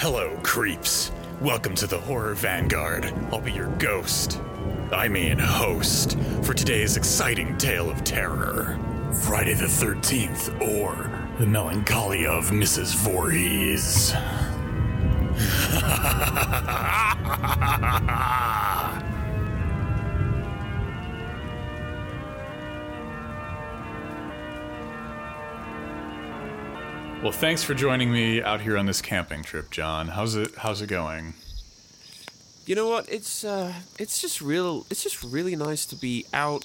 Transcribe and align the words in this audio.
Hello, 0.00 0.38
creeps. 0.44 1.10
Welcome 1.40 1.74
to 1.74 1.88
the 1.88 1.98
Horror 1.98 2.34
Vanguard. 2.34 3.12
I'll 3.32 3.40
be 3.40 3.50
your 3.50 3.66
ghost. 3.78 4.40
I 4.92 5.08
mean, 5.08 5.40
host, 5.40 6.16
for 6.44 6.54
today's 6.54 6.96
exciting 6.96 7.58
tale 7.58 7.90
of 7.90 8.04
terror 8.04 8.78
Friday 9.24 9.54
the 9.54 9.64
13th, 9.64 10.60
or 10.60 11.10
The 11.40 11.46
Melancholia 11.46 12.30
of 12.30 12.50
Mrs. 12.50 12.94
Voorhees. 12.94 14.12
Well, 27.20 27.32
thanks 27.32 27.64
for 27.64 27.74
joining 27.74 28.12
me 28.12 28.40
out 28.40 28.60
here 28.60 28.78
on 28.78 28.86
this 28.86 29.02
camping 29.02 29.42
trip, 29.42 29.72
John. 29.72 30.06
How's 30.06 30.36
it 30.36 30.54
how's 30.58 30.80
it 30.82 30.86
going? 30.86 31.34
You 32.64 32.76
know 32.76 32.88
what? 32.88 33.08
It's 33.08 33.42
uh, 33.42 33.72
it's 33.98 34.20
just 34.20 34.40
real. 34.40 34.86
It's 34.88 35.02
just 35.02 35.24
really 35.24 35.56
nice 35.56 35.84
to 35.86 35.96
be 35.96 36.26
out 36.32 36.64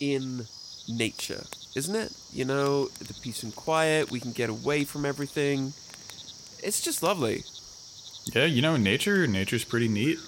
in 0.00 0.46
nature, 0.88 1.42
isn't 1.76 1.94
it? 1.94 2.16
You 2.32 2.46
know, 2.46 2.86
the 2.86 3.12
peace 3.22 3.42
and 3.42 3.54
quiet. 3.54 4.10
We 4.10 4.18
can 4.18 4.32
get 4.32 4.48
away 4.48 4.84
from 4.84 5.04
everything. 5.04 5.74
It's 6.66 6.80
just 6.80 7.02
lovely. 7.02 7.44
Yeah, 8.32 8.46
you 8.46 8.62
know, 8.62 8.78
nature 8.78 9.26
nature's 9.26 9.64
pretty 9.64 9.88
neat. 9.88 10.18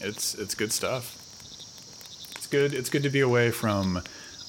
It's 0.00 0.34
it's 0.34 0.56
good 0.56 0.72
stuff. 0.72 1.14
It's 2.36 2.48
good 2.48 2.74
it's 2.74 2.90
good 2.90 3.04
to 3.04 3.10
be 3.10 3.20
away 3.20 3.52
from 3.52 4.02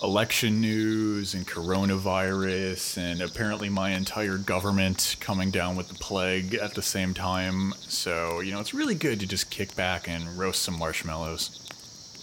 election 0.05 0.61
news 0.61 1.33
and 1.33 1.47
coronavirus 1.47 2.99
and 2.99 3.21
apparently 3.23 3.69
my 3.69 3.89
entire 3.89 4.37
government 4.37 5.15
coming 5.19 5.49
down 5.49 5.75
with 5.75 5.87
the 5.87 5.95
plague 5.95 6.53
at 6.53 6.75
the 6.75 6.81
same 6.83 7.15
time. 7.15 7.73
So, 7.79 8.39
you 8.39 8.51
know, 8.51 8.59
it's 8.59 8.73
really 8.73 8.93
good 8.93 9.19
to 9.21 9.27
just 9.27 9.49
kick 9.49 9.75
back 9.75 10.07
and 10.07 10.37
roast 10.37 10.61
some 10.61 10.77
marshmallows. 10.77 11.59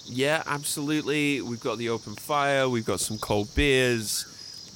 Yeah, 0.06 0.44
absolutely. 0.46 1.40
We've 1.40 1.60
got 1.60 1.78
the 1.78 1.88
open 1.88 2.14
fire. 2.14 2.68
We've 2.68 2.86
got 2.86 3.00
some 3.00 3.18
cold 3.18 3.52
beers. 3.56 4.26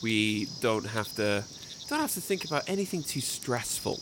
We 0.02 0.48
don't 0.60 0.86
have 0.86 1.14
to 1.14 1.44
don't 1.88 2.00
have 2.00 2.12
to 2.14 2.20
think 2.20 2.44
about 2.44 2.68
anything 2.68 3.04
too 3.04 3.20
stressful. 3.20 4.00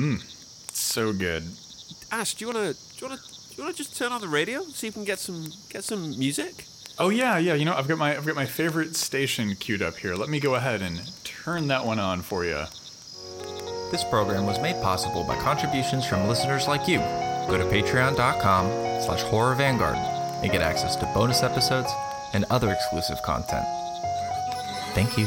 Mmm. 0.00 0.22
So 0.72 1.12
good. 1.12 1.42
Ash, 2.12 2.34
do 2.34 2.44
you 2.44 2.52
wanna 2.52 2.74
do 2.74 2.78
you 2.98 3.08
wanna 3.08 3.20
do 3.20 3.56
you 3.56 3.62
wanna 3.64 3.74
just 3.74 3.96
turn 3.96 4.12
on 4.12 4.20
the 4.20 4.28
radio? 4.28 4.62
See 4.62 4.86
if 4.86 4.94
we 4.94 5.00
can 5.00 5.04
get 5.04 5.18
some 5.18 5.52
get 5.70 5.82
some 5.82 6.16
music? 6.16 6.66
Oh 7.00 7.08
yeah, 7.08 7.38
yeah. 7.38 7.54
You 7.54 7.64
know, 7.64 7.72
I've 7.74 7.88
got 7.88 7.96
my 7.96 8.14
I've 8.14 8.26
got 8.26 8.36
my 8.36 8.44
favorite 8.44 8.94
station 8.94 9.56
queued 9.56 9.80
up 9.80 9.96
here. 9.96 10.14
Let 10.14 10.28
me 10.28 10.38
go 10.38 10.54
ahead 10.56 10.82
and 10.82 11.00
turn 11.24 11.68
that 11.68 11.86
one 11.86 11.98
on 11.98 12.20
for 12.20 12.44
you. 12.44 12.62
This 13.90 14.04
program 14.04 14.44
was 14.44 14.60
made 14.60 14.80
possible 14.82 15.24
by 15.24 15.36
contributions 15.38 16.04
from 16.04 16.28
listeners 16.28 16.68
like 16.68 16.86
you. 16.86 16.98
Go 17.48 17.56
to 17.56 17.64
patreon.com 17.64 19.00
slash 19.00 19.22
horror 19.22 19.54
vanguard 19.54 19.96
and 19.96 20.52
get 20.52 20.60
access 20.60 20.94
to 20.96 21.06
bonus 21.14 21.42
episodes 21.42 21.90
and 22.34 22.44
other 22.50 22.70
exclusive 22.70 23.22
content. 23.22 23.64
Thank 24.92 25.16
you. 25.16 25.24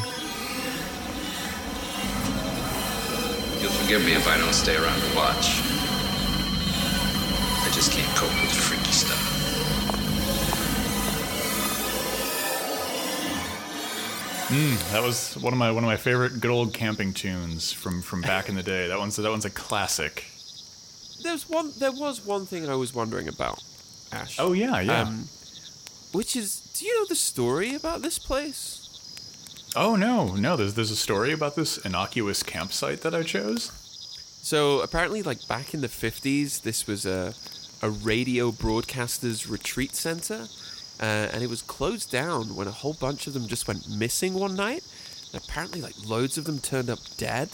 You'll 3.60 3.72
forgive 3.82 4.06
me 4.06 4.14
if 4.14 4.28
I 4.28 4.38
don't 4.38 4.54
stay 4.54 4.76
around 4.76 5.02
to 5.02 5.16
watch. 5.16 5.60
I 7.66 7.72
just 7.74 7.92
can't 7.92 8.16
cope 8.16 8.30
with 8.30 8.54
freaky 8.54 8.83
stuff. 14.45 14.91
That 14.91 15.03
was 15.03 15.36
one 15.38 15.53
of 15.53 15.59
my 15.59 15.72
one 15.72 15.83
of 15.83 15.88
my 15.88 15.97
favorite 15.97 16.39
good 16.39 16.52
old 16.52 16.73
camping 16.73 17.13
tunes 17.13 17.72
from 17.72 18.02
from 18.02 18.22
back 18.22 18.49
in 18.49 18.55
the 18.55 18.63
day. 18.63 18.88
That 18.88 18.99
one's 18.99 19.16
that 19.16 19.30
one's 19.30 19.45
a 19.45 19.49
classic. 19.49 20.25
There's 21.23 21.49
one 21.49 21.72
there 21.80 21.91
was 21.91 22.25
one 22.25 22.45
thing 22.45 22.69
I 22.69 22.75
was 22.75 22.94
wondering 22.94 23.27
about, 23.27 23.64
Ash. 24.11 24.37
Oh 24.39 24.53
yeah, 24.53 24.80
yeah. 24.82 25.02
Um, 25.03 25.27
which 26.11 26.36
is, 26.36 26.59
do 26.77 26.86
you 26.86 26.99
know 26.99 27.05
the 27.08 27.15
story 27.15 27.73
about 27.73 28.02
this 28.02 28.20
place? 28.20 28.80
oh 29.76 29.95
no, 29.95 30.36
no. 30.36 30.55
There's 30.55 30.76
there's 30.76 30.92
a 30.92 30.95
story 30.95 31.32
about 31.32 31.55
this 31.55 31.77
innocuous 31.80 32.43
campsite 32.43 33.02
that 33.02 33.15
I 33.15 33.23
chose. 33.23 33.71
So 34.43 34.82
apparently, 34.82 35.23
like 35.23 35.48
back 35.48 35.73
in 35.73 35.82
the 35.82 35.87
fifties, 35.87 36.59
this 36.59 36.86
was 36.86 37.05
a 37.05 37.33
a 37.82 37.89
radio 37.89 38.52
broadcasters 38.52 39.49
retreat 39.49 39.95
center, 39.95 40.48
uh, 40.99 41.30
and 41.33 41.43
it 41.43 41.49
was 41.49 41.61
closed 41.61 42.11
down 42.11 42.55
when 42.55 42.67
a 42.67 42.71
whole 42.71 42.93
bunch 42.93 43.27
of 43.27 43.33
them 43.33 43.48
just 43.48 43.67
went 43.67 43.89
missing 43.89 44.33
one 44.33 44.55
night. 44.55 44.83
And 45.33 45.43
apparently, 45.43 45.81
like 45.81 45.95
loads 46.05 46.37
of 46.37 46.45
them 46.45 46.59
turned 46.59 46.89
up 46.89 46.99
dead. 47.17 47.49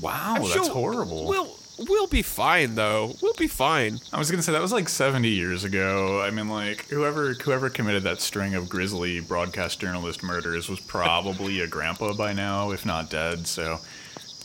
Wow, 0.00 0.34
I'm 0.36 0.42
that's 0.42 0.54
sure 0.54 0.70
horrible. 0.70 1.26
We'll 1.26 1.56
we'll 1.78 2.06
be 2.06 2.22
fine 2.22 2.74
though. 2.74 3.14
We'll 3.22 3.34
be 3.34 3.46
fine. 3.46 3.98
I 4.12 4.18
was 4.18 4.30
gonna 4.30 4.42
say 4.42 4.52
that 4.52 4.62
was 4.62 4.72
like 4.72 4.88
70 4.88 5.28
years 5.28 5.64
ago. 5.64 6.20
I 6.20 6.30
mean, 6.30 6.48
like 6.48 6.86
whoever 6.88 7.34
whoever 7.34 7.70
committed 7.70 8.02
that 8.04 8.20
string 8.20 8.54
of 8.54 8.68
grisly 8.68 9.20
broadcast 9.20 9.80
journalist 9.80 10.22
murders 10.22 10.68
was 10.68 10.80
probably 10.80 11.60
a 11.60 11.66
grandpa 11.66 12.14
by 12.14 12.32
now, 12.32 12.70
if 12.70 12.84
not 12.86 13.10
dead. 13.10 13.46
So, 13.46 13.78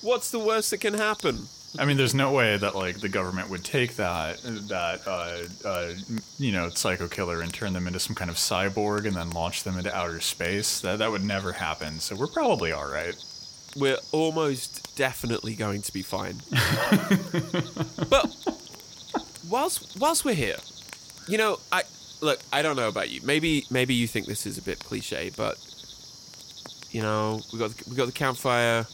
What's 0.01 0.29
the 0.31 0.39
worst 0.39 0.71
that 0.71 0.77
can 0.79 0.93
happen? 0.93 1.47
I 1.79 1.85
mean, 1.85 1.97
there's 1.97 2.15
no 2.15 2.31
way 2.31 2.57
that 2.57 2.75
like 2.75 2.99
the 2.99 3.09
government 3.09 3.49
would 3.49 3.63
take 3.63 3.95
that 3.95 4.41
that 4.43 5.01
uh, 5.07 5.67
uh, 5.67 5.93
you 6.37 6.51
know 6.51 6.69
psycho 6.69 7.07
killer 7.07 7.41
and 7.41 7.53
turn 7.53 7.73
them 7.73 7.87
into 7.87 7.99
some 7.99 8.15
kind 8.15 8.29
of 8.29 8.37
cyborg 8.37 9.05
and 9.05 9.15
then 9.15 9.29
launch 9.31 9.63
them 9.63 9.77
into 9.77 9.95
outer 9.95 10.19
space. 10.19 10.81
That 10.81 10.99
that 10.99 11.11
would 11.11 11.23
never 11.23 11.51
happen. 11.53 11.99
So 11.99 12.15
we're 12.15 12.27
probably 12.27 12.71
all 12.71 12.87
right. 12.87 13.15
We're 13.75 13.99
almost 14.11 14.95
definitely 14.95 15.55
going 15.55 15.83
to 15.83 15.93
be 15.93 16.01
fine. 16.01 16.41
but 18.09 18.35
whilst 19.49 19.97
whilst 19.99 20.25
we're 20.25 20.35
here, 20.35 20.57
you 21.27 21.37
know, 21.37 21.59
I 21.71 21.83
look. 22.21 22.39
I 22.51 22.61
don't 22.61 22.75
know 22.75 22.87
about 22.87 23.09
you. 23.09 23.21
Maybe 23.23 23.65
maybe 23.69 23.93
you 23.93 24.07
think 24.07 24.25
this 24.25 24.45
is 24.45 24.57
a 24.57 24.61
bit 24.61 24.79
cliche, 24.79 25.31
but 25.35 25.57
you 26.91 27.01
know, 27.01 27.41
we 27.53 27.59
got 27.59 27.71
we 27.87 27.95
got 27.95 28.07
the 28.07 28.11
campfire. 28.13 28.87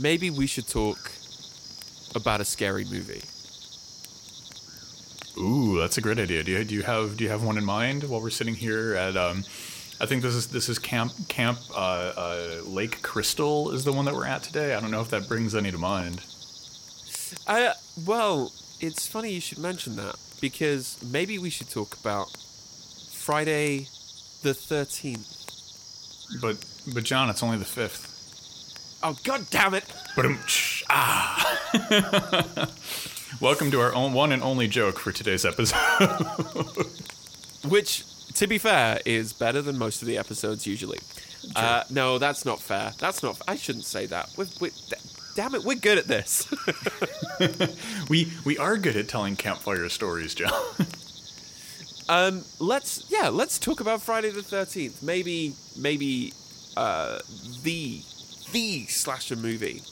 Maybe 0.00 0.30
we 0.30 0.46
should 0.46 0.68
talk 0.68 1.12
about 2.14 2.40
a 2.40 2.44
scary 2.44 2.84
movie. 2.84 3.22
Ooh, 5.38 5.78
that's 5.78 5.98
a 5.98 6.00
great 6.00 6.18
idea. 6.18 6.42
Do 6.42 6.52
you, 6.52 6.64
do 6.64 6.74
you 6.74 6.82
have 6.82 7.16
do 7.16 7.24
you 7.24 7.30
have 7.30 7.42
one 7.42 7.56
in 7.56 7.64
mind 7.64 8.04
while 8.04 8.20
we're 8.20 8.30
sitting 8.30 8.54
here 8.54 8.94
at 8.94 9.16
um 9.16 9.44
I 10.00 10.06
think 10.06 10.22
this 10.22 10.34
is 10.34 10.48
this 10.48 10.68
is 10.68 10.78
camp 10.78 11.12
camp 11.28 11.58
uh, 11.70 12.12
uh, 12.16 12.60
Lake 12.66 13.02
Crystal 13.02 13.70
is 13.70 13.84
the 13.84 13.92
one 13.92 14.04
that 14.06 14.14
we're 14.14 14.26
at 14.26 14.42
today. 14.42 14.74
I 14.74 14.80
don't 14.80 14.90
know 14.90 15.00
if 15.00 15.10
that 15.10 15.28
brings 15.28 15.54
any 15.54 15.70
to 15.70 15.78
mind. 15.78 16.20
I 17.46 17.72
well, 18.04 18.52
it's 18.80 19.06
funny 19.06 19.32
you 19.32 19.40
should 19.40 19.58
mention 19.58 19.96
that 19.96 20.16
because 20.40 20.98
maybe 21.02 21.38
we 21.38 21.50
should 21.50 21.70
talk 21.70 21.96
about 22.00 22.36
Friday 23.12 23.86
the 24.42 24.54
thirteenth. 24.54 25.38
But 26.40 26.64
but 26.92 27.04
John, 27.04 27.30
it's 27.30 27.42
only 27.42 27.58
the 27.58 27.64
fifth. 27.64 28.11
Oh 29.04 29.16
god 29.24 29.50
damn 29.50 29.74
it! 29.74 29.84
But 30.14 30.26
ah. 30.88 32.68
Welcome 33.40 33.72
to 33.72 33.80
our 33.80 33.92
own 33.92 34.12
one 34.12 34.30
and 34.30 34.40
only 34.44 34.68
joke 34.68 35.00
for 35.00 35.10
today's 35.10 35.44
episode. 35.44 35.76
Which, 37.68 38.04
to 38.34 38.46
be 38.46 38.58
fair, 38.58 39.00
is 39.04 39.32
better 39.32 39.60
than 39.60 39.76
most 39.76 40.02
of 40.02 40.08
the 40.08 40.16
episodes 40.16 40.68
usually. 40.68 41.00
Uh, 41.56 41.82
no, 41.90 42.18
that's 42.18 42.44
not 42.44 42.60
fair. 42.60 42.92
That's 42.98 43.24
not. 43.24 43.42
I 43.48 43.56
shouldn't 43.56 43.86
say 43.86 44.06
that. 44.06 44.30
We're, 44.36 44.46
we 44.60 44.68
d- 44.70 44.96
damn 45.34 45.56
it, 45.56 45.64
we're 45.64 45.74
good 45.74 45.98
at 45.98 46.06
this. 46.06 46.46
we 48.08 48.32
we 48.44 48.56
are 48.56 48.76
good 48.76 48.94
at 48.94 49.08
telling 49.08 49.34
campfire 49.34 49.88
stories, 49.88 50.32
John. 50.32 50.52
um, 52.08 52.44
let's 52.60 53.10
yeah, 53.10 53.30
let's 53.30 53.58
talk 53.58 53.80
about 53.80 54.00
Friday 54.00 54.30
the 54.30 54.42
Thirteenth. 54.44 55.02
Maybe 55.02 55.54
maybe 55.76 56.34
uh, 56.76 57.18
the 57.64 58.02
the 58.52 58.86
slasher 58.86 59.36
movie. 59.36 59.82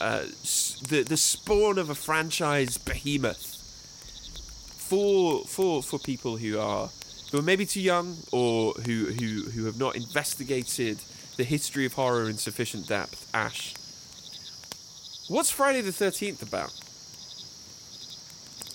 Uh, 0.00 0.24
the 0.88 1.04
the 1.08 1.16
spawn 1.16 1.78
of 1.78 1.88
a 1.88 1.94
franchise 1.94 2.76
behemoth. 2.78 3.52
For 4.76 5.44
for 5.44 5.82
for 5.82 5.98
people 5.98 6.36
who 6.36 6.58
are 6.58 6.90
who 7.32 7.38
are 7.38 7.42
maybe 7.42 7.64
too 7.64 7.80
young 7.80 8.16
or 8.32 8.72
who 8.84 9.06
who 9.06 9.50
who 9.50 9.64
have 9.64 9.78
not 9.78 9.96
investigated 9.96 10.98
the 11.36 11.44
history 11.44 11.86
of 11.86 11.94
horror 11.94 12.28
in 12.28 12.36
sufficient 12.36 12.86
depth, 12.86 13.28
Ash. 13.34 13.74
What's 15.28 15.50
Friday 15.50 15.80
the 15.80 15.92
Thirteenth 15.92 16.42
about? 16.42 16.72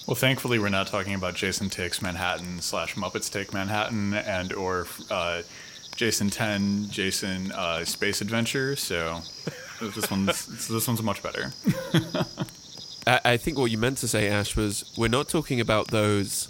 Well, 0.07 0.15
thankfully, 0.15 0.57
we're 0.57 0.69
not 0.69 0.87
talking 0.87 1.13
about 1.13 1.35
Jason 1.35 1.69
Takes 1.69 2.01
Manhattan 2.01 2.61
slash 2.61 2.95
Muppets 2.95 3.31
Take 3.31 3.53
Manhattan 3.53 4.15
and 4.15 4.51
or 4.53 4.87
uh, 5.11 5.43
Jason 5.99 6.29
Ten, 6.29 6.89
Jason 6.89 7.51
uh, 7.51 7.83
Space 7.83 8.21
Adventure. 8.21 8.77
So 8.77 9.19
this 9.81 10.09
one's 10.09 10.69
this 10.69 10.87
one's 10.87 11.03
much 11.03 11.21
better. 11.21 11.51
I, 13.05 13.33
I 13.33 13.35
think 13.35 13.57
what 13.57 13.69
you 13.69 13.77
meant 13.77 13.97
to 13.97 14.07
say, 14.07 14.29
Ash, 14.29 14.55
was 14.55 14.93
we're 14.97 15.09
not 15.09 15.27
talking 15.27 15.59
about 15.59 15.89
those 15.89 16.47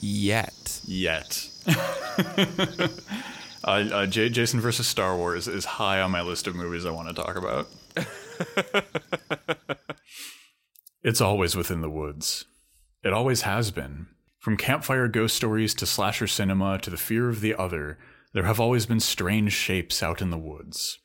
yet. 0.00 0.80
Yet. 0.84 1.48
uh, 1.66 2.88
uh, 3.64 4.06
J- 4.06 4.28
Jason 4.28 4.60
versus 4.60 4.86
Star 4.86 5.16
Wars 5.16 5.48
is 5.48 5.64
high 5.64 6.00
on 6.00 6.12
my 6.12 6.22
list 6.22 6.46
of 6.46 6.54
movies 6.54 6.86
I 6.86 6.92
want 6.92 7.08
to 7.08 7.14
talk 7.14 7.34
about. 7.34 7.66
It's 11.04 11.20
always 11.20 11.56
within 11.56 11.80
the 11.80 11.90
woods. 11.90 12.44
It 13.02 13.12
always 13.12 13.42
has 13.42 13.72
been. 13.72 14.06
From 14.38 14.56
campfire 14.56 15.08
ghost 15.08 15.34
stories 15.34 15.74
to 15.74 15.84
slasher 15.84 16.28
cinema 16.28 16.78
to 16.78 16.90
the 16.90 16.96
fear 16.96 17.28
of 17.28 17.40
the 17.40 17.56
other, 17.56 17.98
there 18.32 18.44
have 18.44 18.60
always 18.60 18.86
been 18.86 19.00
strange 19.00 19.52
shapes 19.52 20.02
out 20.02 20.22
in 20.22 20.30
the 20.30 20.38
woods. 20.38 20.98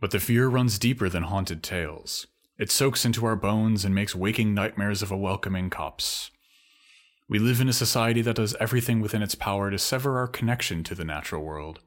But 0.00 0.10
the 0.10 0.20
fear 0.20 0.48
runs 0.48 0.78
deeper 0.78 1.08
than 1.08 1.24
haunted 1.24 1.62
tales. 1.62 2.26
It 2.58 2.70
soaks 2.70 3.04
into 3.04 3.24
our 3.26 3.36
bones 3.36 3.84
and 3.84 3.94
makes 3.94 4.14
waking 4.14 4.54
nightmares 4.54 5.02
of 5.02 5.10
a 5.10 5.16
welcoming 5.16 5.70
copse. 5.70 6.30
We 7.28 7.38
live 7.38 7.60
in 7.60 7.68
a 7.68 7.72
society 7.72 8.22
that 8.22 8.36
does 8.36 8.56
everything 8.60 9.00
within 9.00 9.22
its 9.22 9.34
power 9.34 9.70
to 9.70 9.78
sever 9.78 10.18
our 10.18 10.28
connection 10.28 10.84
to 10.84 10.94
the 10.94 11.04
natural 11.04 11.42
world. 11.42 11.80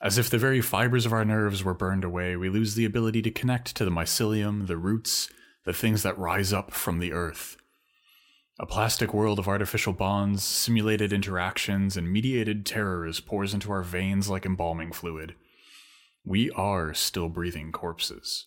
As 0.00 0.16
if 0.16 0.30
the 0.30 0.38
very 0.38 0.60
fibers 0.60 1.06
of 1.06 1.12
our 1.12 1.24
nerves 1.24 1.64
were 1.64 1.74
burned 1.74 2.04
away, 2.04 2.36
we 2.36 2.48
lose 2.48 2.74
the 2.74 2.84
ability 2.84 3.20
to 3.22 3.30
connect 3.30 3.74
to 3.76 3.84
the 3.84 3.90
mycelium, 3.90 4.68
the 4.68 4.76
roots, 4.76 5.28
the 5.64 5.72
things 5.72 6.02
that 6.02 6.16
rise 6.16 6.52
up 6.52 6.72
from 6.72 6.98
the 6.98 7.12
earth. 7.12 7.57
A 8.60 8.66
plastic 8.66 9.14
world 9.14 9.38
of 9.38 9.46
artificial 9.46 9.92
bonds, 9.92 10.42
simulated 10.42 11.12
interactions, 11.12 11.96
and 11.96 12.12
mediated 12.12 12.66
terrors 12.66 13.20
pours 13.20 13.54
into 13.54 13.70
our 13.70 13.84
veins 13.84 14.28
like 14.28 14.44
embalming 14.44 14.92
fluid. 14.92 15.36
We 16.24 16.50
are 16.50 16.92
still 16.92 17.28
breathing 17.28 17.70
corpses. 17.70 18.46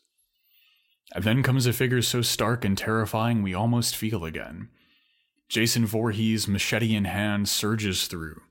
And 1.15 1.23
then 1.23 1.43
comes 1.43 1.65
a 1.65 1.71
figure 1.71 2.01
so 2.01 2.21
stark 2.21 2.65
and 2.65 2.77
terrifying 2.77 3.41
we 3.41 3.53
almost 3.53 3.95
feel 3.95 4.25
again. 4.25 4.67
Jason 5.47 5.85
Voorhees, 5.85 6.47
machete 6.47 6.93
in 6.93 7.05
hand, 7.05 7.47
surges 7.47 8.07
through. 8.07 8.41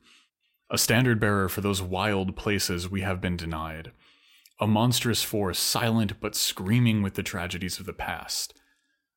A 0.71 0.79
standard 0.79 1.21
bearer 1.21 1.49
for 1.49 1.61
those 1.61 1.83
wild 1.83 2.37
places 2.37 2.89
we 2.89 3.03
have 3.03 3.21
been 3.21 3.37
denied. 3.37 3.93
A 4.61 4.67
monstrous 4.67 5.23
force, 5.23 5.59
silent 5.59 6.21
but 6.21 6.35
screaming 6.35 7.03
with 7.03 7.15
the 7.15 7.23
tragedies 7.23 7.79
of 7.79 7.87
the 7.87 7.93
past. 7.93 8.60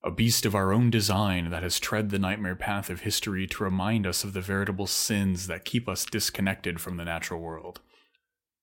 A 0.05 0.11
beast 0.11 0.45
of 0.45 0.53
our 0.53 0.73
own 0.73 0.89
design 0.89 1.49
that 1.51 1.63
has 1.63 1.79
tread 1.79 2.09
the 2.09 2.19
nightmare 2.19 2.57
path 2.57 2.89
of 2.89 3.01
history 3.01 3.47
to 3.47 3.63
remind 3.63 4.05
us 4.05 4.25
of 4.25 4.33
the 4.33 4.41
veritable 4.41 4.85
sins 4.85 5.47
that 5.47 5.63
keep 5.63 5.87
us 5.87 6.05
disconnected 6.05 6.81
from 6.81 6.97
the 6.97 7.05
natural 7.05 7.39
world. 7.39 7.79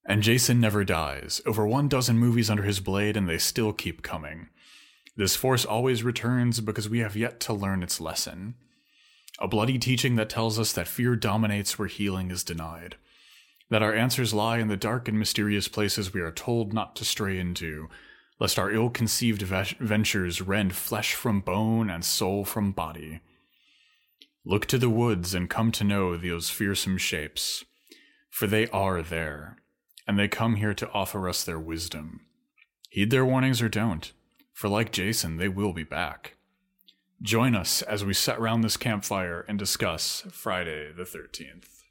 And 0.05 0.21
Jason 0.21 0.59
never 0.59 0.83
dies. 0.83 1.41
Over 1.45 1.65
one 1.65 1.87
dozen 1.87 2.19
movies 2.19 2.49
under 2.49 2.63
his 2.63 2.79
blade, 2.79 3.17
and 3.17 3.27
they 3.27 3.39
still 3.39 3.73
keep 3.73 4.03
coming. 4.03 4.49
This 5.15 5.35
force 5.35 5.65
always 5.65 6.03
returns 6.03 6.61
because 6.61 6.89
we 6.89 6.99
have 6.99 7.15
yet 7.15 7.39
to 7.41 7.53
learn 7.53 7.81
its 7.81 7.99
lesson. 7.99 8.53
A 9.39 9.47
bloody 9.47 9.79
teaching 9.79 10.17
that 10.17 10.29
tells 10.29 10.59
us 10.59 10.71
that 10.73 10.87
fear 10.87 11.15
dominates 11.15 11.79
where 11.79 11.87
healing 11.87 12.29
is 12.29 12.43
denied. 12.43 12.97
That 13.71 13.81
our 13.81 13.95
answers 13.95 14.33
lie 14.33 14.59
in 14.59 14.67
the 14.67 14.77
dark 14.77 15.07
and 15.07 15.17
mysterious 15.17 15.67
places 15.67 16.13
we 16.13 16.21
are 16.21 16.31
told 16.31 16.71
not 16.71 16.95
to 16.97 17.05
stray 17.05 17.39
into, 17.39 17.89
lest 18.41 18.57
our 18.57 18.71
ill 18.71 18.89
conceived 18.89 19.43
ventures 19.43 20.41
rend 20.41 20.75
flesh 20.75 21.13
from 21.13 21.41
bone 21.41 21.91
and 21.91 22.03
soul 22.03 22.43
from 22.43 22.71
body. 22.71 23.19
Look 24.43 24.65
to 24.65 24.79
the 24.79 24.89
woods 24.89 25.35
and 25.35 25.47
come 25.47 25.71
to 25.73 25.83
know 25.83 26.17
those 26.17 26.49
fearsome 26.49 26.97
shapes, 26.97 27.63
for 28.31 28.47
they 28.47 28.67
are 28.69 29.03
there, 29.03 29.57
and 30.07 30.17
they 30.17 30.27
come 30.27 30.55
here 30.55 30.73
to 30.73 30.89
offer 30.89 31.29
us 31.29 31.43
their 31.43 31.59
wisdom. 31.59 32.21
Heed 32.89 33.11
their 33.11 33.23
warnings 33.23 33.61
or 33.61 33.69
don't, 33.69 34.11
for 34.51 34.67
like 34.67 34.91
Jason, 34.91 35.37
they 35.37 35.47
will 35.47 35.71
be 35.71 35.83
back. 35.83 36.33
Join 37.21 37.55
us 37.55 37.83
as 37.83 38.03
we 38.03 38.15
sit 38.15 38.39
round 38.39 38.63
this 38.63 38.75
campfire 38.75 39.45
and 39.47 39.59
discuss 39.59 40.23
Friday 40.31 40.91
the 40.91 41.03
13th. 41.03 41.83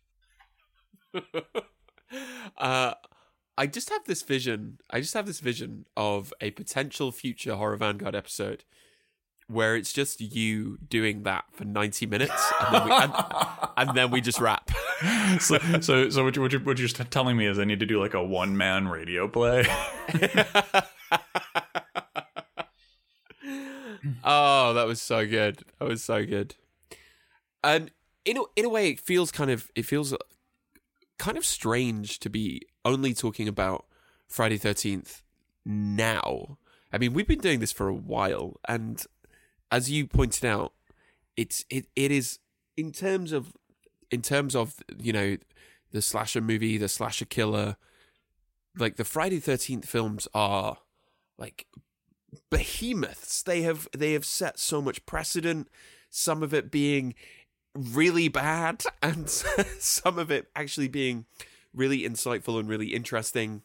uh, 2.58 2.94
I 3.58 3.66
just 3.66 3.90
have 3.90 4.04
this 4.04 4.22
vision. 4.22 4.78
I 4.90 5.00
just 5.00 5.14
have 5.14 5.26
this 5.26 5.40
vision 5.40 5.86
of 5.96 6.32
a 6.40 6.50
potential 6.52 7.12
future 7.12 7.56
Horror 7.56 7.76
Vanguard 7.76 8.14
episode 8.14 8.64
where 9.50 9.74
it's 9.74 9.92
just 9.92 10.20
you 10.20 10.78
doing 10.88 11.24
that 11.24 11.44
for 11.52 11.64
90 11.64 12.06
minutes 12.06 12.52
and 12.60 12.74
then 12.74 12.84
we, 12.84 12.92
and, 12.92 13.12
and 13.76 13.96
then 13.96 14.10
we 14.10 14.20
just 14.20 14.40
wrap. 14.40 14.70
so, 15.40 15.58
so, 15.80 16.08
so 16.08 16.24
what, 16.24 16.36
you, 16.36 16.42
what, 16.42 16.52
you, 16.52 16.60
what 16.60 16.78
you're 16.78 16.88
telling 16.88 17.36
me 17.36 17.46
is 17.46 17.58
I 17.58 17.64
need 17.64 17.80
to 17.80 17.86
do 17.86 18.00
like 18.00 18.14
a 18.14 18.22
one 18.22 18.56
man 18.56 18.86
radio 18.86 19.26
play. 19.26 19.64
oh, 24.24 24.74
that 24.74 24.86
was 24.86 25.02
so 25.02 25.26
good. 25.26 25.64
That 25.80 25.88
was 25.88 26.04
so 26.04 26.24
good. 26.24 26.54
And 27.64 27.90
in 28.24 28.36
a, 28.36 28.42
in 28.54 28.64
a 28.64 28.68
way, 28.68 28.90
it 28.90 29.00
feels 29.00 29.32
kind 29.32 29.50
of 29.50 29.70
it 29.74 29.84
feels 29.84 30.14
kind 31.18 31.36
of 31.36 31.44
strange 31.44 32.20
to 32.20 32.30
be 32.30 32.62
only 32.84 33.14
talking 33.14 33.48
about 33.48 33.86
Friday 34.28 34.58
Thirteenth 34.58 35.22
now. 35.64 36.58
I 36.92 36.98
mean, 36.98 37.12
we've 37.12 37.26
been 37.26 37.40
doing 37.40 37.60
this 37.60 37.72
for 37.72 37.88
a 37.88 37.94
while, 37.94 38.58
and 38.68 39.04
as 39.70 39.90
you 39.90 40.06
pointed 40.06 40.44
out, 40.44 40.72
it's 41.36 41.64
it 41.70 41.86
it 41.94 42.10
is 42.10 42.38
in 42.76 42.92
terms 42.92 43.32
of 43.32 43.52
in 44.10 44.22
terms 44.22 44.56
of 44.56 44.76
you 44.98 45.12
know 45.12 45.36
the 45.92 46.02
slasher 46.02 46.40
movie, 46.40 46.78
the 46.78 46.88
slasher 46.88 47.24
killer, 47.24 47.76
like 48.76 48.96
the 48.96 49.04
Friday 49.04 49.40
Thirteenth 49.40 49.86
films 49.86 50.28
are 50.34 50.78
like 51.38 51.66
behemoths. 52.50 53.42
They 53.42 53.62
have 53.62 53.88
they 53.96 54.12
have 54.12 54.24
set 54.24 54.58
so 54.58 54.80
much 54.80 55.04
precedent. 55.06 55.68
Some 56.10 56.42
of 56.42 56.52
it 56.52 56.70
being 56.70 57.14
really 57.74 58.28
bad, 58.28 58.82
and 59.02 59.28
some 59.28 60.18
of 60.18 60.30
it 60.30 60.48
actually 60.56 60.88
being 60.88 61.26
really 61.74 62.00
insightful 62.00 62.58
and 62.58 62.68
really 62.68 62.94
interesting. 62.94 63.62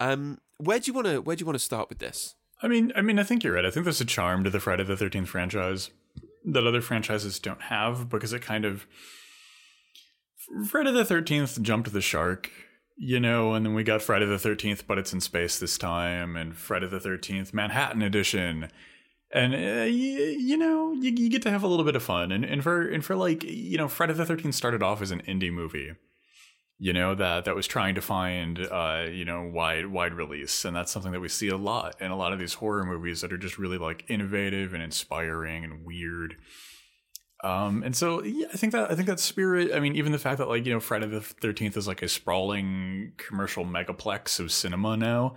Um, 0.00 0.38
where 0.58 0.78
do 0.78 0.86
you 0.86 0.94
want 0.94 1.06
to 1.06 1.20
where 1.20 1.36
do 1.36 1.42
you 1.42 1.46
want 1.46 1.58
to 1.58 1.64
start 1.64 1.88
with 1.88 1.98
this? 1.98 2.34
I 2.62 2.68
mean, 2.68 2.92
I 2.96 3.02
mean, 3.02 3.18
I 3.18 3.22
think 3.22 3.44
you're 3.44 3.54
right. 3.54 3.64
I 3.64 3.70
think 3.70 3.84
there's 3.84 4.00
a 4.00 4.06
charm 4.06 4.44
to 4.44 4.50
the 4.50 4.60
Friday 4.60 4.84
the 4.84 4.96
Thirteenth 4.96 5.28
franchise 5.28 5.90
that 6.44 6.66
other 6.66 6.80
franchises 6.80 7.38
don't 7.38 7.62
have 7.62 8.08
because 8.08 8.32
it 8.32 8.42
kind 8.42 8.64
of 8.64 8.86
Friday 10.68 10.92
the 10.92 11.04
Thirteenth 11.04 11.60
jumped 11.62 11.92
the 11.92 12.00
shark 12.00 12.50
you 12.96 13.18
know, 13.18 13.54
and 13.54 13.66
then 13.66 13.74
we 13.74 13.82
got 13.82 14.02
Friday 14.02 14.26
the 14.26 14.36
13th, 14.36 14.86
but 14.86 14.98
it's 14.98 15.12
in 15.12 15.20
space 15.20 15.58
this 15.58 15.76
time, 15.78 16.36
and 16.36 16.56
Friday 16.56 16.86
the 16.86 17.00
13th, 17.00 17.52
Manhattan 17.52 18.02
edition. 18.02 18.70
And 19.32 19.54
uh, 19.54 19.84
you, 19.84 20.20
you, 20.22 20.56
know, 20.56 20.92
you, 20.92 21.10
you, 21.10 21.28
get 21.28 21.42
to 21.42 21.50
have 21.50 21.64
a 21.64 21.66
little 21.66 21.84
bit 21.84 21.96
of 21.96 22.02
fun, 22.02 22.30
and, 22.30 22.44
and 22.44 22.62
for 22.62 22.88
and 22.88 23.04
for 23.04 23.16
like 23.16 23.42
you 23.42 23.76
know, 23.76 23.88
Friday 23.88 24.12
the 24.12 24.24
Thirteenth 24.24 24.54
started 24.54 24.80
off 24.80 25.02
as 25.02 25.10
an 25.10 25.22
indie 25.22 25.52
movie, 25.52 25.94
you 26.78 26.92
know 26.92 27.14
that 27.14 27.44
that 27.44 27.54
was 27.54 27.66
trying 27.66 27.94
to 27.94 28.00
find 28.00 28.58
uh, 28.58 29.06
you 29.10 29.24
know 29.24 29.42
wide 29.42 29.86
wide 29.86 30.14
release, 30.14 30.64
and 30.64 30.74
that's 30.74 30.92
something 30.92 31.12
that 31.12 31.20
we 31.20 31.28
see 31.28 31.48
a 31.48 31.56
lot 31.56 32.00
in 32.00 32.10
a 32.10 32.16
lot 32.16 32.32
of 32.32 32.38
these 32.38 32.54
horror 32.54 32.84
movies 32.84 33.20
that 33.20 33.32
are 33.32 33.38
just 33.38 33.58
really 33.58 33.78
like 33.78 34.04
innovative 34.08 34.74
and 34.74 34.82
inspiring 34.82 35.64
and 35.64 35.84
weird. 35.84 36.36
Um, 37.44 37.82
and 37.82 37.94
so 37.94 38.22
yeah, 38.24 38.46
I 38.52 38.56
think 38.56 38.72
that 38.72 38.90
I 38.90 38.94
think 38.94 39.06
that 39.06 39.20
spirit. 39.20 39.72
I 39.74 39.78
mean, 39.78 39.94
even 39.96 40.12
the 40.12 40.18
fact 40.18 40.38
that 40.38 40.48
like 40.48 40.64
you 40.64 40.72
know 40.72 40.80
Friday 40.80 41.06
the 41.06 41.20
Thirteenth 41.20 41.76
is 41.76 41.86
like 41.86 42.02
a 42.02 42.08
sprawling 42.08 43.12
commercial 43.18 43.64
megaplex 43.64 44.40
of 44.40 44.50
cinema 44.50 44.96
now. 44.96 45.36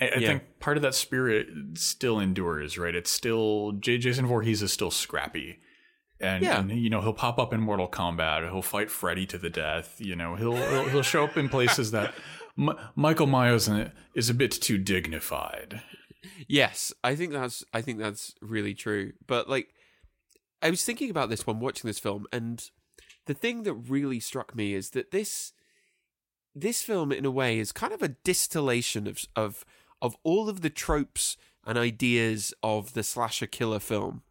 I, 0.00 0.04
I 0.04 0.18
yeah. 0.18 0.28
think 0.28 0.60
part 0.60 0.76
of 0.76 0.82
that 0.82 0.94
spirit 0.94 1.48
still 1.74 2.20
endures, 2.20 2.78
right? 2.78 2.94
It's 2.94 3.10
still 3.10 3.72
J. 3.80 3.98
Jason 3.98 4.26
Voorhees 4.26 4.62
is 4.62 4.72
still 4.72 4.90
scrappy, 4.90 5.58
and, 6.20 6.42
yeah. 6.42 6.60
and 6.60 6.70
you 6.72 6.90
know 6.90 7.00
he'll 7.00 7.12
pop 7.12 7.38
up 7.38 7.52
in 7.52 7.60
Mortal 7.60 7.88
Kombat. 7.88 8.50
He'll 8.50 8.62
fight 8.62 8.90
Freddy 8.90 9.26
to 9.26 9.38
the 9.38 9.50
death. 9.50 9.96
You 9.98 10.16
know 10.16 10.34
he'll 10.34 10.56
he'll, 10.56 10.88
he'll 10.88 11.02
show 11.02 11.24
up 11.24 11.36
in 11.36 11.48
places 11.48 11.90
that 11.92 12.14
M- 12.58 12.76
Michael 12.94 13.26
Myers 13.26 13.70
is 14.14 14.30
a 14.30 14.34
bit 14.34 14.52
too 14.52 14.78
dignified. 14.78 15.82
Yes, 16.46 16.92
I 17.04 17.14
think 17.14 17.32
that's 17.32 17.64
I 17.72 17.82
think 17.82 17.98
that's 17.98 18.34
really 18.40 18.74
true. 18.74 19.12
But 19.26 19.48
like 19.48 19.68
I 20.62 20.70
was 20.70 20.84
thinking 20.84 21.10
about 21.10 21.30
this 21.30 21.46
when 21.46 21.60
watching 21.60 21.88
this 21.88 21.98
film, 21.98 22.26
and 22.32 22.68
the 23.26 23.34
thing 23.34 23.62
that 23.62 23.74
really 23.74 24.20
struck 24.20 24.54
me 24.56 24.74
is 24.74 24.90
that 24.90 25.10
this 25.10 25.52
this 26.54 26.82
film, 26.82 27.12
in 27.12 27.24
a 27.24 27.30
way, 27.30 27.58
is 27.58 27.72
kind 27.72 27.92
of 27.92 28.02
a 28.02 28.08
distillation 28.08 29.06
of 29.06 29.20
of 29.36 29.64
of 30.02 30.16
all 30.24 30.48
of 30.48 30.62
the 30.62 30.70
tropes 30.70 31.36
and 31.64 31.78
ideas 31.78 32.54
of 32.62 32.94
the 32.94 33.02
slasher 33.02 33.46
killer 33.46 33.78
film, 33.78 34.22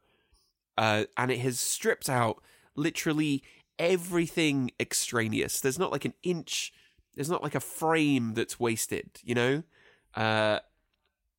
uh, 0.77 1.05
and 1.15 1.31
it 1.31 1.39
has 1.39 1.59
stripped 1.59 2.09
out 2.09 2.41
literally 2.75 3.43
everything 3.79 4.71
extraneous. 4.79 5.59
There's 5.59 5.79
not 5.79 5.91
like 5.91 6.05
an 6.05 6.13
inch. 6.23 6.73
There's 7.15 7.29
not 7.29 7.43
like 7.43 7.55
a 7.55 7.59
frame 7.59 8.33
that's 8.33 8.59
wasted. 8.59 9.09
You 9.23 9.35
know, 9.35 9.63
uh, 10.15 10.59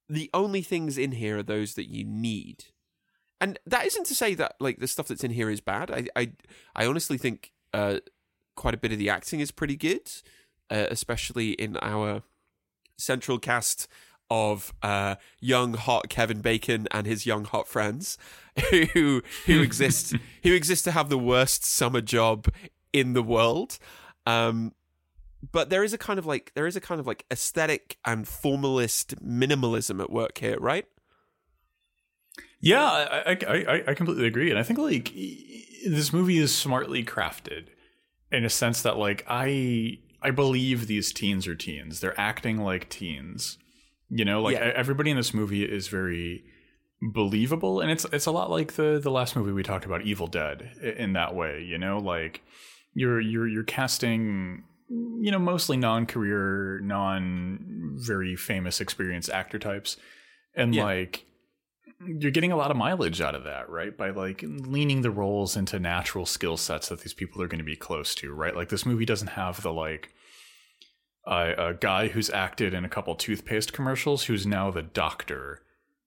the 0.09 0.30
only 0.35 0.62
things 0.62 0.99
in 0.99 1.12
here 1.12 1.38
are 1.38 1.42
those 1.42 1.75
that 1.75 1.88
you 1.88 2.04
need 2.04 2.64
and 3.40 3.59
that 3.66 3.87
isn't 3.87 4.07
to 4.07 4.14
say 4.14 4.35
that 4.35 4.57
like 4.61 4.78
the 4.78 4.88
stuff 4.88 5.09
that's 5.09 5.25
in 5.25 5.30
here 5.30 5.50
is 5.50 5.61
bad. 5.61 5.90
I 5.90 6.07
I, 6.16 6.33
I 6.75 6.87
honestly 6.87 7.18
think 7.18 7.52
uh, 7.73 7.99
quite 8.57 8.75
a 8.75 8.78
bit 8.78 8.92
of 8.92 8.99
the 8.99 9.11
acting 9.11 9.40
is 9.40 9.50
pretty 9.50 9.76
good, 9.76 10.11
uh, 10.71 10.87
especially 10.90 11.52
in 11.52 11.76
our 11.80 12.23
central 12.97 13.38
cast 13.38 13.87
of 14.30 14.73
uh, 14.82 15.16
young 15.40 15.75
hot 15.75 16.08
Kevin 16.08 16.40
Bacon 16.40 16.87
and 16.90 17.06
his 17.06 17.26
young 17.26 17.44
hot 17.44 17.68
friends, 17.68 18.18
who 18.70 19.23
who 19.47 19.61
exist 19.61 20.14
who 20.42 20.52
exist 20.52 20.85
to 20.85 20.92
have 20.92 21.08
the 21.08 21.18
worst 21.18 21.64
summer 21.64 22.00
job 22.00 22.49
in 22.92 23.12
the 23.12 23.23
world. 23.23 23.78
Um, 24.26 24.73
but 25.52 25.70
there 25.70 25.85
is 25.85 25.92
a 25.92 25.99
kind 25.99 26.18
of 26.18 26.26
like 26.26 26.52
there 26.54 26.66
is 26.66 26.76
a 26.76 26.80
kind 26.80 27.00
of 27.00 27.06
like 27.06 27.25
aesthetic 27.30 27.97
and 28.04 28.26
formalist 28.26 29.16
minimalism 29.25 30.00
at 30.00 30.11
work 30.11 30.38
here, 30.38 30.58
right? 30.58 30.87
Yeah, 32.61 32.85
I, 32.85 33.38
I, 33.47 33.54
I, 33.54 33.85
I 33.88 33.94
completely 33.94 34.26
agree, 34.26 34.50
and 34.50 34.58
I 34.58 34.64
think 34.64 34.80
like 34.80 35.12
this 35.87 36.12
movie 36.12 36.38
is 36.38 36.52
smartly 36.52 37.04
crafted 37.04 37.68
in 38.32 38.44
a 38.44 38.50
sense 38.50 38.82
that 38.82 38.99
like 38.99 39.25
I 39.28 39.99
I 40.20 40.30
believe 40.32 40.87
these 40.87 41.12
teens 41.12 41.47
are 41.47 41.54
teens. 41.54 42.00
They're 42.00 42.18
acting 42.18 42.58
like 42.58 42.88
teens. 42.88 43.58
You 44.11 44.25
know, 44.25 44.43
like 44.43 44.55
Yeah. 44.57 44.73
everybody 44.75 45.11
in 45.11 45.17
this 45.17 45.35
movie 45.35 45.65
is 45.65 45.88
very 45.88 46.45
believable, 47.00 47.81
and 47.81 47.91
it's 47.91 48.05
it's 48.12 48.27
a 48.27 48.31
lot 48.31 48.50
like 48.50 48.73
the 48.75 48.99
the 49.03 49.11
last 49.11 49.37
movie 49.37 49.53
we 49.53 49.62
talked 49.62 49.85
about, 49.85 50.03
Evil 50.03 50.27
Dead, 50.27 50.62
in 50.99 51.12
that 51.12 51.35
way. 51.35 51.62
You 51.62 51.79
know, 51.79 51.99
like 51.99 52.43
you're 52.95 53.21
you're 53.21 53.47
you're 53.47 53.65
casting 53.65 54.65
you 54.88 55.31
know 55.31 55.38
mostly 55.38 55.77
non-career, 55.77 56.81
non 56.81 57.93
very 57.97 58.35
famous, 58.37 58.81
experienced 58.81 59.29
actor 59.31 59.59
types, 59.59 59.97
and 60.55 60.75
Yeah. 60.75 60.85
like 60.85 61.25
you're 62.07 62.31
getting 62.31 62.53
a 62.53 62.57
lot 62.57 62.71
of 62.71 62.77
mileage 62.77 63.21
out 63.21 63.35
of 63.35 63.45
that, 63.45 63.69
right? 63.69 63.97
By 63.97 64.11
like 64.11 64.43
leaning 64.47 65.03
the 65.03 65.11
roles 65.11 65.57
into 65.57 65.79
natural 65.81 66.27
skill 66.27 66.57
sets 66.57 66.88
that 66.88 67.00
these 67.00 67.12
people 67.12 67.43
are 67.43 67.49
going 67.49 67.59
to 67.59 67.65
be 67.65 67.75
close 67.77 68.15
to, 68.17 68.33
right? 68.33 68.55
Like 68.55 68.69
this 68.69 68.87
movie 68.87 69.05
doesn't 69.05 69.29
have 69.29 69.62
the 69.62 69.73
like 69.73 70.12
a 71.30 71.75
guy 71.75 72.08
who's 72.08 72.30
acted 72.30 72.75
in 72.75 72.85
a 72.85 72.88
couple 72.88 73.14
toothpaste 73.14 73.73
commercials 73.73 74.25
who's 74.25 74.47
now 74.47 74.70
the 74.70 74.82
doctor 74.82 75.62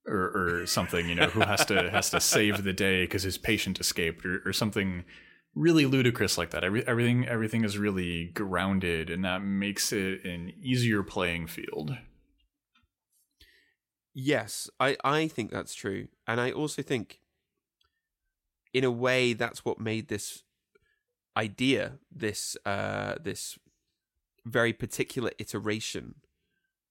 or, 0.07 0.61
or 0.61 0.65
something, 0.65 1.07
you 1.07 1.15
know, 1.15 1.27
who 1.27 1.41
has 1.41 1.65
to 1.65 1.91
has 1.91 2.09
to 2.09 2.19
save 2.19 2.63
the 2.63 2.73
day 2.73 3.03
because 3.03 3.23
his 3.23 3.37
patient 3.37 3.79
escaped 3.79 4.25
or, 4.25 4.41
or 4.45 4.51
something 4.51 5.05
really 5.53 5.85
ludicrous 5.85 6.37
like 6.37 6.49
that. 6.51 6.63
Every, 6.63 6.85
everything 6.87 7.27
everything 7.27 7.63
is 7.63 7.77
really 7.77 8.25
grounded, 8.33 9.09
and 9.09 9.23
that 9.23 9.43
makes 9.43 9.93
it 9.93 10.25
an 10.25 10.53
easier 10.61 11.03
playing 11.03 11.47
field. 11.47 11.97
Yes, 14.13 14.69
I, 14.79 14.97
I 15.03 15.27
think 15.27 15.51
that's 15.51 15.73
true. 15.73 16.07
And 16.27 16.41
I 16.41 16.51
also 16.51 16.81
think, 16.81 17.21
in 18.73 18.83
a 18.83 18.91
way, 18.91 19.33
that's 19.33 19.63
what 19.63 19.79
made 19.79 20.09
this 20.09 20.43
idea, 21.37 21.99
this 22.11 22.57
uh, 22.65 23.15
this 23.21 23.57
very 24.45 24.73
particular 24.73 25.31
iteration 25.39 26.15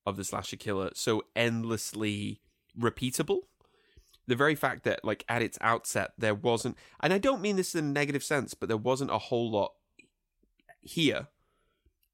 of 0.06 0.16
the 0.16 0.24
slasher 0.24 0.56
killer, 0.56 0.90
so 0.94 1.22
endlessly 1.36 2.40
repeatable. 2.78 3.40
The 4.26 4.36
very 4.36 4.54
fact 4.54 4.84
that, 4.84 5.04
like, 5.04 5.24
at 5.28 5.42
its 5.42 5.58
outset, 5.60 6.12
there 6.16 6.34
wasn't, 6.34 6.76
and 7.00 7.12
I 7.12 7.18
don't 7.18 7.42
mean 7.42 7.56
this 7.56 7.74
in 7.74 7.84
a 7.84 7.88
negative 7.88 8.22
sense, 8.22 8.54
but 8.54 8.68
there 8.68 8.76
wasn't 8.76 9.10
a 9.10 9.18
whole 9.18 9.50
lot 9.50 9.72
here. 10.80 11.28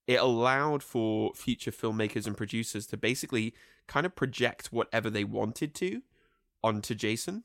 It 0.06 0.20
allowed 0.20 0.82
for 0.82 1.32
future 1.34 1.72
filmmakers 1.72 2.26
and 2.26 2.36
producers 2.36 2.86
to 2.88 2.96
basically 2.96 3.54
kind 3.86 4.06
of 4.06 4.14
project 4.14 4.72
whatever 4.72 5.10
they 5.10 5.24
wanted 5.24 5.74
to 5.74 6.02
onto 6.62 6.94
Jason. 6.94 7.44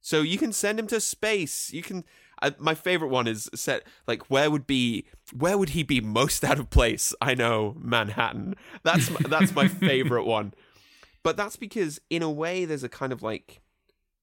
So 0.00 0.22
you 0.22 0.38
can 0.38 0.52
send 0.52 0.78
him 0.78 0.86
to 0.88 1.00
space. 1.00 1.72
You 1.72 1.82
can. 1.82 2.04
Uh, 2.40 2.52
my 2.58 2.74
favorite 2.74 3.08
one 3.08 3.26
is 3.26 3.50
set 3.54 3.84
like 4.06 4.30
where 4.30 4.50
would 4.50 4.66
be 4.66 5.06
where 5.36 5.58
would 5.58 5.70
he 5.70 5.82
be 5.82 6.00
most 6.00 6.44
out 6.44 6.58
of 6.58 6.70
place? 6.70 7.14
I 7.20 7.34
know 7.34 7.76
Manhattan. 7.78 8.54
That's 8.82 9.10
my, 9.10 9.20
that's 9.28 9.54
my 9.54 9.68
favorite 9.68 10.24
one. 10.24 10.54
But 11.22 11.36
that's 11.36 11.56
because 11.56 12.00
in 12.10 12.22
a 12.22 12.30
way 12.30 12.64
there's 12.64 12.84
a 12.84 12.88
kind 12.88 13.12
of 13.12 13.22
like 13.22 13.60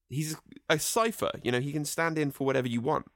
he's 0.08 0.36
a 0.68 0.78
cipher. 0.78 1.30
You 1.42 1.52
know, 1.52 1.60
he 1.60 1.72
can 1.72 1.84
stand 1.84 2.18
in 2.18 2.30
for 2.30 2.44
whatever 2.44 2.68
you 2.68 2.80
want. 2.80 3.06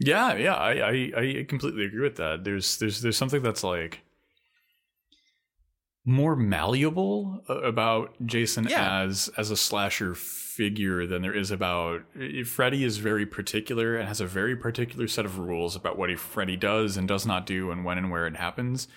Yeah, 0.00 0.34
yeah, 0.34 0.54
I, 0.54 0.72
I, 0.72 1.12
I 1.16 1.46
completely 1.48 1.84
agree 1.84 2.02
with 2.02 2.16
that. 2.16 2.44
There's 2.44 2.76
there's 2.76 3.00
there's 3.00 3.16
something 3.16 3.42
that's 3.42 3.64
like 3.64 4.02
more 6.08 6.34
malleable 6.34 7.42
uh, 7.48 7.60
about 7.62 8.14
Jason 8.24 8.66
Yeah. 8.68 9.02
as 9.02 9.28
as 9.36 9.50
a 9.50 9.56
slasher 9.56 10.14
figure 10.14 11.06
than 11.06 11.22
there 11.22 11.34
is 11.34 11.50
about 11.50 12.02
eh, 12.20 12.42
Freddy 12.44 12.82
is 12.82 12.96
very 12.96 13.26
particular 13.26 13.96
and 13.96 14.08
has 14.08 14.20
a 14.20 14.26
very 14.26 14.56
particular 14.56 15.06
set 15.06 15.24
of 15.24 15.38
rules 15.38 15.76
about 15.76 15.98
what 15.98 16.10
Freddy 16.18 16.56
does 16.56 16.96
and 16.96 17.06
does 17.06 17.26
not 17.26 17.46
do 17.46 17.70
and 17.70 17.84
when 17.84 17.98
and 17.98 18.10
where 18.10 18.26
it 18.26 18.36
happens. 18.36 18.88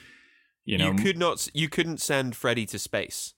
You 0.65 0.77
know, 0.77 0.91
you 0.91 0.96
could 0.96 1.18
not. 1.18 1.48
You 1.53 1.68
couldn't 1.70 1.98
send 2.00 2.36
Freddy 2.36 2.65
to 2.68 2.80
space. 2.80 3.34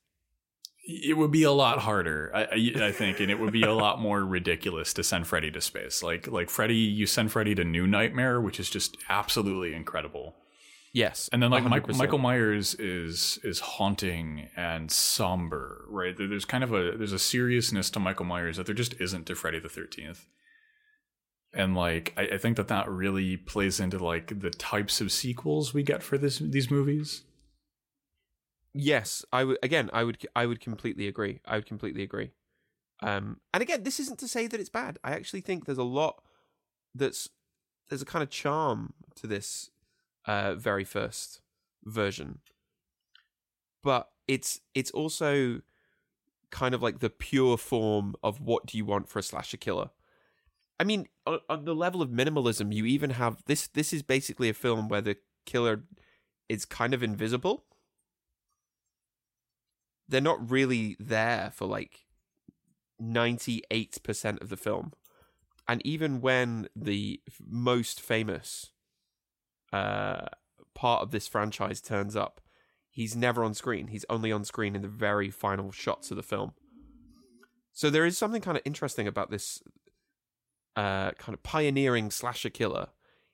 it 0.85 1.17
would 1.17 1.31
be 1.31 1.43
a 1.43 1.51
lot 1.51 1.79
harder, 1.79 2.29
I, 2.35 2.43
I, 2.43 2.87
I 2.87 2.91
think, 2.91 3.21
and 3.21 3.31
it 3.31 3.39
would 3.39 3.53
be 3.53 3.63
a 3.63 3.73
lot 3.73 4.01
more 4.01 4.25
ridiculous 4.25 4.93
to 4.95 5.03
send 5.03 5.25
Freddy 5.27 5.49
to 5.51 5.61
space. 5.61 6.03
Like 6.03 6.27
like 6.27 6.49
Freddy, 6.49 6.75
you 6.75 7.07
send 7.07 7.31
Freddy 7.31 7.55
to 7.55 7.63
New 7.63 7.87
Nightmare, 7.87 8.39
which 8.41 8.59
is 8.59 8.69
just 8.69 8.97
absolutely 9.09 9.73
incredible. 9.73 10.35
Yes, 10.93 11.27
And 11.33 11.41
then 11.41 11.49
like 11.49 11.63
100%. 11.63 11.97
Michael 11.97 12.19
Myers 12.19 12.75
is 12.75 13.39
is 13.43 13.59
haunting 13.59 14.49
and 14.55 14.91
somber, 14.91 15.85
right? 15.89 16.15
There's 16.15 16.45
kind 16.45 16.63
of 16.63 16.71
a 16.71 16.95
there's 16.95 17.13
a 17.13 17.19
seriousness 17.19 17.89
to 17.91 17.99
Michael 17.99 18.25
Myers 18.25 18.57
that 18.57 18.67
there 18.67 18.75
just 18.75 19.01
isn't 19.01 19.25
to 19.25 19.33
Friday 19.35 19.59
the 19.59 19.69
Thirteenth. 19.69 20.27
And 21.51 21.75
like 21.75 22.13
I, 22.15 22.23
I 22.33 22.37
think 22.37 22.57
that 22.57 22.67
that 22.67 22.87
really 22.87 23.37
plays 23.37 23.79
into 23.79 23.97
like 23.97 24.39
the 24.39 24.51
types 24.51 25.01
of 25.01 25.11
sequels 25.11 25.73
we 25.73 25.81
get 25.81 26.03
for 26.03 26.19
this 26.19 26.37
these 26.37 26.69
movies. 26.69 27.23
Yes, 28.71 29.25
I 29.31 29.45
would. 29.45 29.57
Again, 29.63 29.89
I 29.93 30.03
would. 30.03 30.23
I 30.35 30.45
would 30.45 30.59
completely 30.59 31.07
agree. 31.07 31.41
I 31.45 31.55
would 31.55 31.65
completely 31.65 32.03
agree. 32.03 32.33
Um, 33.01 33.39
and 33.51 33.63
again, 33.63 33.81
this 33.81 33.99
isn't 33.99 34.19
to 34.19 34.27
say 34.27 34.45
that 34.45 34.59
it's 34.59 34.69
bad. 34.69 34.99
I 35.03 35.13
actually 35.13 35.41
think 35.41 35.65
there's 35.65 35.79
a 35.79 35.83
lot 35.83 36.21
that's 36.93 37.29
there's 37.89 38.03
a 38.03 38.05
kind 38.05 38.21
of 38.21 38.29
charm 38.29 38.93
to 39.15 39.25
this 39.27 39.71
uh, 40.25 40.55
very 40.55 40.83
first 40.83 41.41
version, 41.83 42.39
but 43.81 44.09
it's 44.27 44.61
it's 44.73 44.91
also 44.91 45.61
kind 46.51 46.75
of 46.75 46.81
like 46.81 46.99
the 46.99 47.09
pure 47.09 47.57
form 47.57 48.15
of 48.23 48.39
what 48.39 48.65
do 48.65 48.77
you 48.77 48.85
want 48.85 49.09
for 49.09 49.19
a 49.19 49.23
slasher 49.23 49.57
killer. 49.57 49.89
I 50.79 50.83
mean, 50.83 51.07
on, 51.25 51.39
on 51.49 51.65
the 51.65 51.75
level 51.75 52.01
of 52.01 52.09
minimalism, 52.09 52.73
you 52.73 52.85
even 52.85 53.11
have 53.11 53.43
this. 53.45 53.67
This 53.67 53.93
is 53.93 54.03
basically 54.03 54.49
a 54.49 54.53
film 54.53 54.87
where 54.87 55.01
the 55.01 55.17
killer 55.45 55.83
is 56.49 56.65
kind 56.65 56.93
of 56.93 57.03
invisible 57.03 57.65
they're 60.07 60.21
not 60.21 60.49
really 60.51 60.95
there 60.99 61.51
for 61.53 61.65
like 61.65 62.05
98% 63.01 64.41
of 64.41 64.49
the 64.49 64.57
film. 64.57 64.93
And 65.67 65.85
even 65.85 66.21
when 66.21 66.67
the 66.75 67.21
most 67.43 68.01
famous 68.01 68.71
uh, 69.73 70.27
part 70.75 71.01
of 71.01 71.11
this 71.11 71.27
franchise 71.27 71.81
turns 71.81 72.15
up, 72.15 72.39
he's 72.89 73.15
never 73.15 73.43
on 73.43 73.53
screen. 73.53 73.87
He's 73.87 74.05
only 74.09 74.31
on 74.31 74.45
screen 74.45 74.75
in 74.75 74.83
the 74.83 74.87
very 74.87 75.29
final 75.29 75.71
shots 75.71 76.11
of 76.11 76.17
the 76.17 76.23
film. 76.23 76.53
So 77.73 77.89
there 77.89 78.05
is 78.05 78.17
something 78.17 78.41
kind 78.41 78.55
of 78.55 78.61
interesting 78.65 79.07
about 79.07 79.31
this 79.31 79.61
uh, 80.75 81.11
kind 81.11 81.33
of 81.33 81.41
pioneering 81.41 82.11
slasher 82.11 82.51
killer 82.51 82.89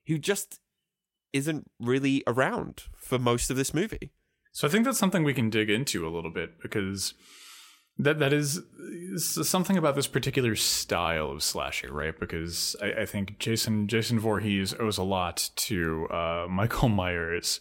who 0.07 0.17
just 0.17 0.61
isn't 1.33 1.69
really 1.79 2.23
around 2.25 2.83
for 2.95 3.19
most 3.19 3.49
of 3.49 3.57
this 3.57 3.73
movie. 3.73 4.11
So 4.51 4.67
I 4.67 4.71
think 4.71 4.85
that's 4.85 4.97
something 4.97 5.23
we 5.23 5.33
can 5.33 5.49
dig 5.49 5.69
into 5.69 6.07
a 6.07 6.09
little 6.09 6.31
bit 6.31 6.61
because 6.61 7.13
that 7.99 8.19
that 8.19 8.33
is, 8.33 8.61
something 9.17 9.77
about 9.77 9.95
this 9.95 10.07
particular 10.07 10.55
style 10.55 11.31
of 11.31 11.43
slasher, 11.43 11.91
right? 11.93 12.17
Because 12.19 12.75
I, 12.81 13.01
I 13.01 13.05
think 13.05 13.37
Jason 13.39 13.87
Jason 13.87 14.19
Voorhees 14.19 14.73
owes 14.79 14.97
a 14.97 15.03
lot 15.03 15.49
to 15.67 16.07
uh, 16.07 16.47
Michael 16.49 16.89
Myers 16.89 17.59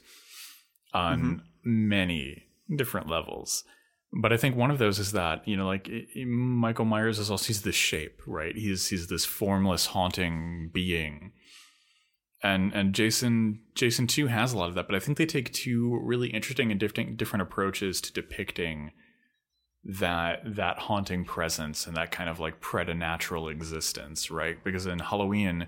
on 0.95 1.43
many 1.65 2.45
different 2.75 3.09
levels. 3.09 3.65
But 4.13 4.33
I 4.33 4.39
think 4.39 4.57
one 4.57 4.71
of 4.71 4.79
those 4.79 4.99
is 4.99 5.13
that 5.13 5.47
you 5.47 5.57
know, 5.57 5.67
like 5.67 5.89
i- 5.91 6.07
i- 6.19 6.25
Michael 6.25 6.87
Myers 6.87 7.19
is 7.19 7.31
also 7.31 7.47
he's 7.49 7.63
this 7.63 7.75
shape, 7.75 8.21
right? 8.27 8.57
He's 8.57 8.89
he's 8.89 9.09
this 9.09 9.25
formless, 9.27 9.87
haunting 9.87 10.71
being 10.73 11.33
and 12.43 12.73
and 12.73 12.95
Jason 12.95 13.61
Jason 13.75 14.07
2 14.07 14.29
has 14.29 14.53
a 14.53 14.59
lot 14.59 14.69
of 14.69 14.75
that, 14.77 14.87
but 14.87 14.95
I 14.95 15.01
think 15.01 15.19
they 15.19 15.27
take 15.27 15.53
two 15.53 15.99
really 16.03 16.29
interesting 16.29 16.71
and 16.71 16.79
different 16.81 17.17
different 17.17 17.43
approaches 17.43 18.01
to 18.03 18.13
depicting 18.13 18.93
that 19.89 20.43
that 20.57 20.79
haunting 20.79 21.25
presence 21.25 21.87
and 21.87 21.97
that 21.97 22.11
kind 22.11 22.29
of 22.29 22.39
like 22.39 22.61
preternatural 22.61 23.49
existence, 23.49 24.31
right? 24.31 24.63
Because 24.63 24.87
in 24.87 24.99
Halloween 24.99 25.67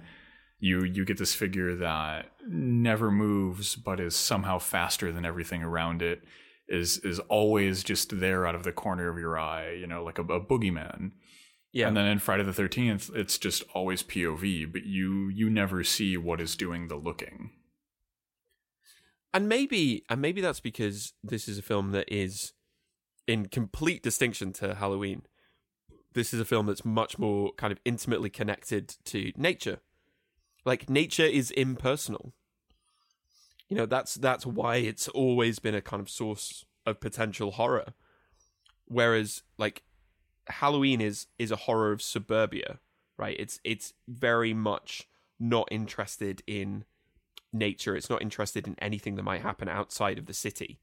you 0.62 0.84
you 0.84 1.06
get 1.06 1.16
this 1.18 1.34
figure 1.34 1.74
that 1.76 2.26
never 2.46 3.10
moves 3.10 3.76
but 3.76 3.98
is 3.98 4.14
somehow 4.14 4.58
faster 4.58 5.10
than 5.10 5.24
everything 5.24 5.62
around 5.62 6.02
it 6.02 6.22
is 6.68 6.98
is 6.98 7.18
always 7.30 7.82
just 7.82 8.20
there 8.20 8.46
out 8.46 8.54
of 8.54 8.62
the 8.62 8.72
corner 8.72 9.08
of 9.08 9.18
your 9.18 9.38
eye, 9.38 9.72
you 9.72 9.86
know, 9.86 10.04
like 10.04 10.18
a, 10.18 10.22
a 10.22 10.40
boogeyman. 10.40 11.12
Yeah. 11.72 11.88
And 11.88 11.96
then 11.96 12.06
in 12.06 12.18
Friday 12.18 12.42
the 12.42 12.52
Thirteenth, 12.52 13.10
it's 13.14 13.38
just 13.38 13.62
always 13.74 14.02
POV, 14.02 14.70
but 14.70 14.84
you 14.84 15.28
you 15.28 15.48
never 15.48 15.82
see 15.82 16.16
what 16.16 16.40
is 16.40 16.56
doing 16.56 16.88
the 16.88 16.96
looking. 16.96 17.50
and 19.32 19.48
maybe 19.48 20.04
and 20.08 20.20
maybe 20.20 20.40
that's 20.40 20.60
because 20.60 21.14
this 21.22 21.48
is 21.48 21.58
a 21.58 21.62
film 21.62 21.92
that 21.92 22.12
is 22.12 22.52
in 23.26 23.46
complete 23.46 24.02
distinction 24.02 24.52
to 24.54 24.74
Halloween. 24.74 25.22
This 26.12 26.34
is 26.34 26.40
a 26.40 26.44
film 26.44 26.66
that's 26.66 26.84
much 26.84 27.18
more 27.18 27.52
kind 27.52 27.72
of 27.72 27.78
intimately 27.84 28.30
connected 28.30 28.96
to 29.04 29.32
nature. 29.36 29.78
Like 30.64 30.90
nature 30.90 31.24
is 31.24 31.50
impersonal. 31.52 32.32
You 33.68 33.76
know, 33.76 33.86
that's 33.86 34.14
that's 34.16 34.44
why 34.44 34.76
it's 34.76 35.08
always 35.08 35.58
been 35.60 35.74
a 35.74 35.80
kind 35.80 36.00
of 36.00 36.10
source 36.10 36.64
of 36.84 37.00
potential 37.00 37.52
horror. 37.52 37.94
Whereas 38.86 39.42
like 39.58 39.82
Halloween 40.48 41.00
is 41.00 41.28
is 41.38 41.50
a 41.52 41.56
horror 41.56 41.92
of 41.92 42.02
suburbia, 42.02 42.80
right? 43.16 43.36
It's 43.38 43.60
it's 43.62 43.94
very 44.08 44.52
much 44.52 45.06
not 45.38 45.68
interested 45.70 46.42
in 46.46 46.84
nature. 47.52 47.96
It's 47.96 48.10
not 48.10 48.22
interested 48.22 48.66
in 48.66 48.76
anything 48.80 49.14
that 49.14 49.22
might 49.22 49.42
happen 49.42 49.68
outside 49.68 50.18
of 50.18 50.26
the 50.26 50.34
city. 50.34 50.80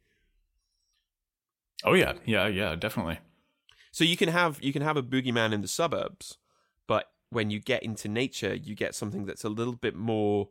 Oh 1.84 1.94
yeah, 1.94 2.14
yeah, 2.26 2.48
yeah, 2.48 2.76
definitely. 2.76 3.20
So 3.92 4.04
you 4.04 4.18
can 4.18 4.30
have 4.30 4.60
you 4.62 4.74
can 4.74 4.82
have 4.82 4.98
a 4.98 5.04
boogeyman 5.04 5.54
in 5.54 5.62
the 5.62 5.68
suburbs, 5.68 6.38
but 6.88 7.12
when 7.30 7.50
you 7.50 7.60
get 7.60 7.84
into 7.84 8.08
nature, 8.08 8.56
you 8.56 8.76
get 8.76 8.96
something 8.96 9.26
that's 9.26 9.44
a 9.44 9.50
little 9.50 9.76
bit 9.76 9.96
more 9.96 10.50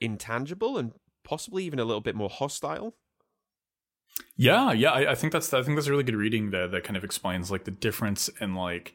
intangible 0.00 0.78
and 0.78 0.92
possibly 1.24 1.64
even 1.64 1.78
a 1.78 1.84
little 1.84 2.00
bit 2.00 2.14
more 2.14 2.30
hostile. 2.30 2.96
Yeah, 4.36 4.72
yeah, 4.72 4.90
I, 4.90 5.12
I 5.12 5.14
think 5.14 5.32
that's 5.32 5.52
I 5.52 5.62
think 5.62 5.76
that's 5.76 5.86
a 5.86 5.90
really 5.90 6.02
good 6.02 6.16
reading 6.16 6.50
there 6.50 6.68
that 6.68 6.84
kind 6.84 6.96
of 6.96 7.04
explains 7.04 7.50
like 7.50 7.64
the 7.64 7.70
difference 7.70 8.28
in 8.40 8.54
like 8.54 8.94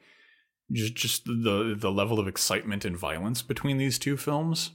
just 0.71 0.95
just 0.95 1.25
the 1.25 1.75
the 1.77 1.91
level 1.91 2.19
of 2.19 2.27
excitement 2.27 2.85
and 2.85 2.97
violence 2.97 3.41
between 3.41 3.77
these 3.77 3.99
two 3.99 4.17
films. 4.17 4.71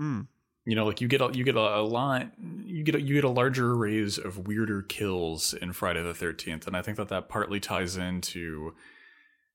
Mm. 0.00 0.28
You 0.66 0.76
know, 0.76 0.84
like 0.86 1.00
you 1.00 1.08
get 1.08 1.20
a, 1.20 1.30
you 1.32 1.42
get 1.42 1.56
a, 1.56 1.78
a 1.78 1.82
lot 1.82 2.26
you 2.64 2.84
get 2.84 2.94
a, 2.94 3.00
you 3.00 3.14
get 3.14 3.24
a 3.24 3.30
larger 3.30 3.72
arrays 3.72 4.18
of 4.18 4.46
weirder 4.46 4.82
kills 4.82 5.54
in 5.54 5.72
Friday 5.72 6.02
the 6.02 6.14
Thirteenth, 6.14 6.66
and 6.66 6.76
I 6.76 6.82
think 6.82 6.96
that 6.98 7.08
that 7.08 7.28
partly 7.28 7.60
ties 7.60 7.96
into 7.96 8.74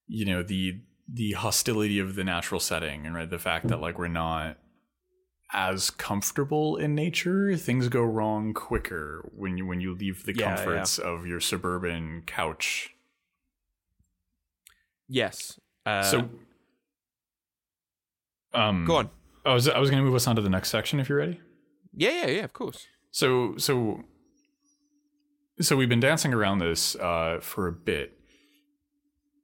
you 0.08 0.26
know 0.26 0.44
the 0.44 0.82
the 1.08 1.34
hostility 1.34 2.00
of 2.00 2.16
the 2.16 2.24
natural 2.24 2.60
setting 2.60 3.06
and 3.06 3.16
right 3.16 3.30
the 3.30 3.40
fact 3.40 3.68
that 3.68 3.80
like 3.80 4.00
we're 4.00 4.08
not 4.08 4.58
as 5.54 5.92
comfortable 5.92 6.76
in 6.76 6.96
nature 6.96 7.56
things 7.56 7.88
go 7.88 8.02
wrong 8.02 8.54
quicker 8.54 9.30
when 9.36 9.58
you 9.58 9.66
when 9.66 9.80
you 9.80 9.94
leave 9.94 10.26
the 10.26 10.34
Yeah, 10.36 10.56
comforts 10.56 10.98
of 10.98 11.28
your 11.28 11.40
suburban 11.40 12.24
couch 12.26 12.92
Yes. 15.08 15.60
Uh, 15.86 16.02
so 16.02 16.30
um 18.54 18.86
go 18.86 18.96
on. 18.96 19.10
I 19.46 19.54
was 19.54 19.68
I 19.68 19.80
was 19.80 19.90
going 19.90 20.02
to 20.02 20.06
move 20.06 20.16
us 20.16 20.28
on 20.28 20.36
to 20.36 20.42
the 20.42 20.50
next 20.50 20.70
section 20.70 21.00
if 21.00 21.10
you're 21.10 21.20
ready 21.20 21.40
Yeah, 21.96 22.26
yeah, 22.26 22.28
yeah. 22.28 22.44
Of 22.44 22.54
course. 22.54 22.88
So 23.12 23.56
so 23.58 24.04
so 25.62 25.76
we've 25.76 25.90
been 25.90 26.00
dancing 26.00 26.34
around 26.34 26.60
this 26.60 26.96
uh, 26.96 27.40
for 27.42 27.68
a 27.68 27.72
bit, 27.72 28.20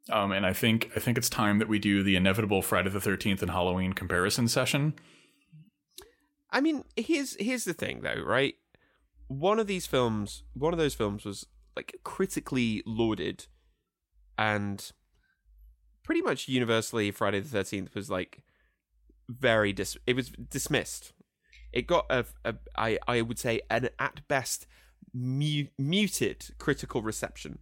um, 0.09 0.31
and 0.31 0.45
I 0.45 0.53
think 0.53 0.91
I 0.95 0.99
think 0.99 1.17
it's 1.17 1.29
time 1.29 1.59
that 1.59 1.69
we 1.69 1.79
do 1.79 2.03
the 2.03 2.15
inevitable 2.15 2.61
Friday 2.61 2.89
the 2.89 2.99
Thirteenth 2.99 3.41
and 3.41 3.51
Halloween 3.51 3.93
comparison 3.93 4.47
session. 4.47 4.93
I 6.49 6.59
mean, 6.59 6.83
here's 6.95 7.35
here's 7.39 7.63
the 7.63 7.73
thing 7.73 8.01
though, 8.01 8.21
right? 8.25 8.55
One 9.27 9.59
of 9.59 9.67
these 9.67 9.85
films, 9.85 10.43
one 10.53 10.73
of 10.73 10.79
those 10.79 10.93
films 10.93 11.23
was 11.23 11.45
like 11.75 11.95
critically 12.03 12.83
lauded 12.85 13.45
and 14.37 14.91
pretty 16.03 16.21
much 16.21 16.47
universally 16.47 17.11
Friday 17.11 17.39
the 17.39 17.57
13th 17.57 17.95
was 17.95 18.09
like 18.09 18.43
very 19.39 19.73
dis 19.73 19.97
it 20.05 20.15
was 20.15 20.29
dismissed. 20.29 21.13
It 21.71 21.87
got 21.87 22.05
a, 22.09 22.25
a 22.43 22.55
I 22.77 22.99
I 23.07 23.21
would 23.21 23.39
say 23.39 23.61
an 23.69 23.89
at 23.97 24.27
best 24.27 24.67
mu- 25.13 25.67
muted 25.77 26.49
critical 26.57 27.01
reception. 27.01 27.59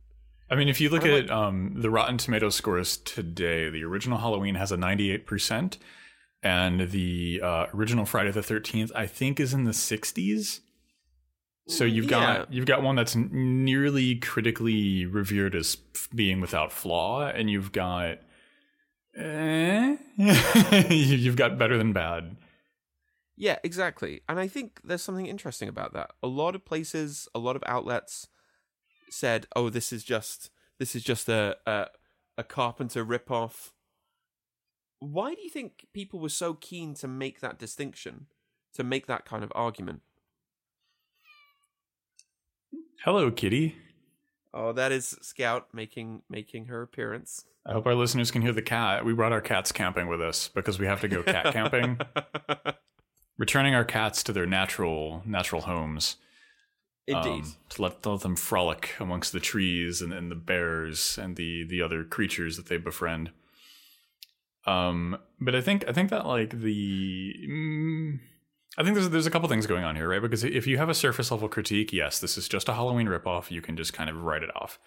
I 0.51 0.55
mean, 0.55 0.67
if 0.67 0.81
you 0.81 0.89
look 0.89 1.05
at 1.05 1.29
um, 1.29 1.75
the 1.75 1.91
Rotten 1.91 2.17
Tomatoes 2.17 2.55
scores 2.55 2.97
today, 2.97 3.69
the 3.69 3.83
original 3.83 4.17
Halloween 4.17 4.55
has 4.55 4.71
a 4.71 4.77
ninety-eight 4.77 5.27
percent, 5.27 5.77
and 6.41 6.89
the 6.89 7.39
uh, 7.43 7.65
original 7.73 8.05
Friday 8.05 8.31
the 8.31 8.41
Thirteenth, 8.41 8.91
I 8.95 9.05
think, 9.05 9.39
is 9.39 9.53
in 9.53 9.65
the 9.65 9.73
sixties. 9.73 10.61
So 11.67 11.83
you've 11.83 12.07
got 12.07 12.21
Yeah. 12.21 12.45
you've 12.49 12.65
got 12.65 12.81
one 12.81 12.95
that's 12.95 13.15
nearly 13.15 14.15
critically 14.15 15.05
revered 15.05 15.53
as 15.53 15.75
being 16.15 16.41
without 16.41 16.71
flaw, 16.71 17.27
and 17.27 17.47
you've 17.47 17.71
got 17.71 18.17
eh? 19.19 19.97
you've 20.89 21.35
got 21.35 21.57
better 21.57 21.77
than 21.77 21.93
bad. 21.93 22.37
Yeah, 23.35 23.57
exactly. 23.63 24.21
And 24.27 24.39
I 24.39 24.47
think 24.47 24.81
there's 24.83 25.01
something 25.01 25.25
interesting 25.25 25.69
about 25.69 25.93
that. 25.93 26.11
A 26.21 26.27
lot 26.27 26.55
of 26.55 26.65
places, 26.65 27.27
a 27.33 27.39
lot 27.39 27.55
of 27.55 27.63
outlets 27.65 28.27
said, 29.09 29.47
"Oh, 29.55 29.69
this 29.69 29.93
is 29.93 30.03
just 30.03 30.49
this 30.77 30.95
is 30.95 31.03
just 31.03 31.29
a 31.29 31.57
a, 31.65 31.87
a 32.37 32.43
Carpenter 32.43 33.05
ripoff." 33.05 33.71
Why 34.99 35.33
do 35.33 35.41
you 35.41 35.49
think 35.49 35.87
people 35.93 36.19
were 36.19 36.27
so 36.27 36.53
keen 36.53 36.93
to 36.95 37.07
make 37.07 37.39
that 37.39 37.57
distinction, 37.57 38.27
to 38.73 38.83
make 38.83 39.07
that 39.07 39.23
kind 39.23 39.43
of 39.43 39.51
argument? 39.55 40.01
Hello, 43.05 43.31
Kitty. 43.31 43.77
Oh, 44.53 44.71
that 44.73 44.91
is 44.91 45.15
Scout 45.21 45.67
making 45.73 46.23
making 46.29 46.65
her 46.65 46.81
appearance. 46.81 47.45
I 47.65 47.73
hope 47.73 47.85
our 47.85 47.95
listeners 47.95 48.31
can 48.31 48.41
hear 48.41 48.53
the 48.53 48.61
cat. 48.61 49.05
We 49.05 49.13
brought 49.13 49.31
our 49.31 49.41
cats 49.41 49.71
camping 49.71 50.07
with 50.07 50.21
us 50.21 50.47
because 50.47 50.79
we 50.79 50.87
have 50.87 51.01
to 51.01 51.07
go 51.07 51.21
cat 51.23 51.53
camping. 51.53 51.99
returning 53.39 53.73
our 53.73 53.85
cats 53.85 54.21
to 54.23 54.33
their 54.33 54.45
natural 54.45 55.23
natural 55.25 55.61
homes. 55.61 56.17
Indeed. 57.07 57.43
um, 57.45 57.55
to 57.69 57.81
let, 57.81 58.03
to 58.03 58.11
let 58.11 58.21
them 58.21 58.35
frolic 58.35 58.93
amongst 58.99 59.31
the 59.31 59.39
trees 59.39 59.99
and, 59.99 60.13
and 60.13 60.29
the 60.29 60.35
bears 60.35 61.17
and 61.17 61.35
the 61.35 61.65
the 61.67 61.81
other 61.81 62.03
creatures 62.03 62.57
that 62.57 62.67
they 62.67 62.77
befriend. 62.77 63.31
Um, 64.67 65.17
but 65.39 65.55
I 65.55 65.61
think 65.61 65.85
I 65.87 65.93
think 65.93 66.11
that 66.11 66.27
like 66.27 66.61
the 66.61 67.33
mm, 67.49 68.19
I 68.79 68.83
think 68.83 68.95
there's 68.95 69.09
there's 69.09 69.27
a 69.27 69.31
couple 69.31 69.49
things 69.49 69.67
going 69.67 69.83
on 69.83 69.97
here, 69.97 70.07
right? 70.07 70.21
Because 70.21 70.45
if 70.45 70.65
you 70.65 70.77
have 70.77 70.87
a 70.87 70.93
surface 70.93 71.31
level 71.31 71.49
critique, 71.49 71.91
yes, 71.91 72.19
this 72.19 72.37
is 72.37 72.47
just 72.47 72.69
a 72.69 72.73
Halloween 72.73 73.07
ripoff. 73.07 73.51
You 73.51 73.61
can 73.61 73.75
just 73.75 73.91
kind 73.91 74.09
of 74.09 74.23
write 74.23 74.41
it 74.41 74.55
off. 74.55 74.79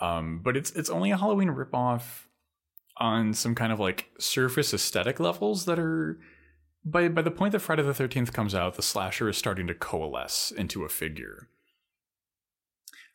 Um, 0.00 0.40
but 0.44 0.56
it's 0.56 0.70
it's 0.70 0.88
only 0.88 1.10
a 1.10 1.16
Halloween 1.16 1.48
ripoff 1.48 2.26
on 2.98 3.34
some 3.34 3.56
kind 3.56 3.72
of 3.72 3.80
like 3.80 4.10
surface 4.20 4.72
aesthetic 4.72 5.18
levels 5.18 5.64
that 5.64 5.78
are 5.80 6.20
by 6.84 7.08
by 7.08 7.20
the 7.20 7.32
point 7.32 7.50
that 7.50 7.58
Friday 7.58 7.82
the 7.82 7.92
Thirteenth 7.92 8.32
comes 8.32 8.54
out, 8.54 8.76
the 8.76 8.82
slasher 8.82 9.28
is 9.28 9.36
starting 9.36 9.66
to 9.66 9.74
coalesce 9.74 10.52
into 10.52 10.84
a 10.84 10.88
figure. 10.88 11.48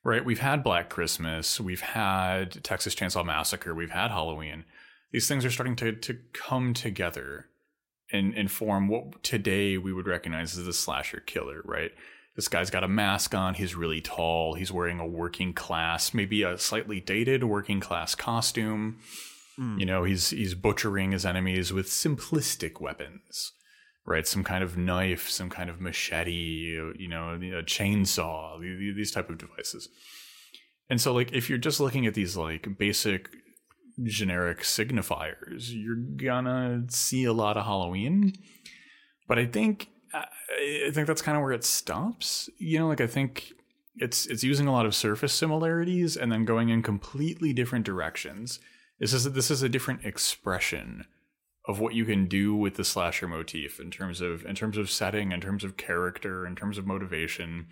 Right? 0.04 0.26
We've 0.26 0.40
had 0.40 0.62
Black 0.62 0.90
Christmas, 0.90 1.60
we've 1.60 1.82
had 1.82 2.62
Texas 2.66 2.96
Chainsaw 2.96 3.26
Massacre, 3.26 3.74
we've 3.74 3.92
had 3.92 4.12
Halloween. 4.12 4.66
These 5.14 5.30
things 5.30 5.46
are 5.46 5.52
starting 5.52 5.78
to 5.78 5.94
to 5.94 6.18
come 6.34 6.74
together 6.74 7.48
and, 8.12 8.34
and 8.34 8.52
form 8.52 8.88
what 8.88 9.24
today 9.24 9.78
we 9.78 9.94
would 9.94 10.08
recognize 10.08 10.58
as 10.58 10.66
the 10.66 10.74
slasher 10.74 11.20
killer, 11.20 11.62
right? 11.66 11.92
This 12.36 12.48
guy's 12.48 12.70
got 12.70 12.84
a 12.84 12.88
mask 12.90 13.34
on, 13.34 13.54
he's 13.54 13.76
really 13.76 14.02
tall, 14.02 14.56
he's 14.56 14.72
wearing 14.72 15.00
a 15.00 15.08
working 15.08 15.54
class, 15.54 16.14
maybe 16.14 16.44
a 16.44 16.58
slightly 16.58 17.00
dated 17.00 17.44
working 17.46 17.80
class 17.80 18.14
costume. 18.14 19.00
Hmm. 19.56 19.78
You 19.80 19.86
know, 19.86 20.04
he's 20.04 20.32
he's 20.32 20.54
butchering 20.54 21.12
his 21.12 21.26
enemies 21.26 21.72
with 21.72 21.88
simplistic 21.88 22.82
weapons, 22.82 23.54
right? 24.06 24.28
Some 24.28 24.44
kind 24.44 24.64
of 24.64 24.78
knife, 24.78 25.30
some 25.30 25.50
kind 25.50 25.70
of 25.70 25.80
machete, 25.80 26.92
you 26.98 27.08
know, 27.08 27.36
a 27.36 27.64
chainsaw, 27.64 28.60
th- 28.60 28.96
these 28.98 29.12
type 29.12 29.30
of 29.30 29.38
devices. 29.38 29.88
And 30.90 31.00
so, 31.00 31.14
like, 31.14 31.32
if 31.32 31.50
you're 31.50 31.58
just 31.58 31.80
looking 31.80 32.06
at 32.06 32.14
these 32.14 32.36
like 32.36 32.78
basic 32.78 33.30
generic 34.04 34.62
signifiers, 34.62 35.72
you're 35.72 35.96
gonna 35.96 36.84
see 36.90 37.24
a 37.24 37.34
lot 37.34 37.58
of 37.58 37.66
Halloween. 37.66 38.34
But 39.28 39.40
I 39.40 39.46
think 39.46 39.90
uh, 40.14 40.26
I 40.88 40.92
think 40.92 41.08
that's 41.08 41.22
kind 41.22 41.38
of 41.38 41.44
where 41.44 41.52
it 41.52 41.64
stops. 41.64 42.50
You 42.58 42.80
know, 42.80 42.88
like 42.88 43.02
I 43.02 43.08
think 43.08 43.54
it's 43.98 44.26
it's 44.26 44.44
using 44.44 44.68
a 44.68 44.72
lot 44.72 44.86
of 44.86 44.96
surface 44.96 45.34
similarities 45.34 46.18
and 46.18 46.32
then 46.32 46.46
going 46.46 46.70
in 46.70 46.82
completely 46.82 47.54
different 47.54 47.86
directions. 47.86 48.60
This 49.00 49.14
is 49.14 49.32
this 49.32 49.52
is 49.52 49.64
a 49.64 49.70
different 49.70 50.06
expression 50.06 51.06
of 51.68 51.80
what 51.80 51.96
you 51.96 52.06
can 52.06 52.28
do 52.28 52.56
with 52.56 52.76
the 52.76 52.84
slasher 52.84 53.28
motif 53.28 53.80
in 53.80 53.90
terms 53.90 54.22
of 54.22 54.46
in 54.46 54.56
terms 54.56 54.78
of 54.78 54.90
setting, 54.90 55.32
in 55.32 55.42
terms 55.42 55.64
of 55.64 55.78
character, 55.78 56.46
in 56.46 56.56
terms 56.56 56.78
of 56.78 56.86
motivation. 56.86 57.68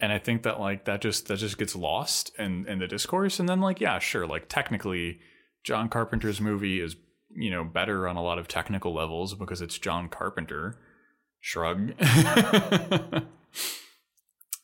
And 0.00 0.12
I 0.12 0.18
think 0.18 0.42
that 0.44 0.58
like 0.58 0.84
that 0.86 1.00
just 1.00 1.28
that 1.28 1.36
just 1.38 1.58
gets 1.58 1.76
lost 1.76 2.32
in 2.38 2.66
in 2.66 2.78
the 2.78 2.86
discourse. 2.86 3.38
And 3.38 3.48
then 3.48 3.60
like 3.60 3.80
yeah, 3.80 3.98
sure, 3.98 4.26
like 4.26 4.48
technically, 4.48 5.20
John 5.64 5.88
Carpenter's 5.88 6.40
movie 6.40 6.80
is 6.80 6.96
you 7.34 7.50
know 7.50 7.64
better 7.64 8.08
on 8.08 8.16
a 8.16 8.22
lot 8.22 8.38
of 8.38 8.48
technical 8.48 8.94
levels 8.94 9.34
because 9.34 9.60
it's 9.60 9.78
John 9.78 10.08
Carpenter. 10.08 10.78
Shrug. 11.42 11.92
but 11.98 13.24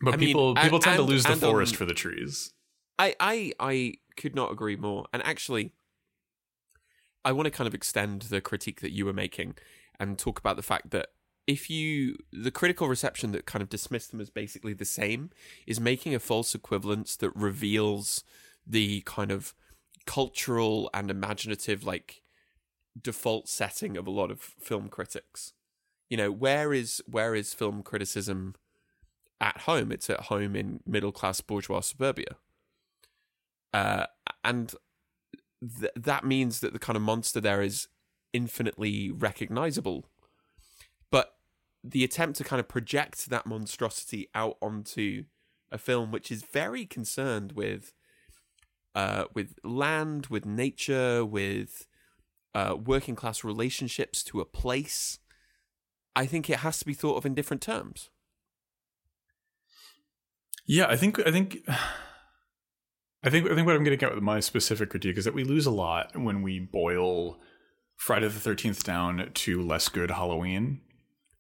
I 0.07 0.16
mean, 0.16 0.18
people 0.18 0.51
and- 0.51 0.61
people 0.61 0.79
tend 0.79 0.96
to 0.96 1.03
lose 1.03 1.22
the 1.25 1.31
on- 1.31 1.35
um, 1.35 1.40
forest 1.40 1.77
for 1.77 1.85
the 1.85 1.94
trees. 1.94 2.53
I, 2.99 3.14
I 3.20 3.53
I 3.61 3.94
could 4.16 4.35
not 4.35 4.51
agree 4.51 4.77
more. 4.77 5.07
And 5.12 5.22
actually, 5.25 5.72
I 7.25 7.33
want 7.33 7.44
to 7.46 7.51
kind 7.51 7.68
of 7.68 7.75
extend 7.75 8.22
the 8.22 8.40
critique 8.40 8.81
that 8.81 8.92
you 8.92 9.05
were 9.05 9.12
making 9.12 9.55
and 10.01 10.18
talk 10.18 10.38
about 10.38 10.57
the 10.57 10.62
fact 10.62 10.90
that 10.90 11.09
if 11.47 11.71
you 11.71 12.17
the 12.33 12.51
critical 12.51 12.89
reception 12.89 13.33
that 13.33 13.47
kind 13.47 13.63
of 13.63 13.69
dismissed 13.69 14.11
them 14.11 14.21
as 14.21 14.31
basically 14.31 14.73
the 14.73 14.85
same 14.85 15.31
is 15.67 15.81
making 15.81 16.15
a 16.15 16.19
false 16.19 16.55
equivalence 16.55 17.17
that 17.17 17.31
reveals 17.37 18.25
the 18.67 19.03
kind 19.03 19.31
of 19.31 19.55
cultural 20.07 20.91
and 20.93 21.11
imaginative 21.11 21.85
like 21.85 22.23
default 23.01 23.49
setting 23.49 23.97
of 23.97 24.07
a 24.07 24.11
lot 24.11 24.31
of 24.31 24.41
film 24.41 24.89
critics. 24.89 25.53
You 26.09 26.17
know, 26.17 26.31
where 26.31 26.73
is 26.73 27.03
where 27.07 27.35
is 27.35 27.55
film 27.55 27.83
criticism 27.83 28.55
at 29.41 29.59
home? 29.59 29.93
It's 29.93 30.09
at 30.11 30.23
home 30.23 30.57
in 30.57 30.81
middle 30.87 31.13
class 31.13 31.41
bourgeois 31.41 31.81
suburbia. 31.81 32.37
Uh, 33.73 34.07
and 34.43 34.75
th- 35.81 35.93
that 35.97 36.25
means 36.25 36.61
that 36.61 36.73
the 36.73 36.79
kind 36.79 36.97
of 36.97 37.03
monster 37.03 37.41
there 37.41 37.61
is 37.61 37.89
infinitely 38.33 39.11
recognizable. 39.11 40.07
The 41.88 42.05
attempt 42.05 42.38
to 42.38 42.44
kind 42.44 42.61
of 42.61 42.68
project 42.68 43.29
that 43.31 43.46
monstrosity 43.46 44.29
out 44.35 44.57
onto 44.61 45.25
a 45.70 45.79
film 45.79 46.11
which 46.11 46.31
is 46.31 46.42
very 46.42 46.87
concerned 46.87 47.53
with 47.53 47.92
uh, 48.94 49.25
with 49.35 49.55
land, 49.62 50.27
with 50.29 50.46
nature, 50.46 51.25
with 51.25 51.87
uh, 52.55 52.75
working 52.83 53.14
class 53.14 53.44
relationships 53.44 54.25
to 54.25 54.40
a 54.40 54.46
place, 54.46 55.18
I 56.16 56.25
think 56.25 56.49
it 56.49 56.61
has 56.61 56.79
to 56.79 56.87
be 56.87 56.94
thought 56.94 57.18
of 57.18 57.27
in 57.27 57.35
different 57.35 57.61
terms. 57.61 58.09
Yeah, 60.64 60.87
I 60.88 60.96
think 60.96 61.20
I 61.27 61.31
think 61.31 61.59
I 63.22 63.31
think 63.31 63.51
I 63.51 63.55
think 63.55 63.66
what 63.66 63.77
I'm 63.77 63.85
getting 63.85 64.03
at 64.03 64.14
with 64.14 64.22
my 64.22 64.40
specific 64.40 64.90
critique 64.90 65.18
is 65.18 65.27
that 65.27 65.35
we 65.35 65.44
lose 65.44 65.66
a 65.66 65.70
lot 65.70 66.16
when 66.16 66.42
we 66.42 66.59
boil 66.59 67.38
Friday 67.96 68.29
the 68.29 68.40
Thirteenth 68.40 68.83
down 68.83 69.31
to 69.33 69.62
less 69.62 69.88
good 69.88 70.11
Halloween. 70.11 70.81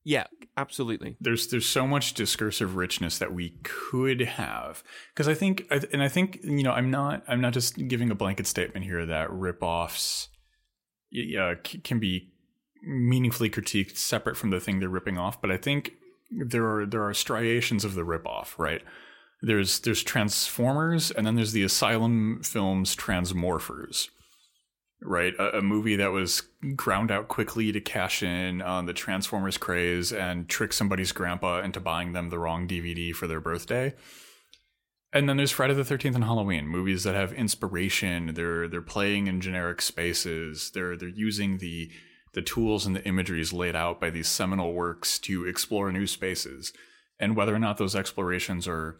Yeah, 0.08 0.26
absolutely. 0.56 1.16
There's 1.20 1.48
there's 1.48 1.68
so 1.68 1.84
much 1.84 2.14
discursive 2.14 2.76
richness 2.76 3.18
that 3.18 3.34
we 3.34 3.58
could 3.64 4.20
have 4.20 4.84
because 5.12 5.26
I 5.26 5.34
think 5.34 5.66
and 5.92 6.00
I 6.00 6.06
think 6.06 6.38
you 6.44 6.62
know 6.62 6.70
I'm 6.70 6.92
not 6.92 7.24
I'm 7.26 7.40
not 7.40 7.52
just 7.52 7.88
giving 7.88 8.12
a 8.12 8.14
blanket 8.14 8.46
statement 8.46 8.86
here 8.86 9.04
that 9.04 9.30
ripoffs 9.30 10.28
uh, 11.36 11.54
can 11.82 11.98
be 11.98 12.30
meaningfully 12.84 13.50
critiqued 13.50 13.96
separate 13.96 14.36
from 14.36 14.50
the 14.50 14.60
thing 14.60 14.78
they're 14.78 14.88
ripping 14.88 15.18
off, 15.18 15.42
but 15.42 15.50
I 15.50 15.56
think 15.56 15.94
there 16.30 16.64
are 16.72 16.86
there 16.86 17.02
are 17.02 17.12
striations 17.12 17.84
of 17.84 17.96
the 17.96 18.02
ripoff, 18.02 18.56
right? 18.58 18.82
There's 19.42 19.80
there's 19.80 20.04
Transformers, 20.04 21.10
and 21.10 21.26
then 21.26 21.34
there's 21.34 21.50
the 21.50 21.64
Asylum 21.64 22.42
films 22.44 22.94
Transmorphers, 22.94 24.10
right? 25.02 25.34
A, 25.38 25.58
a, 25.58 25.62
movie 25.62 25.96
that 25.96 26.12
was 26.12 26.42
ground 26.74 27.10
out 27.10 27.28
quickly 27.28 27.70
to 27.72 27.80
cash 27.80 28.22
in 28.22 28.62
on 28.62 28.86
the 28.86 28.92
Transformers 28.92 29.58
craze 29.58 30.12
and 30.12 30.48
trick 30.48 30.72
somebody's 30.72 31.12
grandpa 31.12 31.60
into 31.60 31.80
buying 31.80 32.12
them 32.12 32.30
the 32.30 32.38
wrong 32.38 32.66
DVD 32.66 33.14
for 33.14 33.26
their 33.26 33.40
birthday. 33.40 33.94
And 35.12 35.28
then 35.28 35.36
there's 35.36 35.52
Friday 35.52 35.74
the 35.74 35.82
13th 35.82 36.14
and 36.14 36.24
Halloween, 36.24 36.66
movies 36.66 37.04
that 37.04 37.14
have 37.14 37.32
inspiration. 37.32 38.34
They're 38.34 38.68
they're 38.68 38.82
playing 38.82 39.28
in 39.28 39.40
generic 39.40 39.80
spaces. 39.80 40.72
They're 40.74 40.96
they're 40.96 41.08
using 41.08 41.58
the 41.58 41.90
the 42.34 42.42
tools 42.42 42.84
and 42.84 42.94
the 42.94 43.04
imageries 43.04 43.52
laid 43.52 43.74
out 43.74 43.98
by 43.98 44.10
these 44.10 44.28
seminal 44.28 44.74
works 44.74 45.18
to 45.20 45.46
explore 45.46 45.90
new 45.90 46.06
spaces. 46.06 46.72
And 47.18 47.34
whether 47.34 47.54
or 47.54 47.58
not 47.58 47.78
those 47.78 47.96
explorations 47.96 48.68
are 48.68 48.98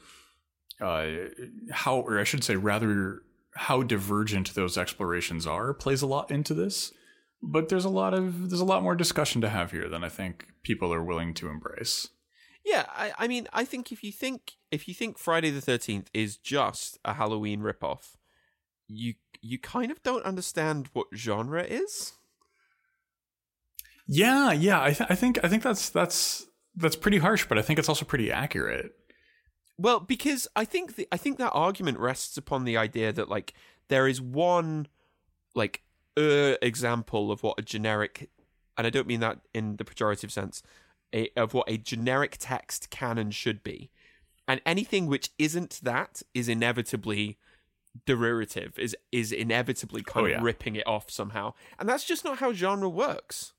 uh, 0.81 1.07
how 1.71 1.99
or 2.01 2.19
I 2.19 2.25
should 2.25 2.45
say 2.45 2.57
rather 2.57 3.23
how 3.57 3.83
divergent 3.83 4.55
those 4.55 4.79
explorations 4.79 5.47
are 5.47 5.75
plays 5.75 6.03
a 6.03 6.07
lot 6.07 6.31
into 6.31 6.55
this. 6.55 6.93
But 7.43 7.69
there's 7.69 7.85
a 7.85 7.91
lot 7.91 8.15
of 8.15 8.51
there's 8.51 8.61
a 8.61 8.65
lot 8.65 8.83
more 8.83 8.95
discussion 8.95 9.41
to 9.43 9.49
have 9.49 9.71
here 9.71 9.89
than 9.89 10.03
I 10.03 10.09
think 10.09 10.47
people 10.63 10.93
are 10.93 11.05
willing 11.05 11.35
to 11.35 11.49
embrace. 11.49 12.09
Yeah, 12.65 12.87
I, 12.89 13.13
I 13.19 13.29
mean, 13.29 13.47
I 13.53 13.65
think 13.65 13.93
if 13.93 14.03
you 14.03 14.11
think 14.11 14.53
if 14.71 14.89
you 14.89 14.95
think 14.95 15.19
Friday 15.19 15.51
the 15.51 15.61
Thirteenth 15.61 16.11
is 16.13 16.37
just 16.37 16.99
a 17.05 17.15
Halloween 17.15 17.61
ripoff, 17.61 18.17
you 18.89 19.15
you 19.41 19.59
kind 19.59 19.91
of 19.91 20.03
don't 20.03 20.25
understand 20.25 20.89
what 20.93 21.07
genre 21.15 21.63
is. 21.63 22.15
Yeah, 24.09 24.53
yeah, 24.53 24.83
I, 24.83 24.93
th- 24.93 25.11
I 25.11 25.15
think 25.15 25.39
I 25.45 25.49
think 25.49 25.63
that's 25.63 25.91
that's 25.91 26.47
that's 26.75 26.97
pretty 26.97 27.19
harsh, 27.19 27.47
but 27.49 27.59
I 27.59 27.63
think 27.63 27.79
it's 27.79 27.89
also 27.89 28.05
pretty 28.05 28.33
accurate. 28.33 28.93
Well, 29.79 30.01
because 30.01 30.49
I 30.57 30.65
think 30.65 30.97
the, 30.97 31.07
I 31.13 31.17
think 31.17 31.39
that 31.39 31.51
argument 31.51 31.99
rests 31.99 32.37
upon 32.39 32.65
the 32.65 32.77
idea 32.77 33.13
that 33.13 33.29
like 33.29 33.53
there 33.89 34.09
is 34.09 34.21
one 34.21 34.89
like 35.55 35.83
uh, 36.17 36.55
example 36.63 37.31
of 37.31 37.43
what 37.43 37.59
a 37.59 37.63
generic, 37.63 38.31
and 38.79 38.87
I 38.87 38.91
don't 38.91 39.07
mean 39.07 39.21
that 39.21 39.41
in 39.53 39.77
the 39.77 39.85
pejorative 39.85 40.31
sense, 40.31 40.63
a, 41.15 41.29
of 41.37 41.53
what 41.55 41.69
a 41.71 41.77
generic 41.77 42.37
text 42.39 42.89
can 42.91 43.19
and 43.19 43.35
should 43.35 43.63
be, 43.63 43.91
and 44.49 44.61
anything 44.65 45.07
which 45.07 45.31
isn't 45.39 45.81
that 45.83 46.23
is 46.33 46.49
inevitably 46.49 47.37
derivative, 48.07 48.79
is 48.79 48.97
is 49.13 49.31
inevitably 49.31 50.03
kind 50.03 50.25
Oh, 50.25 50.27
of 50.27 50.31
yeah. 50.33 50.43
ripping 50.43 50.77
it 50.77 50.87
off 50.87 51.11
somehow, 51.11 51.53
and 51.79 51.87
that's 51.89 52.05
just 52.05 52.25
not 52.25 52.39
how 52.39 52.53
genre 52.55 52.89
works. 52.89 53.53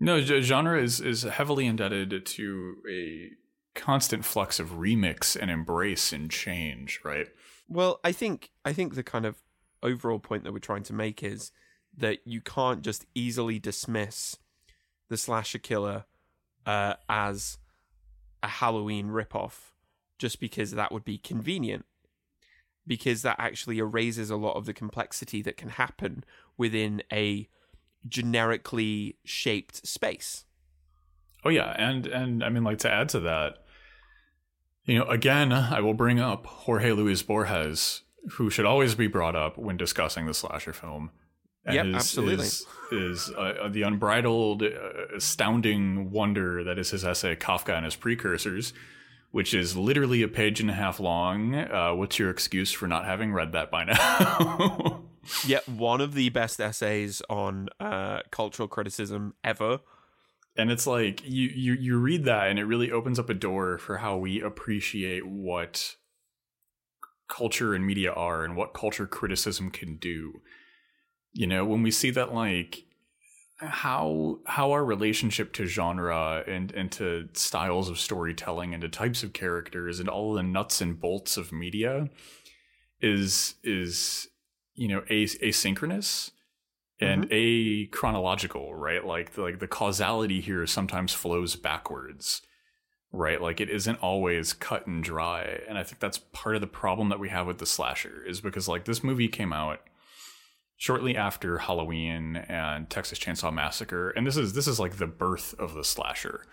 No, 0.00 0.20
genre 0.20 0.80
is 0.82 1.00
is 1.00 1.24
heavily 1.24 1.66
indebted 1.66 2.24
to 2.24 2.76
a 2.90 3.30
constant 3.78 4.24
flux 4.24 4.60
of 4.60 4.72
remix 4.72 5.36
and 5.40 5.50
embrace 5.50 6.12
and 6.12 6.30
change, 6.30 7.00
right? 7.04 7.28
Well, 7.68 8.00
I 8.04 8.12
think 8.12 8.50
I 8.64 8.72
think 8.72 8.94
the 8.94 9.02
kind 9.02 9.24
of 9.24 9.36
overall 9.82 10.18
point 10.18 10.44
that 10.44 10.52
we're 10.52 10.58
trying 10.58 10.82
to 10.84 10.92
make 10.92 11.22
is 11.22 11.52
that 11.96 12.18
you 12.24 12.40
can't 12.40 12.82
just 12.82 13.06
easily 13.14 13.58
dismiss 13.58 14.36
the 15.08 15.16
slasher 15.16 15.58
killer 15.58 16.04
uh, 16.66 16.94
as 17.08 17.58
a 18.42 18.48
Halloween 18.48 19.08
ripoff 19.08 19.72
just 20.18 20.40
because 20.40 20.72
that 20.72 20.92
would 20.92 21.04
be 21.04 21.18
convenient. 21.18 21.84
Because 22.86 23.22
that 23.22 23.36
actually 23.38 23.78
erases 23.78 24.30
a 24.30 24.36
lot 24.36 24.56
of 24.56 24.64
the 24.64 24.72
complexity 24.72 25.42
that 25.42 25.56
can 25.56 25.68
happen 25.68 26.24
within 26.56 27.02
a 27.12 27.48
generically 28.06 29.16
shaped 29.24 29.86
space. 29.86 30.46
Oh 31.44 31.50
yeah, 31.50 31.74
and 31.78 32.06
and 32.06 32.42
I 32.42 32.48
mean 32.48 32.64
like 32.64 32.78
to 32.78 32.90
add 32.90 33.10
to 33.10 33.20
that, 33.20 33.58
you 34.88 34.98
know, 34.98 35.04
again, 35.04 35.52
I 35.52 35.80
will 35.80 35.92
bring 35.92 36.18
up 36.18 36.46
Jorge 36.46 36.92
Luis 36.92 37.22
Borges, 37.22 38.02
who 38.32 38.48
should 38.48 38.64
always 38.64 38.94
be 38.94 39.06
brought 39.06 39.36
up 39.36 39.58
when 39.58 39.76
discussing 39.76 40.24
the 40.24 40.32
slasher 40.32 40.72
film. 40.72 41.10
And 41.66 41.74
Yep, 41.74 41.86
is, 41.86 41.94
absolutely. 41.94 42.46
Is, 42.46 42.66
is 42.90 43.30
uh, 43.36 43.68
the 43.70 43.82
unbridled, 43.82 44.62
uh, 44.62 44.68
astounding 45.14 46.10
wonder 46.10 46.64
that 46.64 46.78
is 46.78 46.90
his 46.90 47.04
essay 47.04 47.36
Kafka 47.36 47.76
and 47.76 47.84
his 47.84 47.96
precursors, 47.96 48.72
which 49.30 49.52
is 49.52 49.76
literally 49.76 50.22
a 50.22 50.28
page 50.28 50.58
and 50.58 50.70
a 50.70 50.74
half 50.74 50.98
long. 50.98 51.54
Uh, 51.54 51.94
what's 51.94 52.18
your 52.18 52.30
excuse 52.30 52.72
for 52.72 52.88
not 52.88 53.04
having 53.04 53.30
read 53.30 53.52
that 53.52 53.70
by 53.70 53.84
now? 53.84 55.04
yeah, 55.46 55.60
one 55.66 56.00
of 56.00 56.14
the 56.14 56.30
best 56.30 56.60
essays 56.60 57.20
on 57.28 57.68
uh, 57.78 58.20
cultural 58.30 58.68
criticism 58.68 59.34
ever. 59.44 59.80
And 60.58 60.72
it's 60.72 60.86
like 60.86 61.22
you 61.24 61.48
you 61.48 61.72
you 61.74 61.98
read 61.98 62.24
that 62.24 62.48
and 62.48 62.58
it 62.58 62.64
really 62.64 62.90
opens 62.90 63.18
up 63.18 63.30
a 63.30 63.34
door 63.34 63.78
for 63.78 63.98
how 63.98 64.16
we 64.16 64.42
appreciate 64.42 65.24
what 65.24 65.94
culture 67.28 67.74
and 67.74 67.86
media 67.86 68.12
are 68.12 68.44
and 68.44 68.56
what 68.56 68.74
culture 68.74 69.06
criticism 69.06 69.70
can 69.70 69.96
do. 69.96 70.42
You 71.32 71.46
know 71.46 71.64
when 71.64 71.82
we 71.82 71.92
see 71.92 72.10
that 72.10 72.34
like 72.34 72.84
how 73.58 74.38
how 74.46 74.72
our 74.72 74.84
relationship 74.84 75.52
to 75.52 75.66
genre 75.66 76.42
and 76.46 76.72
and 76.72 76.90
to 76.92 77.28
styles 77.34 77.88
of 77.88 77.98
storytelling 77.98 78.74
and 78.74 78.80
to 78.80 78.88
types 78.88 79.22
of 79.22 79.32
characters 79.32 80.00
and 80.00 80.08
all 80.08 80.34
the 80.34 80.42
nuts 80.42 80.80
and 80.80 81.00
bolts 81.00 81.36
of 81.36 81.52
media 81.52 82.08
is 83.00 83.54
is 83.62 84.28
you 84.74 84.88
know 84.88 85.02
as- 85.10 85.38
asynchronous 85.38 86.32
and 87.00 87.24
mm-hmm. 87.24 87.32
a 87.32 87.86
chronological 87.86 88.74
right? 88.74 89.04
Like 89.04 89.34
the, 89.34 89.42
like 89.42 89.58
the 89.58 89.68
causality 89.68 90.40
here 90.40 90.66
sometimes 90.66 91.12
flows 91.12 91.56
backwards 91.56 92.42
right? 93.12 93.40
Like 93.40 93.60
it 93.60 93.70
isn't 93.70 94.02
always 94.02 94.52
cut 94.52 94.86
and 94.86 95.02
dry. 95.02 95.60
And 95.68 95.78
i 95.78 95.82
think 95.82 96.00
that's 96.00 96.18
part 96.18 96.54
of 96.54 96.60
the 96.60 96.66
problem 96.66 97.08
that 97.08 97.18
we 97.18 97.28
have 97.30 97.46
with 97.46 97.58
the 97.58 97.66
slasher 97.66 98.22
is 98.26 98.40
because 98.40 98.68
like 98.68 98.84
this 98.84 99.02
movie 99.02 99.28
came 99.28 99.52
out 99.52 99.80
shortly 100.76 101.16
after 101.16 101.58
halloween 101.58 102.36
and 102.36 102.88
texas 102.88 103.18
chainsaw 103.18 103.52
massacre 103.52 104.10
and 104.10 104.24
this 104.24 104.36
is 104.36 104.52
this 104.52 104.68
is 104.68 104.78
like 104.78 104.96
the 104.98 105.06
birth 105.06 105.54
of 105.58 105.74
the 105.74 105.84
slasher. 105.84 106.44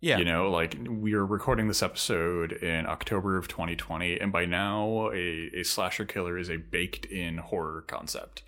Yeah. 0.00 0.18
you 0.18 0.24
know, 0.24 0.48
like 0.48 0.78
we 0.88 1.14
are 1.14 1.26
recording 1.26 1.66
this 1.66 1.82
episode 1.82 2.52
in 2.52 2.86
October 2.86 3.36
of 3.36 3.48
2020, 3.48 4.20
and 4.20 4.30
by 4.30 4.44
now, 4.44 5.10
a, 5.12 5.50
a 5.52 5.64
slasher 5.64 6.04
killer 6.04 6.38
is 6.38 6.48
a 6.48 6.56
baked 6.56 7.04
in 7.06 7.38
horror 7.38 7.82
concept. 7.82 8.44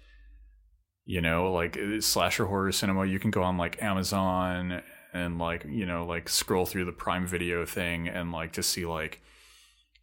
You 1.10 1.20
know, 1.20 1.50
like 1.50 1.76
uh, 1.76 2.00
slasher 2.00 2.46
horror 2.46 2.70
cinema, 2.70 3.04
you 3.04 3.18
can 3.18 3.32
go 3.32 3.42
on 3.42 3.58
like 3.58 3.82
Amazon 3.82 4.80
and 5.12 5.40
like, 5.40 5.64
you 5.68 5.84
know, 5.84 6.06
like 6.06 6.28
scroll 6.28 6.66
through 6.66 6.84
the 6.84 6.92
Prime 6.92 7.26
Video 7.26 7.66
thing 7.66 8.06
and 8.06 8.30
like 8.30 8.52
to 8.52 8.62
see 8.62 8.86
like 8.86 9.20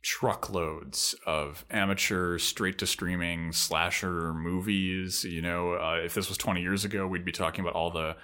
truckloads 0.01 1.15
of 1.25 1.63
amateur 1.71 2.37
straight 2.37 2.77
to 2.79 2.85
streaming 2.85 3.53
slasher 3.53 4.33
movies. 4.33 5.23
You 5.23 5.41
know, 5.41 5.75
uh, 5.75 6.01
if 6.03 6.13
this 6.13 6.27
was 6.27 6.37
20 6.37 6.61
years 6.61 6.83
ago, 6.83 7.07
we'd 7.07 7.23
be 7.23 7.31
talking 7.31 7.61
about 7.61 7.75
all 7.75 7.89
the 7.89 8.17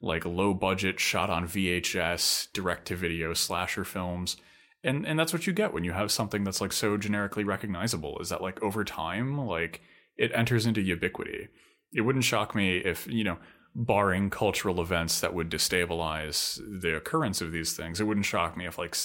like 0.00 0.24
low 0.24 0.54
budget 0.54 0.98
shot 0.98 1.28
on 1.28 1.46
VHS 1.46 2.50
direct 2.54 2.86
to 2.86 2.96
video 2.96 3.34
slasher 3.34 3.84
films. 3.84 4.38
And 4.82 5.06
and 5.06 5.18
that's 5.18 5.34
what 5.34 5.46
you 5.46 5.52
get 5.52 5.74
when 5.74 5.84
you 5.84 5.92
have 5.92 6.10
something 6.10 6.44
that's 6.44 6.62
like 6.62 6.72
so 6.72 6.96
generically 6.96 7.44
recognizable 7.44 8.18
is 8.18 8.30
that 8.30 8.40
like 8.40 8.62
over 8.62 8.82
time 8.82 9.36
like 9.36 9.82
it 10.16 10.32
enters 10.34 10.64
into 10.64 10.80
ubiquity. 10.80 11.48
It 11.92 12.02
wouldn't 12.02 12.24
shock 12.24 12.54
me 12.54 12.78
if, 12.78 13.06
you 13.06 13.24
know, 13.24 13.38
barring 13.74 14.30
cultural 14.30 14.80
events 14.80 15.20
that 15.20 15.34
would 15.34 15.50
destabilize 15.50 16.60
the 16.80 16.96
occurrence 16.96 17.40
of 17.40 17.52
these 17.52 17.72
things. 17.72 18.00
It 18.00 18.04
wouldn't 18.04 18.26
shock 18.26 18.56
me 18.56 18.66
if, 18.66 18.78
like, 18.78 18.96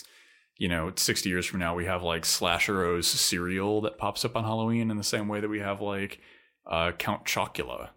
you 0.58 0.67
know, 0.67 0.91
60 0.95 1.30
years 1.30 1.45
from 1.45 1.60
now, 1.60 1.76
we 1.76 1.86
have 1.86 2.04
like 2.04 2.24
Slashero's 2.24 3.08
cereal 3.08 3.82
that 3.82 3.98
pops 3.98 4.24
up 4.24 4.36
on 4.36 4.43
Halloween 4.43 4.89
in 4.89 4.98
the 4.98 5.04
same 5.04 5.28
way 5.28 5.39
that 5.41 5.50
we 5.50 5.60
have 5.60 5.82
like 5.82 6.19
uh, 6.65 6.91
Count 6.93 7.26
Chocula. 7.26 7.89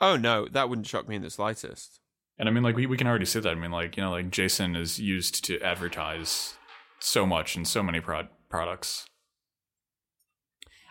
Oh 0.00 0.16
no, 0.16 0.46
that 0.48 0.68
wouldn't 0.68 0.86
shock 0.86 1.08
me 1.08 1.16
in 1.16 1.22
the 1.22 1.30
slightest. 1.30 2.00
And 2.38 2.48
I 2.48 2.52
mean, 2.52 2.62
like, 2.62 2.74
we, 2.76 2.86
we 2.86 2.96
can 2.96 3.06
already 3.06 3.26
see 3.26 3.40
that. 3.40 3.50
I 3.50 3.54
mean, 3.54 3.70
like, 3.70 3.98
you 3.98 4.02
know, 4.02 4.10
like 4.10 4.30
Jason 4.30 4.74
is 4.74 4.98
used 4.98 5.44
to 5.44 5.60
advertise 5.60 6.54
so 6.98 7.26
much 7.26 7.54
in 7.54 7.66
so 7.66 7.82
many 7.82 8.00
prod- 8.00 8.30
products. 8.48 9.06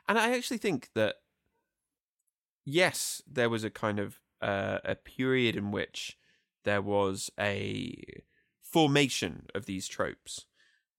And 0.07 0.19
I 0.19 0.35
actually 0.35 0.59
think 0.59 0.89
that 0.93 1.15
yes, 2.65 3.21
there 3.27 3.49
was 3.49 3.63
a 3.63 3.69
kind 3.69 3.99
of 3.99 4.19
uh, 4.41 4.79
a 4.83 4.95
period 4.95 5.55
in 5.55 5.71
which 5.71 6.17
there 6.63 6.81
was 6.81 7.29
a 7.39 8.23
formation 8.61 9.45
of 9.55 9.65
these 9.65 9.87
tropes, 9.87 10.45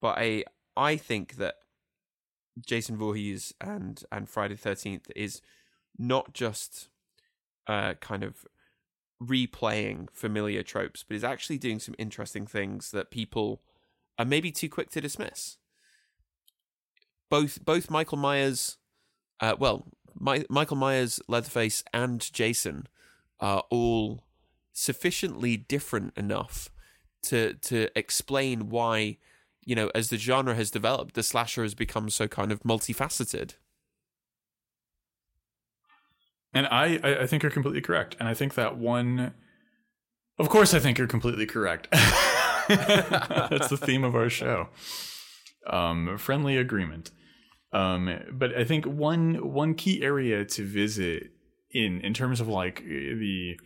but 0.00 0.18
I 0.18 0.44
I 0.76 0.96
think 0.96 1.36
that 1.36 1.56
Jason 2.66 2.96
Voorhees 2.96 3.54
and 3.60 4.02
and 4.10 4.28
Friday 4.28 4.54
the 4.54 4.60
Thirteenth 4.60 5.10
is 5.14 5.40
not 5.98 6.32
just 6.32 6.88
uh, 7.66 7.94
kind 7.94 8.22
of 8.22 8.44
replaying 9.22 10.08
familiar 10.12 10.62
tropes, 10.62 11.04
but 11.06 11.14
is 11.14 11.24
actually 11.24 11.58
doing 11.58 11.78
some 11.78 11.94
interesting 11.98 12.46
things 12.46 12.90
that 12.90 13.10
people 13.10 13.62
are 14.18 14.24
maybe 14.24 14.50
too 14.50 14.68
quick 14.68 14.90
to 14.90 15.00
dismiss. 15.00 15.58
Both 17.28 17.64
both 17.64 17.90
Michael 17.90 18.18
Myers, 18.18 18.78
uh, 19.40 19.56
well, 19.58 19.86
My- 20.18 20.44
Michael 20.48 20.76
Myers, 20.76 21.20
Leatherface, 21.28 21.82
and 21.92 22.32
Jason 22.32 22.86
are 23.38 23.64
all 23.70 24.24
sufficiently 24.72 25.56
different 25.56 26.16
enough 26.16 26.70
to 27.22 27.54
to 27.54 27.88
explain 27.96 28.70
why, 28.70 29.18
you 29.64 29.74
know, 29.74 29.90
as 29.94 30.10
the 30.10 30.16
genre 30.16 30.54
has 30.54 30.70
developed, 30.70 31.14
the 31.14 31.22
slasher 31.22 31.62
has 31.62 31.74
become 31.74 32.10
so 32.10 32.28
kind 32.28 32.52
of 32.52 32.62
multifaceted. 32.62 33.54
And 36.52 36.66
I, 36.66 36.98
I, 37.04 37.26
think 37.26 37.44
you're 37.44 37.52
completely 37.52 37.80
correct. 37.80 38.16
And 38.18 38.28
I 38.28 38.34
think 38.34 38.54
that 38.54 38.76
one, 38.76 39.34
of 40.36 40.48
course, 40.48 40.74
I 40.74 40.80
think 40.80 40.98
you're 40.98 41.06
completely 41.06 41.46
correct. 41.46 41.86
That's 42.68 43.68
the 43.68 43.76
theme 43.76 44.02
of 44.02 44.16
our 44.16 44.28
show. 44.28 44.68
Um, 45.68 46.18
friendly 46.18 46.56
agreement. 46.56 47.12
Um, 47.72 48.10
but 48.32 48.56
I 48.56 48.64
think 48.64 48.84
one 48.84 49.52
one 49.52 49.74
key 49.74 50.02
area 50.02 50.44
to 50.44 50.66
visit 50.66 51.30
in 51.70 52.00
in 52.00 52.14
terms 52.14 52.40
of 52.40 52.48
like 52.48 52.82
the 52.84 53.58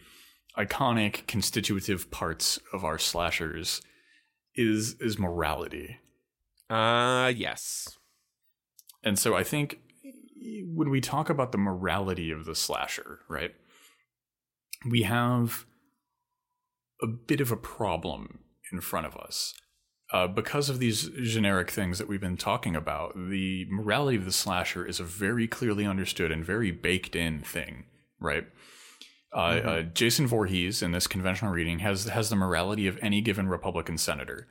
iconic 0.59 1.27
constitutive 1.27 2.11
parts 2.11 2.59
of 2.73 2.85
our 2.85 2.99
slashers 2.99 3.81
is 4.55 4.97
is 5.01 5.19
morality. 5.19 5.99
Uh 6.69 7.33
yes. 7.35 7.99
And 9.03 9.19
so 9.19 9.35
I 9.35 9.45
think 9.45 9.81
when 10.67 10.90
we 10.90 11.01
talk 11.01 11.31
about 11.31 11.53
the 11.53 11.59
morality 11.59 12.31
of 12.31 12.45
the 12.45 12.55
slasher, 12.55 13.21
right, 13.29 13.55
we 14.88 15.03
have 15.03 15.64
a 17.03 17.07
bit 17.07 17.40
of 17.40 17.51
a 17.51 17.57
problem 17.57 18.40
in 18.73 18.81
front 18.81 19.07
of 19.07 19.17
us. 19.17 19.55
Uh, 20.14 20.29
because 20.29 20.70
of 20.70 20.79
these 20.79 21.09
generic 21.22 21.68
things 21.72 21.98
that 21.98 22.07
we've 22.07 22.20
been 22.20 22.37
talking 22.37 22.77
about, 22.77 23.12
the 23.16 23.66
morality 23.68 24.16
of 24.16 24.24
the 24.24 24.31
slasher 24.31 24.87
is 24.87 25.00
a 25.00 25.05
very 25.05 25.48
clearly 25.48 25.85
understood 25.85 26.31
and 26.31 26.44
very 26.44 26.70
baked 26.70 27.16
in 27.16 27.40
thing, 27.40 27.85
right? 28.20 28.46
Uh, 29.35 29.37
uh, 29.40 29.83
Jason 29.83 30.29
Voorhees, 30.29 30.83
in 30.83 30.92
this 30.92 31.09
conventional 31.09 31.50
reading, 31.53 31.81
has 31.81 32.05
has 32.05 32.31
the 32.31 32.37
morality 32.37 32.87
of 32.87 32.96
any 33.03 33.20
given 33.20 33.48
Republican 33.48 33.98
senator. 33.98 34.46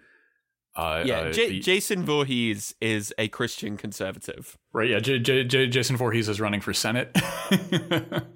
Uh, 0.76 1.04
Yeah, 1.06 1.19
uh, 1.21 1.32
J- 1.32 1.47
the- 1.49 1.60
Jason 1.62 2.04
Voorhees 2.04 2.76
is 2.82 3.13
a 3.17 3.30
Christian 3.30 3.78
conservative. 3.78 4.58
Right. 4.73 4.89
Yeah. 4.89 4.99
J- 4.99 5.19
J- 5.19 5.67
Jason 5.67 5.95
Voorhees 5.95 6.28
is 6.28 6.41
running 6.41 6.60
for 6.60 6.73
Senate. 6.73 7.15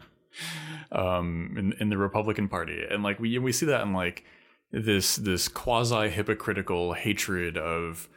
um, 0.92 1.56
in, 1.58 1.74
in 1.82 1.90
the 1.90 1.98
Republican 1.98 2.48
Party, 2.48 2.82
and 2.90 3.04
like 3.04 3.20
we 3.20 3.38
we 3.40 3.52
see 3.52 3.66
that 3.66 3.82
in 3.82 3.92
like 3.92 4.24
this 4.72 5.16
this 5.16 5.48
quasi 5.48 6.10
hypocritical 6.10 6.94
hatred 6.94 7.58
of 7.58 8.10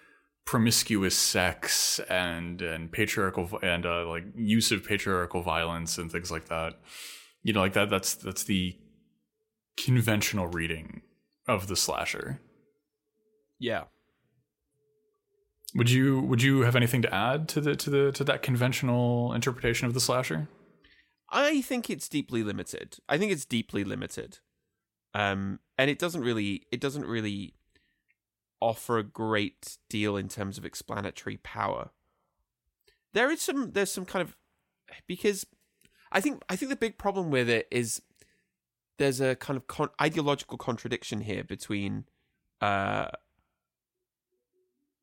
promiscuous 0.45 1.17
sex 1.17 2.01
and 2.09 2.61
and 2.63 2.91
patriarchal 2.91 3.59
and 3.63 3.87
uh, 3.87 4.07
like 4.09 4.25
use 4.35 4.73
of 4.73 4.85
patriarchal 4.85 5.43
violence 5.43 5.99
and 5.99 6.11
things 6.11 6.31
like 6.31 6.49
that. 6.49 6.75
You 7.43 7.53
know, 7.53 7.61
like 7.61 7.75
that. 7.75 7.91
That's 7.91 8.15
that's 8.15 8.45
the 8.45 8.77
conventional 9.77 10.49
reading 10.49 11.03
of 11.47 11.69
the 11.69 11.77
slasher. 11.77 12.41
Yeah. 13.59 13.85
Would 15.75 15.91
you 15.91 16.21
would 16.23 16.43
you 16.43 16.63
have 16.63 16.75
anything 16.75 17.03
to 17.03 17.15
add 17.15 17.49
to 17.51 17.61
the 17.61 17.77
to 17.77 17.91
the 17.91 18.13
to 18.13 18.25
that 18.25 18.43
conventional 18.43 19.33
interpretation 19.33 19.87
of 19.87 19.95
the 19.95 20.01
slasher? 20.01 20.49
I 21.31 21.61
think 21.61 21.89
it's 21.89 22.09
deeply 22.09 22.43
limited. 22.43 22.99
I 23.09 23.19
think 23.19 23.31
it's 23.31 23.45
deeply 23.45 23.85
limited. 23.85 24.39
Um 25.14 25.61
and 25.79 25.90
it 25.90 25.99
doesn't 25.99 26.23
really 26.23 26.66
it 26.70 26.81
doesn't 26.81 27.07
really 27.07 27.55
offer 28.61 28.99
a 28.99 29.03
great 29.03 29.79
deal 29.88 30.16
in 30.16 30.29
terms 30.29 30.59
of 30.59 30.64
explanatory 30.64 31.38
power. 31.38 31.90
There 33.12 33.31
is 33.31 33.40
some 33.40 33.73
there's 33.73 33.90
some 33.90 34.05
kind 34.05 34.23
of 34.23 34.37
because 35.07 35.46
I 36.12 36.20
think 36.20 36.42
I 36.49 36.57
think 36.57 36.70
the 36.70 36.77
big 36.77 36.99
problem 36.99 37.31
with 37.31 37.49
it 37.49 37.66
is 37.70 38.03
there's 38.99 39.20
a 39.20 39.35
kind 39.37 39.57
of 39.57 39.66
con- 39.66 39.90
ideological 40.01 40.59
contradiction 40.59 41.23
here 41.23 41.42
between 41.42 42.05
uh 42.61 43.09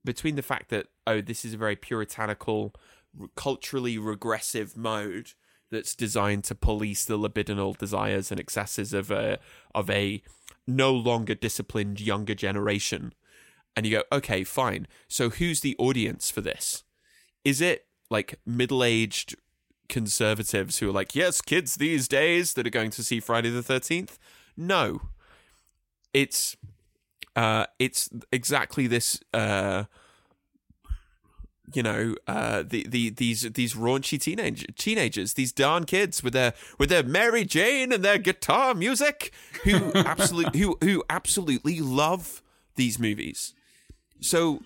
between 0.05 0.35
the 0.35 0.41
fact 0.41 0.69
that 0.69 0.87
oh 1.05 1.19
this 1.19 1.43
is 1.43 1.53
a 1.53 1.57
very 1.57 1.75
puritanical 1.75 2.73
culturally 3.35 3.97
regressive 3.97 4.77
mode 4.77 5.33
that's 5.71 5.95
designed 5.95 6.43
to 6.45 6.55
police 6.55 7.05
the 7.05 7.17
libidinal 7.17 7.77
desires 7.77 8.31
and 8.31 8.39
excesses 8.39 8.93
of 8.93 9.11
a 9.11 9.39
of 9.75 9.89
a 9.89 10.21
no 10.65 10.93
longer 10.93 11.35
disciplined 11.35 11.99
younger 11.99 12.35
generation. 12.35 13.13
And 13.75 13.85
you 13.85 13.97
go 13.97 14.03
okay 14.11 14.43
fine. 14.43 14.87
So 15.07 15.29
who's 15.29 15.61
the 15.61 15.75
audience 15.77 16.31
for 16.31 16.41
this? 16.41 16.83
Is 17.45 17.61
it 17.61 17.85
like 18.09 18.39
middle-aged 18.45 19.35
conservatives 19.89 20.79
who 20.79 20.89
are 20.89 20.93
like 20.93 21.15
yes 21.15 21.41
kids 21.41 21.75
these 21.75 22.09
days 22.09 22.53
that 22.55 22.67
are 22.67 22.71
going 22.71 22.91
to 22.91 23.03
see 23.03 23.21
Friday 23.21 23.49
the 23.49 23.61
13th 23.61 24.17
no. 24.57 25.01
It's 26.13 26.57
uh 27.35 27.67
it's 27.77 28.09
exactly 28.31 28.87
this 28.87 29.19
uh 29.33 29.83
you 31.73 31.83
know 31.83 32.15
uh 32.27 32.63
the, 32.65 32.85
the 32.87 33.09
these 33.09 33.41
these 33.53 33.73
raunchy 33.73 34.19
teenage 34.19 34.65
teenagers 34.77 35.33
these 35.33 35.51
darn 35.51 35.83
kids 35.85 36.23
with 36.23 36.33
their 36.33 36.53
with 36.77 36.89
their 36.89 37.03
Mary 37.03 37.43
Jane 37.43 37.91
and 37.91 38.03
their 38.03 38.17
guitar 38.17 38.73
music 38.73 39.31
who 39.63 39.91
absolutely 39.95 40.59
who 40.59 40.77
who 40.81 41.03
absolutely 41.09 41.79
love 41.81 42.41
these 42.75 42.99
movies. 42.99 43.53
So 44.21 44.61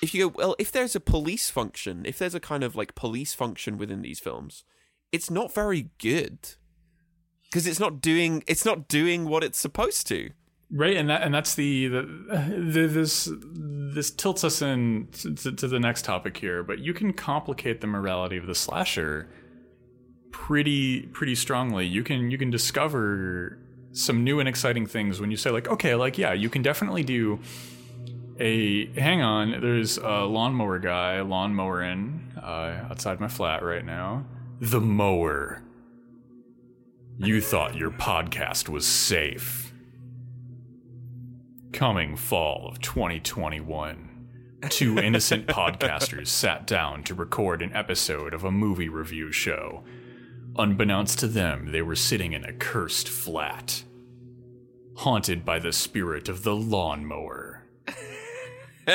if 0.00 0.14
you 0.14 0.28
go 0.28 0.34
well 0.36 0.56
if 0.58 0.70
there's 0.70 0.94
a 0.94 1.00
police 1.00 1.50
function 1.50 2.04
if 2.06 2.18
there's 2.18 2.34
a 2.34 2.40
kind 2.40 2.62
of 2.62 2.76
like 2.76 2.94
police 2.94 3.34
function 3.34 3.76
within 3.78 4.02
these 4.02 4.20
films 4.20 4.64
it's 5.12 5.30
not 5.30 5.54
very 5.54 5.90
good. 5.98 6.38
Because 7.44 7.68
it's 7.68 7.78
not 7.78 8.00
doing 8.00 8.42
it's 8.48 8.64
not 8.64 8.88
doing 8.88 9.26
what 9.26 9.44
it's 9.44 9.58
supposed 9.58 10.08
to 10.08 10.30
Right, 10.76 10.96
and 10.96 11.08
that 11.08 11.22
and 11.22 11.32
that's 11.32 11.54
the, 11.54 11.86
the, 11.86 12.02
the 12.02 12.88
this 12.88 13.30
this 13.32 14.10
tilts 14.10 14.42
us 14.42 14.60
in 14.60 15.06
to, 15.12 15.52
to 15.52 15.68
the 15.68 15.78
next 15.78 16.04
topic 16.04 16.36
here. 16.36 16.64
But 16.64 16.80
you 16.80 16.92
can 16.92 17.12
complicate 17.12 17.80
the 17.80 17.86
morality 17.86 18.36
of 18.38 18.46
the 18.46 18.56
slasher 18.56 19.28
pretty 20.32 21.02
pretty 21.02 21.36
strongly. 21.36 21.86
You 21.86 22.02
can 22.02 22.28
you 22.28 22.36
can 22.36 22.50
discover 22.50 23.56
some 23.92 24.24
new 24.24 24.40
and 24.40 24.48
exciting 24.48 24.84
things 24.84 25.20
when 25.20 25.30
you 25.30 25.36
say 25.36 25.50
like, 25.50 25.68
okay, 25.68 25.94
like 25.94 26.18
yeah, 26.18 26.32
you 26.32 26.50
can 26.50 26.62
definitely 26.62 27.04
do 27.04 27.38
a 28.40 28.86
hang 28.98 29.22
on. 29.22 29.60
There's 29.60 29.96
a 29.98 30.24
lawnmower 30.24 30.80
guy 30.80 31.20
lawnmower 31.20 31.84
in 31.84 32.32
uh, 32.36 32.88
outside 32.90 33.20
my 33.20 33.28
flat 33.28 33.62
right 33.62 33.84
now. 33.84 34.24
The 34.60 34.80
mower. 34.80 35.62
You 37.16 37.40
thought 37.40 37.76
your 37.76 37.92
podcast 37.92 38.68
was 38.68 38.84
safe 38.84 39.63
coming 41.74 42.14
fall 42.14 42.68
of 42.68 42.80
2021, 42.80 44.28
two 44.70 44.96
innocent 44.96 45.46
podcasters 45.48 46.28
sat 46.28 46.68
down 46.68 47.02
to 47.02 47.14
record 47.14 47.60
an 47.62 47.74
episode 47.74 48.32
of 48.32 48.44
a 48.44 48.50
movie 48.50 48.88
review 48.88 49.32
show. 49.32 49.82
Unbeknownst 50.56 51.18
to 51.18 51.26
them, 51.26 51.72
they 51.72 51.82
were 51.82 51.96
sitting 51.96 52.32
in 52.32 52.44
a 52.44 52.52
cursed 52.52 53.08
flat, 53.08 53.82
haunted 54.98 55.44
by 55.44 55.58
the 55.58 55.72
spirit 55.72 56.28
of 56.28 56.44
the 56.44 56.54
lawnmower. 56.54 57.66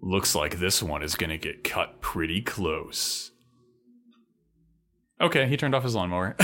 Looks 0.00 0.34
like 0.34 0.58
this 0.58 0.82
one 0.82 1.04
is 1.04 1.14
gonna 1.14 1.38
get 1.38 1.62
cut 1.62 2.00
pretty 2.00 2.42
close. 2.42 3.30
Okay, 5.20 5.46
he 5.46 5.56
turned 5.56 5.74
off 5.74 5.84
his 5.84 5.94
lawnmower. 5.94 6.34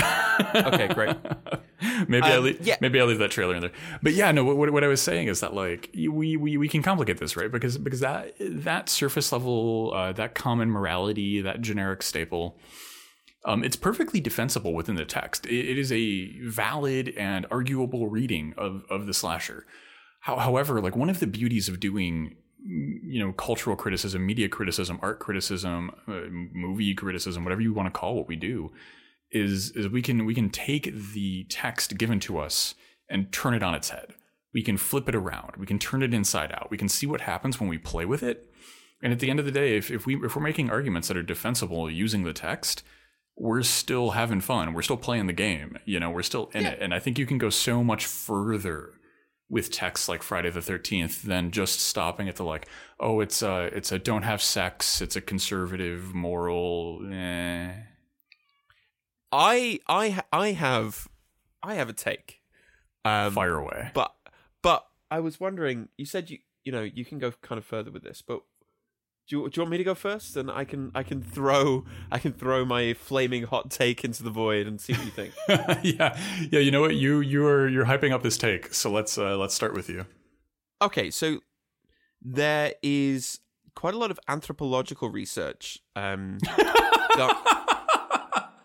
Okay, 0.55 0.87
great. 0.93 1.15
maybe 2.07 2.25
I 2.25 2.37
Um, 2.37 2.43
leave, 2.45 2.65
yeah. 2.65 2.77
maybe 2.79 2.99
I 2.99 3.03
leave 3.03 3.19
that 3.19 3.29
trailer 3.31 3.53
in 3.55 3.61
there. 3.61 3.71
But 4.01 4.13
yeah, 4.13 4.31
no. 4.31 4.43
What, 4.45 4.71
what 4.71 4.83
I 4.83 4.87
was 4.87 5.01
saying 5.01 5.27
is 5.27 5.41
that 5.41 5.53
like 5.53 5.89
we, 5.93 6.37
we 6.37 6.57
we 6.57 6.67
can 6.67 6.81
complicate 6.81 7.17
this, 7.17 7.35
right? 7.35 7.51
Because 7.51 7.77
because 7.77 7.99
that 7.99 8.33
that 8.39 8.87
surface 8.89 9.31
level, 9.31 9.91
uh, 9.93 10.13
that 10.13 10.35
common 10.35 10.69
morality, 10.71 11.41
that 11.41 11.61
generic 11.61 12.01
staple, 12.01 12.57
um, 13.45 13.63
it's 13.63 13.75
perfectly 13.75 14.19
defensible 14.21 14.73
within 14.73 14.95
the 14.95 15.05
text. 15.05 15.45
It, 15.45 15.71
it 15.71 15.77
is 15.77 15.91
a 15.91 16.39
valid 16.41 17.09
and 17.17 17.45
arguable 17.51 18.07
reading 18.07 18.53
of 18.57 18.83
of 18.89 19.05
the 19.05 19.13
slasher. 19.13 19.65
How, 20.21 20.37
however, 20.37 20.79
like 20.81 20.95
one 20.95 21.09
of 21.09 21.19
the 21.19 21.27
beauties 21.27 21.67
of 21.67 21.79
doing 21.79 22.35
you 22.63 23.19
know 23.19 23.33
cultural 23.33 23.75
criticism, 23.75 24.25
media 24.25 24.49
criticism, 24.49 24.99
art 25.01 25.19
criticism, 25.19 25.91
uh, 26.07 26.21
movie 26.29 26.93
criticism, 26.93 27.43
whatever 27.43 27.61
you 27.61 27.73
want 27.73 27.91
to 27.91 27.99
call 27.99 28.15
what 28.15 28.27
we 28.27 28.35
do, 28.35 28.71
is 29.31 29.71
is 29.71 29.87
we 29.87 30.01
can 30.01 30.25
we 30.25 30.35
can 30.35 30.49
take 30.49 30.93
the 31.13 31.45
text 31.45 31.97
given 31.97 32.19
to 32.21 32.37
us 32.37 32.75
and 33.09 33.31
turn 33.31 33.53
it 33.53 33.63
on 33.63 33.73
its 33.73 33.89
head. 33.89 34.13
We 34.53 34.63
can 34.63 34.77
flip 34.77 35.07
it 35.07 35.15
around. 35.15 35.55
We 35.57 35.65
can 35.65 35.79
turn 35.79 36.03
it 36.03 36.13
inside 36.13 36.51
out. 36.51 36.69
We 36.69 36.77
can 36.77 36.89
see 36.89 37.05
what 37.05 37.21
happens 37.21 37.59
when 37.59 37.69
we 37.69 37.77
play 37.77 38.05
with 38.05 38.21
it. 38.21 38.49
And 39.01 39.13
at 39.13 39.19
the 39.19 39.29
end 39.29 39.39
of 39.39 39.45
the 39.45 39.51
day, 39.51 39.77
if, 39.77 39.89
if 39.89 40.05
we 40.05 40.15
if 40.23 40.35
we're 40.35 40.41
making 40.41 40.69
arguments 40.69 41.07
that 41.07 41.17
are 41.17 41.23
defensible 41.23 41.89
using 41.89 42.23
the 42.23 42.33
text, 42.33 42.83
we're 43.35 43.63
still 43.63 44.11
having 44.11 44.41
fun. 44.41 44.73
We're 44.73 44.81
still 44.81 44.97
playing 44.97 45.27
the 45.27 45.33
game. 45.33 45.77
You 45.85 45.99
know, 45.99 46.11
we're 46.11 46.21
still 46.21 46.51
in 46.53 46.65
it. 46.65 46.79
And 46.81 46.93
I 46.93 46.99
think 46.99 47.17
you 47.17 47.25
can 47.25 47.37
go 47.37 47.49
so 47.49 47.83
much 47.83 48.05
further 48.05 48.93
with 49.51 49.69
texts 49.69 50.07
like 50.07 50.23
Friday 50.23 50.49
the 50.49 50.61
Thirteenth 50.61 51.23
than 51.23 51.51
just 51.51 51.81
stopping 51.81 52.29
at 52.29 52.37
the 52.37 52.43
like, 52.43 52.67
oh, 52.99 53.19
it's 53.19 53.43
a 53.43 53.65
it's 53.65 53.91
a 53.91 53.99
don't 53.99 54.23
have 54.23 54.41
sex. 54.41 55.01
It's 55.01 55.17
a 55.17 55.21
conservative 55.21 56.15
moral. 56.15 57.01
Eh. 57.11 57.73
I 59.31 59.79
I 59.87 60.23
I 60.31 60.51
have 60.53 61.07
I 61.61 61.75
have 61.75 61.89
a 61.89 61.93
take. 61.93 62.39
Um, 63.03 63.33
Fire 63.33 63.57
away. 63.57 63.91
But 63.93 64.15
but 64.63 64.87
I 65.11 65.19
was 65.19 65.39
wondering. 65.39 65.89
You 65.97 66.05
said 66.05 66.29
you 66.29 66.39
you 66.63 66.71
know 66.71 66.81
you 66.81 67.03
can 67.03 67.19
go 67.19 67.33
kind 67.41 67.59
of 67.59 67.65
further 67.65 67.91
with 67.91 68.03
this, 68.03 68.23
but 68.25 68.41
do 69.31 69.37
you, 69.37 69.49
do 69.49 69.59
you 69.59 69.63
want 69.63 69.71
me 69.71 69.77
to 69.77 69.83
go 69.85 69.95
first? 69.95 70.35
And 70.35 70.51
I 70.51 70.65
can 70.65 70.91
I 70.93 71.03
can 71.03 71.21
throw 71.21 71.85
I 72.11 72.19
can 72.19 72.33
throw 72.33 72.65
my 72.65 72.93
flaming 72.93 73.43
hot 73.43 73.71
take 73.71 74.03
into 74.03 74.23
the 74.23 74.29
void 74.29 74.67
and 74.67 74.81
see 74.81 74.91
what 74.91 75.05
you 75.05 75.11
think. 75.11 75.33
yeah, 75.83 76.19
yeah. 76.51 76.59
You 76.59 76.69
know 76.69 76.81
what? 76.81 76.95
You 76.95 77.21
you're 77.21 77.69
you're 77.69 77.85
hyping 77.85 78.11
up 78.11 78.23
this 78.23 78.37
take. 78.37 78.73
So 78.73 78.91
let's 78.91 79.17
uh, 79.17 79.37
let's 79.37 79.55
start 79.55 79.73
with 79.73 79.87
you. 79.89 80.05
okay, 80.81 81.09
so 81.09 81.39
there 82.21 82.73
is 82.83 83.39
quite 83.73 83.93
a 83.93 83.97
lot 83.97 84.11
of 84.11 84.19
anthropological 84.27 85.09
research. 85.09 85.79
Um, 85.95 86.37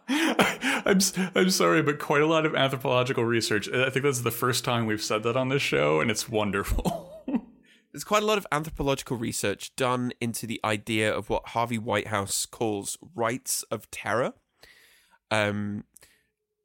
I'm 0.08 0.98
I'm 1.36 1.50
sorry, 1.50 1.82
but 1.82 2.00
quite 2.00 2.22
a 2.22 2.26
lot 2.26 2.44
of 2.44 2.56
anthropological 2.56 3.24
research. 3.24 3.68
I 3.72 3.88
think 3.90 4.04
that's 4.04 4.22
the 4.22 4.32
first 4.32 4.64
time 4.64 4.86
we've 4.86 5.00
said 5.00 5.22
that 5.22 5.36
on 5.36 5.48
this 5.48 5.62
show, 5.62 6.00
and 6.00 6.10
it's 6.10 6.28
wonderful. 6.28 7.12
There's 7.96 8.04
quite 8.04 8.22
a 8.22 8.26
lot 8.26 8.36
of 8.36 8.46
anthropological 8.52 9.16
research 9.16 9.74
done 9.74 10.12
into 10.20 10.46
the 10.46 10.60
idea 10.62 11.10
of 11.10 11.30
what 11.30 11.48
Harvey 11.48 11.78
Whitehouse 11.78 12.44
calls 12.44 12.98
rites 13.14 13.62
of 13.70 13.90
terror. 13.90 14.34
Um, 15.30 15.84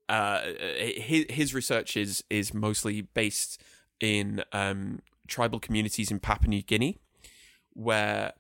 uh, 0.10 0.42
his, 0.78 1.28
his 1.30 1.54
research 1.54 1.96
is 1.96 2.22
is 2.30 2.54
mostly 2.54 3.04
based 3.04 3.64
in 4.02 4.44
um, 4.52 5.04
tribal 5.26 5.62
communities 5.62 6.12
in 6.12 6.20
Papua 6.20 6.50
New 6.50 6.64
Guinea, 6.64 6.98
where, 7.72 8.34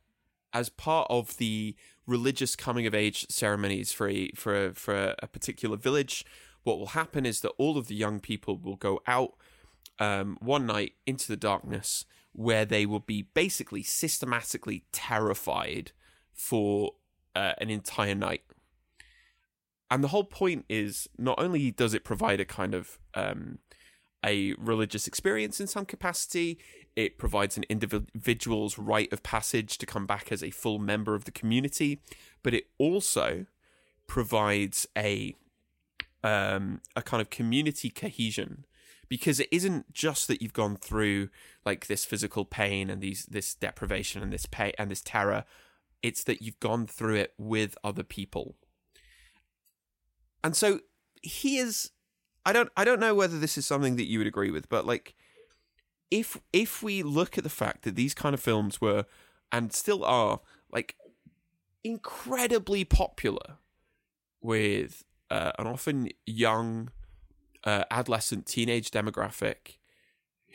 as 0.51 0.67
part 0.67 1.07
of 1.09 1.37
the 1.37 1.77
religious 2.05 2.57
coming 2.57 2.85
of 2.85 2.93
age 2.93 3.25
ceremonies 3.29 3.93
for 3.93 4.09
a 4.09 4.31
for 4.35 4.65
a, 4.65 4.73
for 4.73 5.15
a 5.19 5.27
particular 5.27 5.77
village, 5.77 6.25
what 6.63 6.77
will 6.77 6.87
happen 6.87 7.25
is 7.25 7.39
that 7.39 7.53
all 7.57 7.77
of 7.77 7.87
the 7.87 7.95
young 7.95 8.19
people 8.19 8.57
will 8.57 8.75
go 8.75 8.99
out 9.07 9.31
um, 9.97 10.37
one 10.41 10.65
night 10.65 10.95
into 11.07 11.29
the 11.29 11.37
darkness 11.37 12.03
where 12.33 12.65
they 12.65 12.85
will 12.85 12.99
be 12.99 13.23
basically 13.33 13.83
systematically 13.83 14.85
terrified 14.91 15.91
for 16.33 16.93
uh, 17.35 17.53
an 17.59 17.69
entire 17.69 18.15
night. 18.15 18.43
And 19.89 20.03
the 20.03 20.09
whole 20.09 20.23
point 20.23 20.65
is 20.69 21.09
not 21.17 21.37
only 21.37 21.71
does 21.71 21.93
it 21.93 22.03
provide 22.03 22.39
a 22.39 22.45
kind 22.45 22.73
of 22.73 22.97
um, 23.13 23.59
a 24.25 24.53
religious 24.53 25.07
experience 25.07 25.59
in 25.59 25.67
some 25.67 25.85
capacity, 25.85 26.59
it 26.95 27.17
provides 27.17 27.57
an 27.57 27.65
individual's 27.69 28.77
rite 28.77 29.11
of 29.11 29.23
passage 29.23 29.77
to 29.77 29.85
come 29.85 30.05
back 30.05 30.31
as 30.31 30.43
a 30.43 30.51
full 30.51 30.79
member 30.79 31.15
of 31.15 31.25
the 31.25 31.31
community, 31.31 32.01
but 32.43 32.53
it 32.53 32.65
also 32.77 33.45
provides 34.07 34.87
a 34.97 35.35
um, 36.23 36.81
a 36.95 37.01
kind 37.01 37.19
of 37.19 37.29
community 37.29 37.89
cohesion 37.89 38.65
because 39.11 39.41
it 39.41 39.49
isn't 39.51 39.91
just 39.91 40.29
that 40.29 40.41
you've 40.41 40.53
gone 40.53 40.77
through 40.77 41.27
like 41.65 41.87
this 41.87 42.05
physical 42.05 42.45
pain 42.45 42.89
and 42.89 43.01
these 43.01 43.25
this 43.25 43.53
deprivation 43.53 44.23
and 44.23 44.31
this 44.31 44.45
pain 44.45 44.71
and 44.79 44.89
this 44.89 45.01
terror 45.01 45.43
it's 46.01 46.23
that 46.23 46.41
you've 46.41 46.61
gone 46.61 46.87
through 46.87 47.15
it 47.15 47.33
with 47.37 47.77
other 47.83 48.03
people. 48.03 48.55
And 50.45 50.55
so 50.55 50.79
here's 51.21 51.91
i 52.45 52.53
don't 52.53 52.71
i 52.75 52.83
don't 52.83 52.99
know 53.01 53.13
whether 53.13 53.37
this 53.37 53.55
is 53.55 53.67
something 53.67 53.95
that 53.95 54.07
you 54.07 54.17
would 54.17 54.25
agree 54.25 54.49
with 54.49 54.67
but 54.69 54.87
like 54.87 55.13
if 56.09 56.35
if 56.51 56.81
we 56.81 57.03
look 57.03 57.37
at 57.37 57.43
the 57.43 57.49
fact 57.49 57.83
that 57.83 57.95
these 57.95 58.15
kind 58.15 58.33
of 58.33 58.39
films 58.39 58.81
were 58.81 59.05
and 59.51 59.71
still 59.71 60.03
are 60.03 60.39
like 60.71 60.95
incredibly 61.83 62.83
popular 62.83 63.57
with 64.41 65.03
uh, 65.29 65.51
an 65.59 65.67
often 65.67 66.09
young 66.25 66.89
uh, 67.63 67.83
adolescent 67.91 68.45
teenage 68.45 68.91
demographic 68.91 69.77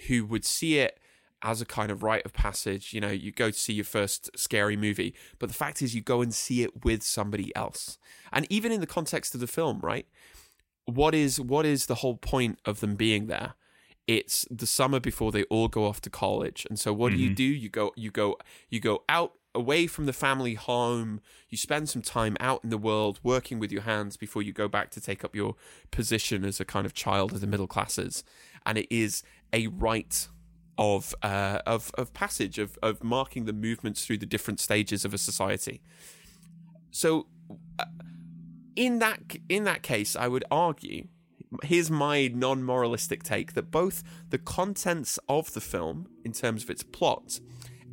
who 0.08 0.24
would 0.24 0.44
see 0.44 0.78
it 0.78 0.98
as 1.42 1.60
a 1.60 1.66
kind 1.66 1.90
of 1.90 2.02
rite 2.02 2.24
of 2.24 2.32
passage. 2.32 2.92
You 2.92 3.00
know, 3.00 3.10
you 3.10 3.32
go 3.32 3.50
to 3.50 3.58
see 3.58 3.72
your 3.72 3.84
first 3.84 4.30
scary 4.36 4.76
movie, 4.76 5.14
but 5.38 5.48
the 5.48 5.54
fact 5.54 5.82
is, 5.82 5.94
you 5.94 6.00
go 6.00 6.22
and 6.22 6.34
see 6.34 6.62
it 6.62 6.84
with 6.84 7.02
somebody 7.02 7.54
else. 7.54 7.98
And 8.32 8.46
even 8.50 8.72
in 8.72 8.80
the 8.80 8.86
context 8.86 9.34
of 9.34 9.40
the 9.40 9.46
film, 9.46 9.80
right? 9.80 10.06
What 10.86 11.14
is 11.14 11.40
what 11.40 11.66
is 11.66 11.86
the 11.86 11.96
whole 11.96 12.16
point 12.16 12.60
of 12.64 12.80
them 12.80 12.94
being 12.94 13.26
there? 13.26 13.54
It's 14.06 14.46
the 14.50 14.66
summer 14.66 15.00
before 15.00 15.32
they 15.32 15.42
all 15.44 15.66
go 15.66 15.84
off 15.84 16.00
to 16.02 16.10
college, 16.10 16.64
and 16.68 16.78
so 16.78 16.92
what 16.92 17.10
do 17.10 17.18
you 17.18 17.34
do? 17.34 17.42
You 17.42 17.68
go, 17.68 17.92
you 17.96 18.12
go, 18.12 18.36
you 18.70 18.78
go 18.78 19.02
out 19.08 19.32
away 19.56 19.86
from 19.86 20.06
the 20.06 20.12
family 20.12 20.54
home. 20.54 21.20
You 21.48 21.58
spend 21.58 21.88
some 21.88 22.02
time 22.02 22.36
out 22.38 22.62
in 22.62 22.70
the 22.70 22.78
world 22.78 23.18
working 23.22 23.58
with 23.58 23.72
your 23.72 23.82
hands 23.82 24.16
before 24.16 24.42
you 24.42 24.52
go 24.52 24.68
back 24.68 24.90
to 24.90 25.00
take 25.00 25.24
up 25.24 25.34
your 25.34 25.56
position 25.90 26.44
as 26.44 26.60
a 26.60 26.64
kind 26.64 26.86
of 26.86 26.94
child 26.94 27.32
of 27.32 27.40
the 27.40 27.46
middle 27.46 27.66
classes. 27.66 28.22
And 28.64 28.78
it 28.78 28.86
is 28.94 29.22
a 29.52 29.66
rite 29.68 30.28
of 30.78 31.14
uh, 31.22 31.60
of 31.66 31.90
of 31.94 32.12
passage 32.12 32.58
of 32.58 32.78
of 32.82 33.02
marking 33.02 33.46
the 33.46 33.52
movements 33.52 34.04
through 34.04 34.18
the 34.18 34.26
different 34.26 34.60
stages 34.60 35.04
of 35.04 35.14
a 35.14 35.18
society. 35.18 35.80
So, 36.90 37.26
uh, 37.78 37.84
in 38.74 38.98
that 38.98 39.20
in 39.48 39.64
that 39.64 39.82
case, 39.82 40.14
I 40.16 40.28
would 40.28 40.44
argue. 40.50 41.08
Here's 41.62 41.90
my 41.90 42.26
non-moralistic 42.26 43.22
take 43.22 43.54
that 43.54 43.70
both 43.70 44.02
the 44.30 44.36
contents 44.38 45.16
of 45.28 45.54
the 45.54 45.60
film, 45.60 46.08
in 46.24 46.32
terms 46.32 46.64
of 46.64 46.70
its 46.70 46.82
plot, 46.82 47.40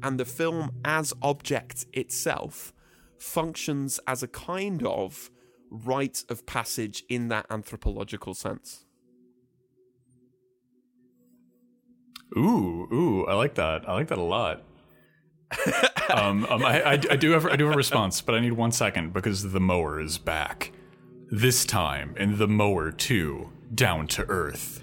and 0.04 0.20
the 0.20 0.26
film 0.26 0.72
as 0.86 1.14
object 1.22 1.86
itself 1.94 2.74
functions 3.18 4.00
as 4.06 4.22
a 4.22 4.28
kind 4.28 4.86
of 4.86 5.32
rite 5.72 6.24
of 6.30 6.46
passage 6.46 7.04
in 7.10 7.30
that 7.30 7.46
anthropological 7.50 8.34
sense. 8.34 8.86
Ooh, 12.38 12.88
ooh, 12.92 13.26
I 13.28 13.34
like 13.34 13.56
that. 13.56 13.88
I 13.88 13.94
like 13.94 14.10
that 14.10 14.18
a 14.18 14.24
lot. 14.24 14.64
um, 16.10 16.46
um, 16.46 16.66
I, 16.66 16.82
I, 16.82 16.92
I 16.94 17.16
do 17.16 17.32
have 17.32 17.46
I 17.46 17.56
do 17.56 17.66
have 17.66 17.76
a 17.76 17.78
response, 17.78 18.22
but 18.22 18.34
I 18.34 18.40
need 18.40 18.54
one 18.54 18.72
second 18.72 19.14
because 19.14 19.52
the 19.52 19.60
mower 19.60 20.02
is 20.02 20.18
back. 20.18 20.72
This 21.30 21.64
time 21.64 22.16
in 22.18 22.38
the 22.38 22.48
mower 22.48 22.92
too, 22.92 23.52
down 23.74 24.08
to 24.08 24.26
earth. 24.30 24.83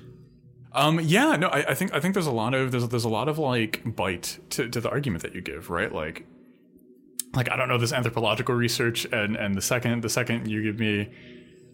Um, 0.73 1.01
yeah, 1.01 1.37
no, 1.37 1.49
I, 1.49 1.71
I 1.71 1.75
think 1.75 1.95
I 1.95 2.01
think 2.01 2.15
there's 2.15 2.27
a 2.27 2.33
lot 2.33 2.55
of 2.55 2.71
there's 2.71 2.87
there's 2.89 3.05
a 3.05 3.09
lot 3.09 3.29
of 3.29 3.39
like 3.39 3.83
bite 3.85 4.39
to, 4.51 4.69
to 4.69 4.81
the 4.81 4.91
argument 4.91 5.23
that 5.23 5.35
you 5.35 5.41
give, 5.41 5.71
right? 5.71 5.93
Like, 5.93 6.27
like 7.35 7.51
I 7.51 7.57
don't 7.57 7.69
know 7.69 7.79
this 7.79 7.93
anthropological 7.93 8.55
research, 8.55 9.05
and 9.07 9.37
and 9.37 9.55
the 9.55 9.63
second 9.63 10.03
the 10.03 10.09
second 10.09 10.49
you 10.49 10.63
give 10.63 10.79
me 10.79 11.11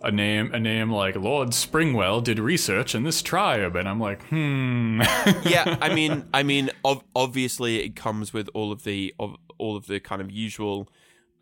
a 0.02 0.10
name 0.10 0.52
a 0.54 0.60
name 0.60 0.90
like 0.90 1.16
Lord 1.16 1.50
Springwell 1.50 2.22
did 2.24 2.38
research 2.38 2.94
in 2.94 3.02
this 3.02 3.20
tribe, 3.22 3.76
and 3.76 3.88
I'm 3.88 4.00
like, 4.00 4.22
hmm. 4.28 5.00
yeah, 5.44 5.76
I 5.80 5.94
mean, 5.94 6.24
I 6.32 6.42
mean, 6.42 6.70
ov- 6.84 7.04
obviously 7.14 7.84
it 7.84 7.96
comes 7.96 8.32
with 8.32 8.48
all 8.54 8.72
of 8.72 8.84
the 8.84 9.14
of 9.18 9.36
all 9.58 9.76
of 9.76 9.86
the 9.86 10.00
kind 10.00 10.22
of 10.22 10.30
usual 10.30 10.88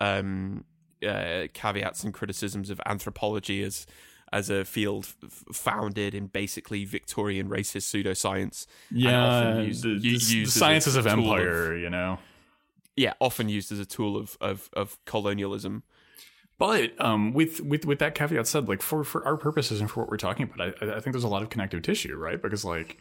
um, 0.00 0.64
uh, 1.06 1.46
caveats 1.52 2.04
and 2.04 2.12
criticisms 2.12 2.70
of 2.70 2.80
anthropology 2.86 3.62
as 3.62 3.86
as 4.34 4.50
a 4.50 4.64
field 4.64 5.06
f- 5.24 5.44
founded 5.52 6.14
in 6.14 6.26
basically 6.26 6.84
Victorian 6.84 7.48
racist 7.48 7.86
pseudoscience. 7.90 8.66
yeah, 8.90 9.60
used- 9.60 9.84
the, 9.84 9.90
used 9.90 10.30
the 10.30 10.44
sciences 10.46 10.96
of 10.96 11.06
empire, 11.06 11.76
you 11.76 11.88
know. 11.88 12.18
yeah, 12.96 13.14
often 13.20 13.48
used 13.48 13.72
as 13.72 13.78
a 13.78 13.86
tool 13.86 14.16
of 14.16 14.36
of, 14.40 14.68
of 14.74 14.98
colonialism. 15.06 15.82
But 16.58 17.00
um, 17.00 17.32
with 17.32 17.60
with 17.60 17.84
with 17.84 17.98
that 18.00 18.14
caveat 18.14 18.46
said, 18.46 18.68
like 18.68 18.82
for 18.82 19.02
for 19.04 19.24
our 19.26 19.36
purposes 19.36 19.80
and 19.80 19.90
for 19.90 20.00
what 20.00 20.08
we're 20.10 20.16
talking 20.28 20.44
about, 20.48 20.60
I, 20.82 20.96
I 20.96 21.00
think 21.00 21.12
there's 21.14 21.24
a 21.24 21.28
lot 21.28 21.42
of 21.42 21.48
connective 21.50 21.82
tissue, 21.82 22.16
right? 22.16 22.40
Because 22.40 22.64
like 22.64 22.98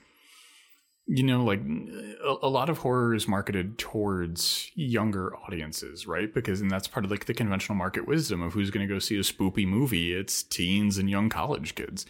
you 1.05 1.23
know, 1.23 1.43
like 1.43 1.59
a, 1.61 2.35
a, 2.43 2.47
lot 2.47 2.69
of 2.69 2.77
horror 2.79 3.13
is 3.13 3.27
marketed 3.27 3.77
towards 3.77 4.71
younger 4.73 5.35
audiences, 5.35 6.07
right? 6.07 6.33
Because 6.33 6.61
and 6.61 6.71
that's 6.71 6.87
part 6.87 7.03
of 7.03 7.11
like 7.11 7.25
the 7.25 7.33
conventional 7.33 7.77
market 7.77 8.07
wisdom 8.07 8.41
of 8.41 8.53
who's 8.53 8.71
going 8.71 8.87
to 8.87 8.93
go 8.93 8.99
see 8.99 9.17
a 9.17 9.21
spoopy 9.21 9.67
movie. 9.67 10.13
It's 10.13 10.43
teens 10.43 10.97
and 10.97 11.09
young 11.09 11.29
college 11.29 11.75
kids, 11.75 12.05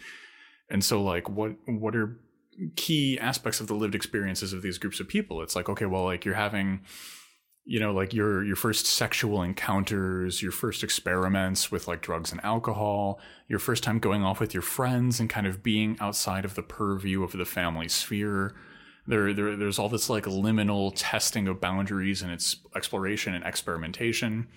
and 0.70 0.84
so 0.84 1.02
like 1.02 1.28
what 1.28 1.56
what 1.66 1.96
are 1.96 2.20
key 2.76 3.18
aspects 3.18 3.60
of 3.60 3.66
the 3.66 3.74
lived 3.74 3.96
experiences 3.96 4.52
of 4.52 4.62
these 4.62 4.78
groups 4.78 5.00
of 5.00 5.08
people? 5.08 5.42
It's 5.42 5.56
like 5.56 5.68
okay, 5.68 5.86
well, 5.86 6.04
like 6.04 6.24
you're 6.24 6.34
having 6.34 6.82
you 7.64 7.80
know 7.80 7.92
like 7.92 8.14
your 8.14 8.44
your 8.44 8.56
first 8.56 8.86
sexual 8.86 9.42
encounters 9.42 10.42
your 10.42 10.52
first 10.52 10.84
experiments 10.84 11.72
with 11.72 11.88
like 11.88 12.02
drugs 12.02 12.30
and 12.30 12.44
alcohol 12.44 13.18
your 13.48 13.58
first 13.58 13.82
time 13.82 13.98
going 13.98 14.22
off 14.22 14.38
with 14.38 14.52
your 14.52 14.62
friends 14.62 15.18
and 15.18 15.30
kind 15.30 15.46
of 15.46 15.62
being 15.62 15.96
outside 15.98 16.44
of 16.44 16.56
the 16.56 16.62
purview 16.62 17.22
of 17.22 17.32
the 17.32 17.46
family 17.46 17.88
sphere 17.88 18.54
there, 19.06 19.32
there 19.32 19.56
there's 19.56 19.78
all 19.78 19.88
this 19.88 20.08
like 20.08 20.24
liminal 20.24 20.92
testing 20.94 21.48
of 21.48 21.60
boundaries 21.60 22.22
and 22.22 22.32
its 22.32 22.56
exploration 22.74 23.34
and 23.34 23.44
experimentation 23.44 24.48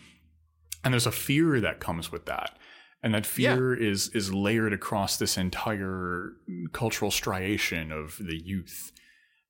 and 0.83 0.93
there's 0.93 1.07
a 1.07 1.11
fear 1.11 1.59
that 1.59 1.79
comes 1.79 2.11
with 2.11 2.25
that 2.25 2.57
and 3.03 3.13
that 3.13 3.25
fear 3.25 3.77
yeah. 3.77 3.89
is 3.89 4.09
is 4.09 4.33
layered 4.33 4.73
across 4.73 5.17
this 5.17 5.37
entire 5.37 6.33
cultural 6.71 7.11
striation 7.11 7.91
of 7.91 8.17
the 8.19 8.37
youth 8.37 8.91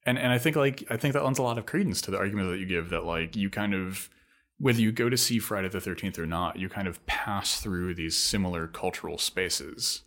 and 0.07 0.17
and 0.17 0.31
I 0.31 0.39
think 0.39 0.55
like 0.55 0.83
I 0.89 0.97
think 0.97 1.13
that 1.13 1.23
lends 1.23 1.37
a 1.37 1.43
lot 1.43 1.57
of 1.57 1.65
credence 1.65 2.01
to 2.01 2.11
the 2.11 2.17
argument 2.17 2.49
that 2.49 2.59
you 2.59 2.65
give 2.65 2.89
that 2.89 3.03
like 3.03 3.35
you 3.35 3.49
kind 3.49 3.75
of 3.75 4.09
whether 4.57 4.81
you 4.81 4.91
go 4.91 5.09
to 5.09 5.17
see 5.17 5.37
Friday 5.37 5.69
the 5.69 5.81
Thirteenth 5.81 6.17
or 6.17 6.25
not, 6.25 6.57
you 6.57 6.67
kind 6.69 6.87
of 6.87 7.05
pass 7.05 7.59
through 7.59 7.93
these 7.93 8.17
similar 8.17 8.67
cultural 8.67 9.17
spaces. 9.17 10.03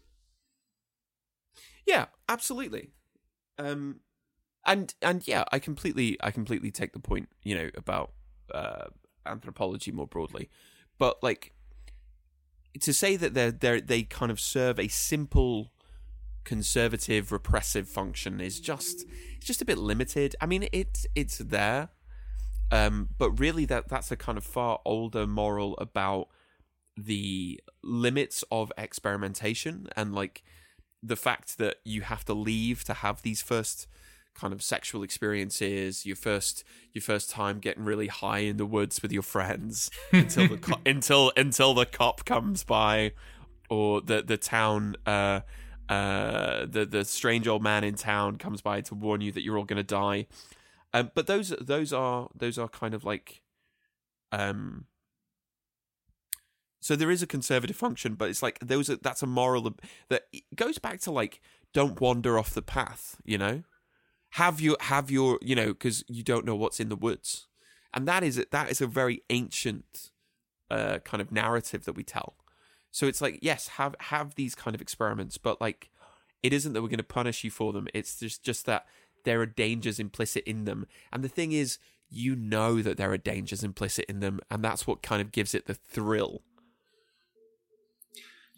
Yeah, 1.86 2.06
absolutely. 2.28 2.90
Um, 3.58 4.00
and 4.66 4.94
and 5.02 5.26
yeah, 5.26 5.44
I 5.52 5.58
completely 5.58 6.16
I 6.20 6.30
completely 6.30 6.70
take 6.70 6.92
the 6.92 7.00
point 7.00 7.28
you 7.42 7.56
know 7.56 7.70
about 7.76 8.12
uh, 8.52 8.86
anthropology 9.26 9.92
more 9.92 10.06
broadly, 10.06 10.48
but 10.98 11.22
like 11.22 11.52
to 12.80 12.92
say 12.92 13.16
that 13.16 13.34
they're 13.34 13.50
they 13.50 13.80
they 13.80 14.02
kind 14.02 14.30
of 14.30 14.40
serve 14.40 14.78
a 14.78 14.88
simple 14.88 15.72
conservative 16.44 17.32
repressive 17.32 17.88
function 17.88 18.40
is 18.40 18.60
just 18.60 19.04
it's 19.36 19.46
just 19.46 19.62
a 19.62 19.64
bit 19.64 19.78
limited. 19.78 20.36
I 20.40 20.46
mean, 20.46 20.68
it's 20.72 21.06
it's 21.14 21.38
there, 21.38 21.88
um, 22.70 23.10
but 23.18 23.30
really 23.38 23.64
that 23.66 23.88
that's 23.88 24.10
a 24.10 24.16
kind 24.16 24.38
of 24.38 24.44
far 24.44 24.80
older 24.84 25.26
moral 25.26 25.76
about 25.78 26.28
the 26.96 27.60
limits 27.82 28.44
of 28.50 28.72
experimentation 28.76 29.88
and 29.96 30.14
like 30.14 30.42
the 31.02 31.16
fact 31.16 31.56
that 31.58 31.76
you 31.84 32.02
have 32.02 32.24
to 32.26 32.34
leave 32.34 32.84
to 32.84 32.94
have 32.94 33.22
these 33.22 33.40
first 33.40 33.86
kind 34.34 34.52
of 34.52 34.62
sexual 34.62 35.02
experiences 35.02 36.06
your 36.06 36.16
first 36.16 36.64
your 36.92 37.02
first 37.02 37.28
time 37.28 37.58
getting 37.58 37.84
really 37.84 38.06
high 38.06 38.38
in 38.38 38.56
the 38.56 38.64
woods 38.64 39.02
with 39.02 39.12
your 39.12 39.22
friends 39.22 39.90
until 40.12 40.48
the 40.48 40.56
co- 40.56 40.80
until 40.86 41.32
until 41.36 41.74
the 41.74 41.84
cop 41.84 42.24
comes 42.24 42.64
by 42.64 43.12
or 43.68 44.00
the 44.00 44.22
the 44.22 44.36
town 44.36 44.96
uh 45.04 45.40
uh, 45.90 46.66
the 46.70 46.86
the 46.86 47.04
strange 47.04 47.48
old 47.48 47.64
man 47.64 47.82
in 47.82 47.96
town 47.96 48.36
comes 48.36 48.62
by 48.62 48.80
to 48.80 48.94
warn 48.94 49.20
you 49.20 49.32
that 49.32 49.42
you're 49.42 49.58
all 49.58 49.64
going 49.64 49.76
to 49.76 49.82
die. 49.82 50.26
Um, 50.94 51.10
but 51.14 51.26
those 51.26 51.48
those 51.60 51.92
are 51.92 52.28
those 52.34 52.58
are 52.58 52.68
kind 52.68 52.94
of 52.94 53.04
like, 53.04 53.42
um. 54.30 54.86
So 56.80 56.96
there 56.96 57.10
is 57.10 57.22
a 57.22 57.26
conservative 57.26 57.76
function, 57.76 58.14
but 58.14 58.30
it's 58.30 58.42
like 58.42 58.58
those 58.60 58.88
are, 58.88 58.96
that's 58.96 59.22
a 59.22 59.26
moral 59.26 59.74
that 60.08 60.22
goes 60.54 60.78
back 60.78 61.00
to 61.00 61.10
like 61.10 61.40
don't 61.74 62.00
wander 62.00 62.38
off 62.38 62.54
the 62.54 62.62
path. 62.62 63.16
You 63.24 63.38
know, 63.38 63.62
have 64.30 64.60
your 64.60 64.76
have 64.80 65.10
your 65.10 65.38
you 65.42 65.54
know 65.54 65.68
because 65.68 66.04
you 66.08 66.22
don't 66.22 66.44
know 66.44 66.54
what's 66.54 66.80
in 66.80 66.88
the 66.88 66.96
woods, 66.96 67.48
and 67.92 68.06
that 68.06 68.22
is 68.22 68.44
that 68.50 68.70
is 68.70 68.80
a 68.80 68.86
very 68.86 69.22
ancient 69.30 70.10
uh, 70.70 70.98
kind 71.00 71.20
of 71.20 71.32
narrative 71.32 71.84
that 71.84 71.94
we 71.94 72.04
tell. 72.04 72.36
So 72.90 73.06
it's 73.06 73.20
like, 73.20 73.38
yes, 73.42 73.68
have 73.68 73.94
have 74.00 74.34
these 74.34 74.54
kind 74.54 74.74
of 74.74 74.80
experiments, 74.80 75.38
but 75.38 75.60
like 75.60 75.90
it 76.42 76.52
isn't 76.52 76.72
that 76.72 76.82
we're 76.82 76.88
going 76.88 76.98
to 76.98 77.04
punish 77.04 77.44
you 77.44 77.50
for 77.50 77.72
them. 77.72 77.88
It's 77.94 78.18
just 78.18 78.42
just 78.42 78.66
that 78.66 78.86
there 79.24 79.40
are 79.40 79.46
dangers 79.46 79.98
implicit 79.98 80.44
in 80.44 80.64
them. 80.64 80.86
And 81.12 81.22
the 81.22 81.28
thing 81.28 81.52
is, 81.52 81.78
you 82.08 82.34
know 82.34 82.82
that 82.82 82.96
there 82.96 83.12
are 83.12 83.18
dangers 83.18 83.62
implicit 83.62 84.06
in 84.06 84.20
them, 84.20 84.40
and 84.50 84.64
that's 84.64 84.86
what 84.86 85.02
kind 85.02 85.20
of 85.20 85.32
gives 85.32 85.54
it 85.54 85.66
the 85.66 85.74
thrill. 85.74 86.42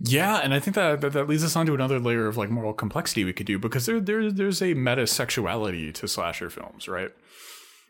Yeah, 0.04 0.38
and 0.38 0.52
I 0.52 0.58
think 0.58 0.74
that, 0.74 1.00
that, 1.00 1.12
that 1.12 1.28
leads 1.28 1.44
us 1.44 1.54
on 1.54 1.64
to 1.66 1.74
another 1.74 2.00
layer 2.00 2.26
of 2.26 2.36
like 2.36 2.50
moral 2.50 2.72
complexity 2.72 3.24
we 3.24 3.32
could 3.32 3.46
do 3.46 3.58
because 3.58 3.86
there 3.86 4.00
there 4.00 4.32
there's 4.32 4.60
a 4.60 4.74
meta 4.74 5.06
sexuality 5.06 5.92
to 5.92 6.08
slasher 6.08 6.50
films, 6.50 6.88
right? 6.88 7.12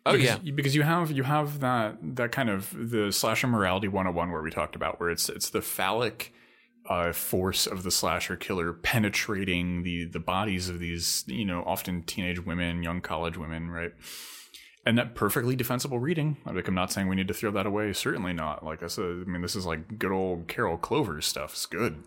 Oh 0.05 0.13
because, 0.13 0.39
yeah, 0.43 0.53
because 0.53 0.75
you 0.75 0.83
have 0.83 1.11
you 1.11 1.23
have 1.23 1.61
that 1.61 1.97
that 2.17 2.31
kind 2.31 2.51
of 2.51 2.75
the 2.91 3.11
slasher 3.13 3.47
morality 3.47 3.89
101 3.89 4.31
where 4.31 4.43
we 4.43 4.51
talked 4.51 4.77
about 4.77 5.01
where 5.01 5.09
it's 5.09 5.31
it's 5.31 5.49
the 5.49 5.63
phallic 5.63 6.35
uh, 6.87 7.13
force 7.13 7.67
of 7.67 7.83
the 7.83 7.91
slasher 7.91 8.37
killer 8.37 8.75
penetrating 8.75 9.83
the 9.83 10.05
the 10.05 10.21
bodies 10.21 10.69
of 10.69 10.81
these 10.81 11.25
you 11.27 11.47
know 11.47 11.63
often 11.65 12.03
teenage 12.03 12.45
women, 12.45 12.83
young 12.83 13.01
college 13.01 13.39
women, 13.39 13.71
right? 13.71 13.93
And 14.85 14.99
that 14.99 15.15
perfectly 15.15 15.55
defensible 15.55 16.01
reading. 16.01 16.39
I'm 16.45 16.57
like 16.57 16.67
I'm 16.67 16.75
not 16.75 16.91
saying 16.91 17.09
we 17.09 17.17
need 17.17 17.29
to 17.29 17.35
throw 17.35 17.53
that 17.53 17.67
away. 17.67 17.93
Certainly 17.93 18.33
not. 18.33 18.65
Like 18.65 18.83
I 18.83 18.89
said, 18.89 19.05
I 19.05 19.31
mean 19.31 19.43
this 19.43 19.55
is 19.55 19.65
like 19.65 19.99
good 19.99 20.13
old 20.13 20.49
Carol 20.49 20.77
Clover 20.77 21.21
stuff. 21.21 21.53
It's 21.53 21.67
good. 21.67 22.03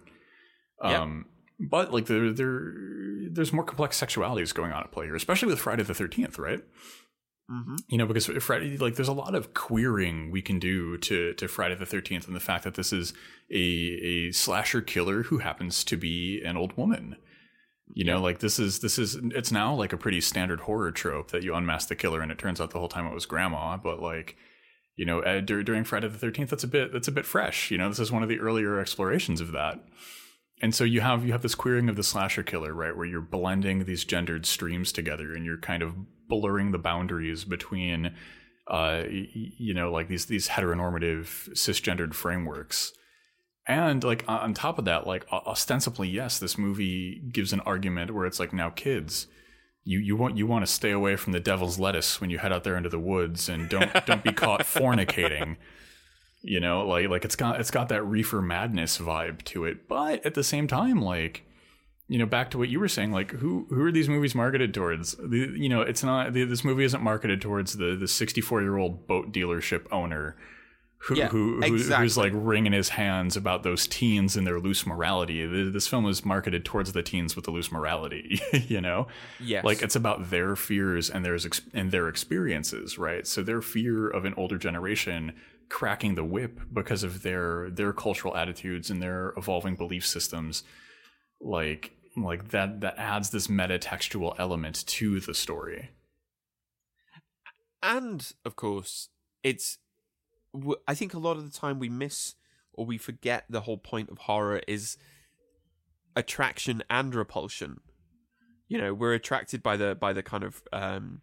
Um, 0.82 1.28
but 1.60 1.94
like 1.94 2.08
there 2.08 2.34
there 2.34 2.74
there's 3.32 3.54
more 3.54 3.64
complex 3.64 4.00
sexualities 4.00 4.54
going 4.54 4.72
on 4.72 4.84
at 4.84 4.92
play 4.92 5.06
here, 5.06 5.16
especially 5.16 5.48
with 5.48 5.60
Friday 5.60 5.84
the 5.84 5.94
Thirteenth, 5.94 6.38
right? 6.38 6.62
Mm-hmm. 7.50 7.76
You 7.90 7.98
know, 8.00 8.08
because 8.08 8.26
Friday, 8.44 8.76
like, 8.78 8.96
there's 8.96 9.08
a 9.08 9.14
lot 9.14 9.36
of 9.36 9.54
queering 9.54 10.32
we 10.32 10.42
can 10.42 10.58
do 10.58 10.98
to 10.98 11.34
to 11.34 11.48
Friday 11.48 11.76
the 11.76 11.86
Thirteenth, 11.86 12.28
and 12.28 12.36
the 12.36 12.40
fact 12.40 12.64
that 12.64 12.74
this 12.74 12.92
is 12.92 13.14
a 13.52 13.56
a 13.56 14.32
slasher 14.32 14.82
killer 14.82 15.24
who 15.24 15.38
happens 15.38 15.84
to 15.86 15.98
be 15.98 16.42
an 16.44 16.58
old 16.58 16.76
woman. 16.76 17.18
You 17.94 18.04
know, 18.04 18.20
like 18.20 18.40
this 18.40 18.60
is 18.60 18.80
this 18.80 18.98
is 18.98 19.16
it's 19.16 19.52
now 19.52 19.74
like 19.74 19.94
a 19.94 19.98
pretty 19.98 20.22
standard 20.22 20.62
horror 20.62 20.92
trope 20.92 21.32
that 21.32 21.44
you 21.44 21.54
unmask 21.54 21.88
the 21.88 21.96
killer, 21.96 22.22
and 22.22 22.32
it 22.32 22.40
turns 22.40 22.60
out 22.60 22.72
the 22.72 22.80
whole 22.80 22.90
time 22.90 23.06
it 23.06 23.14
was 23.14 23.26
grandma. 23.26 23.78
But 23.78 24.02
like, 24.02 24.36
you 24.96 25.06
know, 25.06 25.22
uh, 25.22 25.42
during 25.42 25.84
Friday 25.84 26.08
the 26.08 26.18
Thirteenth, 26.18 26.50
that's 26.50 26.64
a 26.64 26.68
bit 26.68 26.92
that's 26.92 27.08
a 27.08 27.12
bit 27.12 27.26
fresh. 27.26 27.70
You 27.72 27.78
know, 27.78 27.90
this 27.90 28.00
is 28.00 28.12
one 28.12 28.24
of 28.24 28.30
the 28.30 28.40
earlier 28.40 28.80
explorations 28.80 29.40
of 29.40 29.52
that 29.52 29.80
and 30.62 30.74
so 30.74 30.84
you 30.84 31.02
have 31.02 31.26
you 31.26 31.32
have 31.32 31.42
this 31.42 31.56
queering 31.56 31.90
of 31.90 31.96
the 31.96 32.04
slasher 32.04 32.44
killer 32.44 32.74
right 32.74 32.96
where 32.96 33.06
you're 33.06 33.22
blending 33.22 33.86
these 33.86 34.04
gendered 34.04 34.46
streams 34.46 34.92
together 34.92 35.34
and 35.34 35.46
you're 35.46 35.58
kind 35.58 35.84
of 35.84 35.96
blurring 36.28 36.72
the 36.72 36.78
boundaries 36.78 37.44
between 37.44 38.16
uh, 38.68 39.04
you 39.08 39.74
know 39.74 39.92
like 39.92 40.08
these 40.08 40.26
these 40.26 40.48
heteronormative 40.48 41.50
cisgendered 41.52 42.14
frameworks 42.14 42.94
and 43.68 44.04
like 44.04 44.24
on 44.28 44.54
top 44.54 44.78
of 44.78 44.86
that 44.86 45.08
like 45.08 45.26
ostensibly 45.32 46.08
yes 46.08 46.38
this 46.40 46.58
movie 46.58 47.22
gives 47.32 47.52
an 47.52 47.60
argument 47.62 48.14
where 48.14 48.26
it's 48.26 48.40
like 48.40 48.54
now 48.54 48.70
kids 48.70 49.28
you 49.86 50.00
you 50.00 50.16
want 50.16 50.36
you 50.36 50.48
want 50.48 50.66
to 50.66 50.72
stay 50.72 50.92
away 50.92 51.16
from 51.16 51.32
the 51.32 51.40
devil's 51.40 51.80
lettuce 51.80 52.20
when 52.20 52.30
you 52.30 52.40
head 52.40 52.52
out 52.52 52.64
there 52.64 52.76
into 52.76 52.90
the 52.90 53.00
woods 53.00 53.48
and 53.48 53.70
don't 53.70 54.06
don't 54.06 54.24
be 54.24 54.34
caught 54.34 54.62
fornicating. 54.62 55.56
You 56.42 56.60
know 56.60 56.86
like 56.86 57.08
like 57.08 57.24
it's 57.24 57.36
got 57.36 57.60
it's 57.60 57.72
got 57.72 57.90
that 57.90 58.04
reefer 58.04 58.42
madness 58.42 58.98
vibe 58.98 59.44
to 59.46 59.66
it. 59.66 59.88
But 59.88 60.26
at 60.26 60.34
the 60.34 60.44
same 60.44 60.68
time 60.68 61.02
like 61.02 61.44
you 62.08 62.18
know 62.18 62.26
back 62.26 62.50
to 62.52 62.58
what 62.58 62.70
you 62.70 62.80
were 62.80 62.88
saying 62.88 63.12
like 63.12 63.32
who 63.32 63.68
who 63.70 63.84
are 63.84 63.92
these 63.92 64.10
movies 64.10 64.34
marketed 64.34 64.74
towards? 64.74 65.16
The, 65.18 65.54
you 65.56 65.70
know 65.70 65.82
it's 65.82 66.04
not 66.04 66.34
the, 66.34 66.44
this 66.46 66.64
movie 66.64 66.84
isn't 66.84 67.04
marketed 67.04 67.40
towards 67.40 67.78
the 67.78 67.96
the 67.96 68.08
64 68.08 68.62
year 68.62 68.78
old 68.78 69.08
boat 69.08 69.32
dealership 69.32 69.86
owner 69.92 70.36
who, 71.08 71.16
yeah, 71.16 71.28
who, 71.28 71.62
exactly. 71.62 72.04
who's 72.04 72.18
like 72.18 72.32
wringing 72.34 72.74
his 72.74 72.90
hands 72.90 73.38
about 73.38 73.62
those 73.64 73.88
teens 73.88 74.36
and 74.36 74.46
their 74.48 74.60
loose 74.60 74.88
morality. 74.88 75.46
This 75.46 75.88
film 75.88 76.08
is 76.08 76.26
marketed 76.26 76.66
towards 76.66 76.94
the 76.94 77.04
teens 77.04 77.36
with 77.36 77.46
the 77.46 77.52
loose 77.52 77.72
morality, 77.72 78.42
you 78.68 78.82
know. 78.82 79.08
Yes. 79.40 79.64
Like 79.64 79.84
it's 79.84 79.96
about 79.96 80.32
their 80.32 80.56
fears 80.56 81.10
and 81.10 81.24
their 81.24 81.38
and 81.74 81.92
their 81.92 82.08
experiences, 82.08 82.98
right? 82.98 83.28
So 83.28 83.44
their 83.44 83.62
fear 83.62 84.08
of 84.08 84.26
an 84.26 84.34
older 84.36 84.58
generation 84.58 85.34
cracking 85.70 86.16
the 86.16 86.24
whip 86.24 86.60
because 86.74 87.04
of 87.04 87.24
their 87.24 87.70
their 87.70 87.94
cultural 87.94 88.36
attitudes 88.36 88.90
and 88.90 89.02
their 89.02 89.34
evolving 89.38 89.76
belief 89.76 90.06
systems 90.06 90.64
like 91.42 91.92
like 92.16 92.50
that 92.50 92.82
that 92.82 92.98
adds 92.98 93.32
this 93.32 93.48
metatextual 93.48 94.36
element 94.38 94.86
to 94.86 95.20
the 95.20 95.34
story 95.34 95.90
and 97.82 98.34
of 98.46 98.56
course 98.56 99.10
it's 99.44 99.80
i 100.88 100.94
think 100.94 101.14
a 101.14 101.20
lot 101.20 101.38
of 101.38 101.44
the 101.44 101.58
time 101.58 101.80
we 101.80 101.90
miss 101.90 102.36
or 102.74 102.86
we 102.86 102.98
forget 102.98 103.46
the 103.50 103.62
whole 103.62 103.78
point 103.78 104.10
of 104.10 104.18
horror 104.20 104.62
is 104.68 104.98
attraction 106.16 106.84
and 106.90 107.14
repulsion 107.14 107.80
you 108.68 108.78
know 108.78 108.94
we're 108.94 109.14
attracted 109.14 109.62
by 109.62 109.78
the 109.78 109.96
by 109.96 110.14
the 110.14 110.24
kind 110.24 110.44
of 110.44 110.64
um 110.74 111.22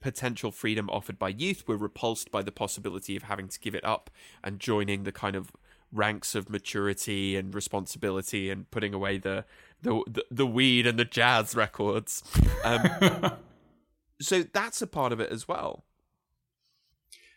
potential 0.00 0.50
freedom 0.50 0.88
offered 0.90 1.18
by 1.18 1.28
youth, 1.28 1.64
we're 1.66 1.76
repulsed 1.76 2.30
by 2.30 2.42
the 2.42 2.52
possibility 2.52 3.16
of 3.16 3.24
having 3.24 3.48
to 3.48 3.58
give 3.58 3.74
it 3.74 3.84
up 3.84 4.10
and 4.42 4.60
joining 4.60 5.04
the 5.04 5.12
kind 5.12 5.36
of 5.36 5.52
ranks 5.90 6.34
of 6.34 6.50
maturity 6.50 7.36
and 7.36 7.54
responsibility 7.54 8.50
and 8.50 8.70
putting 8.70 8.92
away 8.92 9.18
the 9.18 9.44
the 9.82 10.02
the, 10.06 10.24
the 10.30 10.46
weed 10.46 10.86
and 10.86 10.98
the 10.98 11.04
jazz 11.04 11.54
records. 11.54 12.22
Um, 12.64 13.32
so 14.20 14.42
that's 14.42 14.82
a 14.82 14.86
part 14.86 15.12
of 15.12 15.20
it 15.20 15.30
as 15.30 15.48
well. 15.48 15.84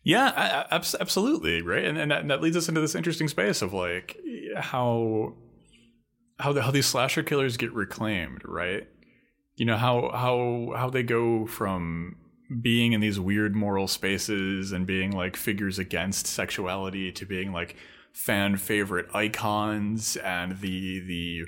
Yeah, 0.04 0.66
absolutely, 0.72 1.62
right, 1.62 1.84
and 1.84 1.98
and 1.98 2.10
that, 2.12 2.22
and 2.22 2.32
that 2.32 2.42
leads 2.42 2.58
us 2.58 2.68
into 2.68 2.82
this 2.82 2.96
interesting 2.96 3.28
space 3.28 3.62
of 3.62 3.72
like 3.74 4.18
how 4.58 5.36
how 6.40 6.54
the, 6.54 6.64
how 6.64 6.72
these 6.72 6.88
slasher 6.88 7.22
killers 7.22 7.56
get 7.56 7.72
reclaimed, 7.74 8.42
right? 8.46 8.88
You 9.56 9.66
know 9.66 9.78
how 9.78 10.10
how 10.12 10.74
how 10.76 10.90
they 10.90 11.04
go 11.04 11.46
from 11.46 12.16
being 12.62 12.94
in 12.94 13.00
these 13.02 13.20
weird 13.20 13.56
moral 13.56 13.88
spaces 13.88 14.72
and 14.72 14.88
being 14.88 15.12
like 15.12 15.38
figures 15.38 15.78
against 15.78 16.26
sexuality 16.26 17.12
to 17.12 17.26
being 17.26 17.52
like 17.54 17.76
fan 18.12 18.58
favorite 18.58 19.08
icons 19.14 20.18
and 20.18 20.60
the 20.60 21.00
the 21.02 21.44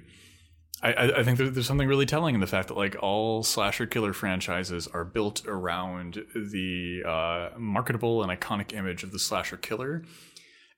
I, 0.84 1.20
I 1.20 1.24
think 1.24 1.38
there's 1.38 1.66
something 1.66 1.88
really 1.88 2.06
telling 2.06 2.36
in 2.36 2.42
the 2.42 2.48
fact 2.48 2.68
that 2.68 2.76
like 2.76 2.96
all 3.02 3.42
slasher 3.42 3.86
killer 3.86 4.12
franchises 4.12 4.86
are 4.88 5.06
built 5.06 5.46
around 5.48 6.24
the 6.36 7.04
uh, 7.08 7.50
marketable 7.58 8.22
and 8.22 8.30
iconic 8.38 8.74
image 8.74 9.04
of 9.04 9.12
the 9.14 9.20
slasher 9.20 9.56
killer, 9.56 10.04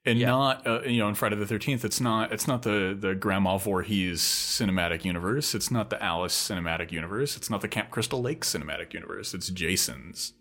and 0.06 0.20
Yeah. 0.20 0.28
not 0.28 0.68
uh, 0.68 0.82
you 0.84 1.00
know 1.00 1.08
in 1.10 1.16
Friday 1.16 1.36
the 1.38 1.48
Thirteenth. 1.48 1.84
It's 1.84 2.00
not 2.00 2.32
it's 2.32 2.48
not 2.48 2.62
the 2.62 2.96
the 3.00 3.16
Grandma 3.16 3.58
Voorhees 3.58 4.22
cinematic 4.22 5.04
universe. 5.06 5.56
It's 5.56 5.72
not 5.72 5.90
the 5.90 6.02
Alice 6.04 6.36
cinematic 6.36 6.92
universe. 6.92 7.36
It's 7.36 7.50
not 7.50 7.62
the 7.62 7.68
Camp 7.68 7.90
Crystal 7.90 8.22
Lake 8.22 8.42
cinematic 8.46 8.94
universe. 8.94 9.34
It's 9.34 9.50
Jason's. 9.50 10.34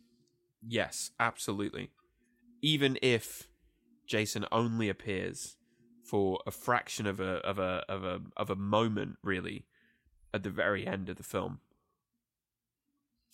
Yes, 0.66 1.10
absolutely. 1.18 1.90
Even 2.60 2.98
if 3.00 3.48
Jason 4.06 4.44
only 4.52 4.90
appears 4.90 5.56
for 6.04 6.40
a 6.46 6.50
fraction 6.50 7.06
of 7.06 7.20
a 7.20 7.36
of 7.38 7.58
a 7.58 7.84
of 7.88 8.04
a 8.04 8.20
of 8.36 8.50
a 8.50 8.56
moment, 8.56 9.16
really, 9.22 9.64
at 10.32 10.42
the 10.42 10.50
very 10.50 10.86
end 10.86 11.08
of 11.08 11.16
the 11.16 11.22
film. 11.22 11.60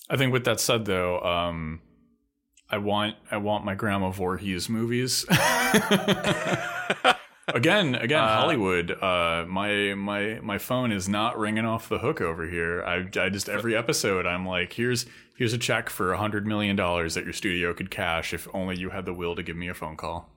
I 0.08 0.16
think 0.16 0.32
with 0.32 0.44
that 0.44 0.60
said 0.60 0.84
though, 0.86 1.20
um, 1.20 1.80
I 2.68 2.78
want 2.78 3.16
I 3.30 3.36
want 3.38 3.64
my 3.64 3.74
Grandma 3.74 4.10
Voorhees 4.10 4.68
movies. 4.68 5.24
again, 7.48 7.94
again, 7.94 8.22
Hollywood. 8.22 8.90
Uh, 8.92 9.44
my 9.48 9.94
my 9.94 10.38
my 10.42 10.58
phone 10.58 10.92
is 10.92 11.08
not 11.08 11.38
ringing 11.38 11.64
off 11.64 11.88
the 11.88 11.98
hook 11.98 12.20
over 12.20 12.48
here. 12.48 12.82
I, 12.84 13.08
I 13.20 13.28
just 13.28 13.48
every 13.48 13.76
episode 13.76 14.26
I'm 14.26 14.46
like, 14.46 14.72
here's 14.72 15.06
here's 15.36 15.52
a 15.52 15.58
check 15.58 15.90
for 15.90 16.12
a 16.12 16.18
hundred 16.18 16.46
million 16.46 16.76
dollars 16.76 17.14
that 17.14 17.24
your 17.24 17.32
studio 17.32 17.74
could 17.74 17.90
cash 17.90 18.32
if 18.32 18.46
only 18.54 18.78
you 18.78 18.90
had 18.90 19.04
the 19.04 19.14
will 19.14 19.34
to 19.36 19.42
give 19.42 19.56
me 19.56 19.68
a 19.68 19.74
phone 19.74 19.96
call. 19.96 20.28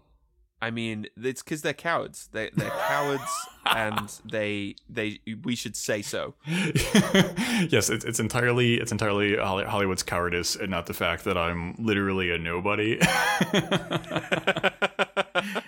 I 0.64 0.72
mean, 0.72 1.07
it's 1.22 1.43
because 1.43 1.61
they're 1.61 1.74
cowards. 1.74 2.30
They 2.32 2.49
they're 2.53 2.70
cowards, 2.70 3.30
and 3.66 4.09
they 4.24 4.76
they 4.88 5.20
we 5.43 5.55
should 5.55 5.76
say 5.76 6.01
so. 6.01 6.36
yes, 6.47 7.89
it's 7.89 8.05
it's 8.05 8.22
entirely 8.22 8.76
it's 8.76 8.93
entirely 8.93 9.36
Hollywood's 9.36 10.03
cowardice, 10.03 10.55
and 10.55 10.72
not 10.72 10.86
the 10.86 10.93
fact 10.93 11.26
that 11.26 11.38
I'm 11.38 11.76
literally 11.78 12.32
a 12.32 12.38
nobody 12.38 12.97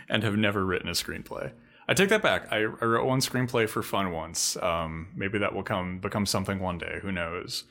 and 0.08 0.24
have 0.24 0.38
never 0.38 0.66
written 0.66 0.88
a 0.88 0.94
screenplay. 0.94 1.52
I 1.90 1.94
take 1.94 2.08
that 2.08 2.22
back. 2.22 2.48
I, 2.50 2.60
I 2.60 2.86
wrote 2.86 3.06
one 3.06 3.20
screenplay 3.20 3.68
for 3.68 3.84
fun 3.84 4.14
once. 4.14 4.56
Um, 4.64 5.10
maybe 5.14 5.40
that 5.40 5.54
will 5.54 5.64
come 5.64 6.00
become 6.00 6.26
something 6.26 6.60
one 6.60 6.78
day. 6.78 7.00
Who 7.02 7.12
knows? 7.12 7.66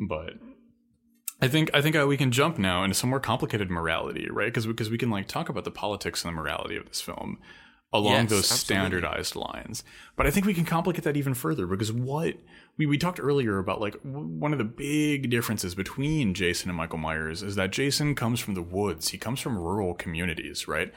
But 0.00 0.32
I 1.42 1.48
think 1.48 1.70
I 1.72 1.80
think 1.80 1.96
uh, 1.96 2.06
we 2.06 2.16
can 2.16 2.30
jump 2.30 2.58
now 2.58 2.84
into 2.84 2.94
some 2.94 3.10
more 3.10 3.20
complicated 3.20 3.70
morality, 3.70 4.28
right? 4.30 4.46
Because 4.46 4.66
because 4.66 4.90
we 4.90 4.98
can 4.98 5.10
like 5.10 5.26
talk 5.28 5.48
about 5.48 5.64
the 5.64 5.70
politics 5.70 6.24
and 6.24 6.32
the 6.32 6.40
morality 6.40 6.76
of 6.76 6.86
this 6.86 7.00
film 7.00 7.38
along 7.92 8.12
Yes, 8.12 8.30
those 8.30 8.52
absolutely. 8.52 8.64
standardized 8.64 9.34
lines. 9.36 9.82
But 10.16 10.26
I 10.26 10.30
think 10.30 10.46
we 10.46 10.54
can 10.54 10.64
complicate 10.64 11.02
that 11.04 11.16
even 11.16 11.34
further 11.34 11.66
because 11.66 11.90
what 11.92 12.36
we 12.76 12.86
we 12.86 12.98
talked 12.98 13.18
earlier 13.20 13.58
about 13.58 13.80
like 13.80 13.94
w- 14.04 14.26
one 14.38 14.52
of 14.52 14.58
the 14.58 14.64
big 14.64 15.28
differences 15.30 15.74
between 15.74 16.34
Jason 16.34 16.70
and 16.70 16.76
Michael 16.76 16.98
Myers 16.98 17.42
is 17.42 17.56
that 17.56 17.72
Jason 17.72 18.14
comes 18.14 18.38
from 18.38 18.54
the 18.54 18.62
woods. 18.62 19.08
He 19.08 19.18
comes 19.18 19.40
from 19.40 19.58
rural 19.58 19.94
communities, 19.94 20.68
right? 20.68 20.92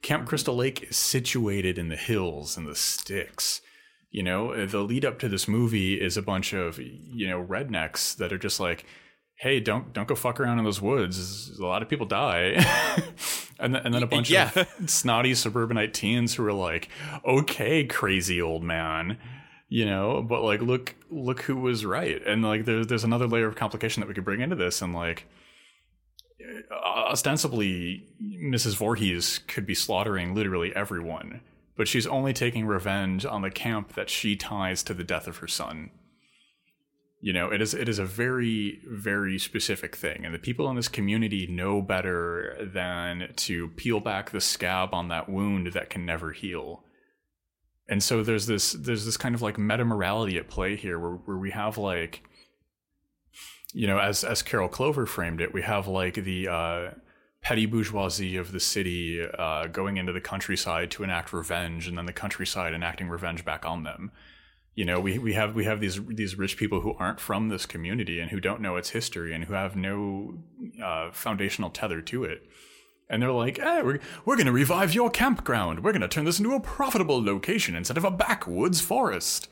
Camp 0.00 0.28
Crystal 0.28 0.54
Lake 0.54 0.84
is 0.90 0.96
situated 0.96 1.76
in 1.76 1.88
the 1.88 1.96
hills 1.96 2.56
and 2.56 2.68
the 2.68 2.76
sticks. 2.76 3.60
You 4.10 4.22
know, 4.22 4.64
the 4.64 4.80
lead 4.80 5.04
up 5.04 5.18
to 5.18 5.28
this 5.28 5.48
movie 5.48 6.00
is 6.00 6.16
a 6.16 6.22
bunch 6.22 6.52
of 6.52 6.78
you 6.78 7.26
know 7.28 7.44
rednecks 7.44 8.16
that 8.16 8.32
are 8.32 8.38
just 8.38 8.60
like, 8.60 8.86
"Hey, 9.38 9.60
don't 9.60 9.92
don't 9.92 10.08
go 10.08 10.14
fuck 10.14 10.40
around 10.40 10.58
in 10.58 10.64
those 10.64 10.82
woods. 10.82 11.58
A 11.58 11.64
lot 11.64 11.82
of 11.82 11.88
people 11.88 12.06
die." 12.06 12.64
and 13.58 13.74
then, 13.74 13.82
and 13.86 13.94
then 13.94 14.02
a 14.02 14.06
bunch 14.06 14.30
yeah. 14.30 14.50
of 14.54 14.68
snotty 14.90 15.34
suburbanite 15.34 15.94
teens 15.94 16.34
who 16.34 16.46
are 16.46 16.52
like, 16.52 16.88
"Okay, 17.24 17.84
crazy 17.84 18.40
old 18.40 18.62
man." 18.62 19.18
You 19.70 19.84
know, 19.84 20.22
but 20.22 20.42
like, 20.42 20.62
look, 20.62 20.94
look 21.10 21.42
who 21.42 21.56
was 21.56 21.84
right, 21.84 22.24
and 22.26 22.42
like, 22.42 22.64
there's 22.64 22.86
there's 22.86 23.04
another 23.04 23.26
layer 23.26 23.46
of 23.46 23.56
complication 23.56 24.00
that 24.00 24.08
we 24.08 24.14
could 24.14 24.24
bring 24.24 24.40
into 24.40 24.56
this, 24.56 24.80
and 24.80 24.94
like, 24.94 25.26
uh, 26.70 27.10
ostensibly 27.10 28.06
Mrs. 28.22 28.76
Voorhees 28.76 29.40
could 29.46 29.66
be 29.66 29.74
slaughtering 29.74 30.34
literally 30.34 30.74
everyone, 30.74 31.42
but 31.76 31.86
she's 31.86 32.06
only 32.06 32.32
taking 32.32 32.66
revenge 32.66 33.26
on 33.26 33.42
the 33.42 33.50
camp 33.50 33.94
that 33.94 34.08
she 34.08 34.36
ties 34.36 34.82
to 34.84 34.94
the 34.94 35.04
death 35.04 35.26
of 35.26 35.38
her 35.38 35.48
son. 35.48 35.90
You 37.20 37.32
know, 37.32 37.50
it 37.50 37.60
is 37.60 37.74
it 37.74 37.88
is 37.88 37.98
a 37.98 38.04
very 38.04 38.80
very 38.88 39.38
specific 39.38 39.96
thing, 39.96 40.24
and 40.24 40.34
the 40.34 40.38
people 40.38 40.70
in 40.70 40.76
this 40.76 40.88
community 40.88 41.46
know 41.46 41.82
better 41.82 42.56
than 42.60 43.32
to 43.36 43.68
peel 43.70 44.00
back 44.00 44.30
the 44.30 44.40
scab 44.40 44.94
on 44.94 45.08
that 45.08 45.28
wound 45.28 45.72
that 45.72 45.90
can 45.90 46.06
never 46.06 46.32
heal. 46.32 46.84
And 47.88 48.02
so 48.02 48.22
there's 48.22 48.46
this 48.46 48.72
there's 48.72 49.04
this 49.04 49.16
kind 49.16 49.34
of 49.34 49.42
like 49.42 49.58
meta 49.58 49.84
morality 49.84 50.38
at 50.38 50.48
play 50.48 50.76
here, 50.76 50.98
where 50.98 51.12
where 51.12 51.38
we 51.38 51.50
have 51.50 51.76
like 51.76 52.22
you 53.74 53.86
know, 53.86 53.98
as 53.98 54.24
as 54.24 54.42
Carol 54.42 54.68
Clover 54.68 55.06
framed 55.06 55.40
it, 55.40 55.52
we 55.52 55.62
have 55.62 55.86
like 55.86 56.14
the 56.14 56.48
uh, 56.48 56.90
petty 57.42 57.66
bourgeoisie 57.66 58.36
of 58.36 58.52
the 58.52 58.60
city 58.60 59.26
uh, 59.38 59.66
going 59.66 59.96
into 59.96 60.12
the 60.12 60.20
countryside 60.20 60.90
to 60.92 61.04
enact 61.04 61.32
revenge, 61.32 61.86
and 61.86 61.98
then 61.98 62.06
the 62.06 62.12
countryside 62.12 62.72
enacting 62.72 63.08
revenge 63.08 63.44
back 63.44 63.64
on 63.64 63.82
them. 63.82 64.10
You 64.78 64.84
know, 64.84 65.00
we, 65.00 65.18
we 65.18 65.32
have 65.32 65.56
we 65.56 65.64
have 65.64 65.80
these 65.80 65.98
these 66.06 66.38
rich 66.38 66.56
people 66.56 66.82
who 66.82 66.94
aren't 67.00 67.18
from 67.18 67.48
this 67.48 67.66
community 67.66 68.20
and 68.20 68.30
who 68.30 68.38
don't 68.38 68.60
know 68.60 68.76
its 68.76 68.90
history 68.90 69.34
and 69.34 69.42
who 69.42 69.54
have 69.54 69.74
no 69.74 70.38
uh, 70.80 71.10
foundational 71.10 71.68
tether 71.68 72.00
to 72.02 72.22
it. 72.22 72.46
And 73.10 73.20
they're 73.20 73.32
like, 73.32 73.58
eh, 73.58 73.82
we're, 73.82 73.98
we're 74.24 74.36
going 74.36 74.46
to 74.46 74.52
revive 74.52 74.94
your 74.94 75.10
campground. 75.10 75.82
We're 75.82 75.90
going 75.90 76.02
to 76.02 76.06
turn 76.06 76.26
this 76.26 76.38
into 76.38 76.54
a 76.54 76.60
profitable 76.60 77.20
location 77.20 77.74
instead 77.74 77.96
of 77.96 78.04
a 78.04 78.10
backwoods 78.12 78.80
forest. 78.80 79.48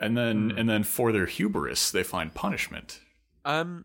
And 0.00 0.16
then, 0.16 0.52
and 0.56 0.68
then, 0.68 0.82
for 0.82 1.12
their 1.12 1.26
hubris, 1.26 1.92
they 1.92 2.02
find 2.02 2.34
punishment. 2.34 2.98
Um. 3.44 3.84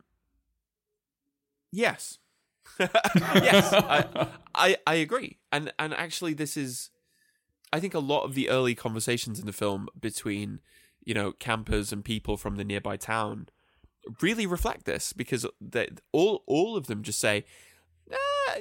Yes. 1.71 2.17
yes, 2.79 3.73
I, 3.73 4.27
I 4.55 4.77
I 4.87 4.95
agree, 4.95 5.37
and 5.51 5.71
and 5.77 5.93
actually, 5.93 6.33
this 6.33 6.57
is, 6.57 6.89
I 7.71 7.79
think, 7.79 7.93
a 7.93 7.99
lot 7.99 8.23
of 8.23 8.33
the 8.33 8.49
early 8.49 8.73
conversations 8.73 9.39
in 9.39 9.45
the 9.45 9.53
film 9.53 9.87
between, 9.99 10.61
you 11.09 11.15
know, 11.15 11.31
campers 11.31 11.91
and 11.91 12.05
people 12.05 12.37
from 12.37 12.55
the 12.55 12.63
nearby 12.63 12.95
town, 12.95 13.49
really 14.21 14.45
reflect 14.45 14.85
this 14.85 15.11
because 15.11 15.43
they, 15.59 15.89
all 16.11 16.43
all 16.45 16.77
of 16.77 16.85
them 16.85 17.01
just 17.01 17.19
say, 17.19 17.45
"Ah, 18.13 18.57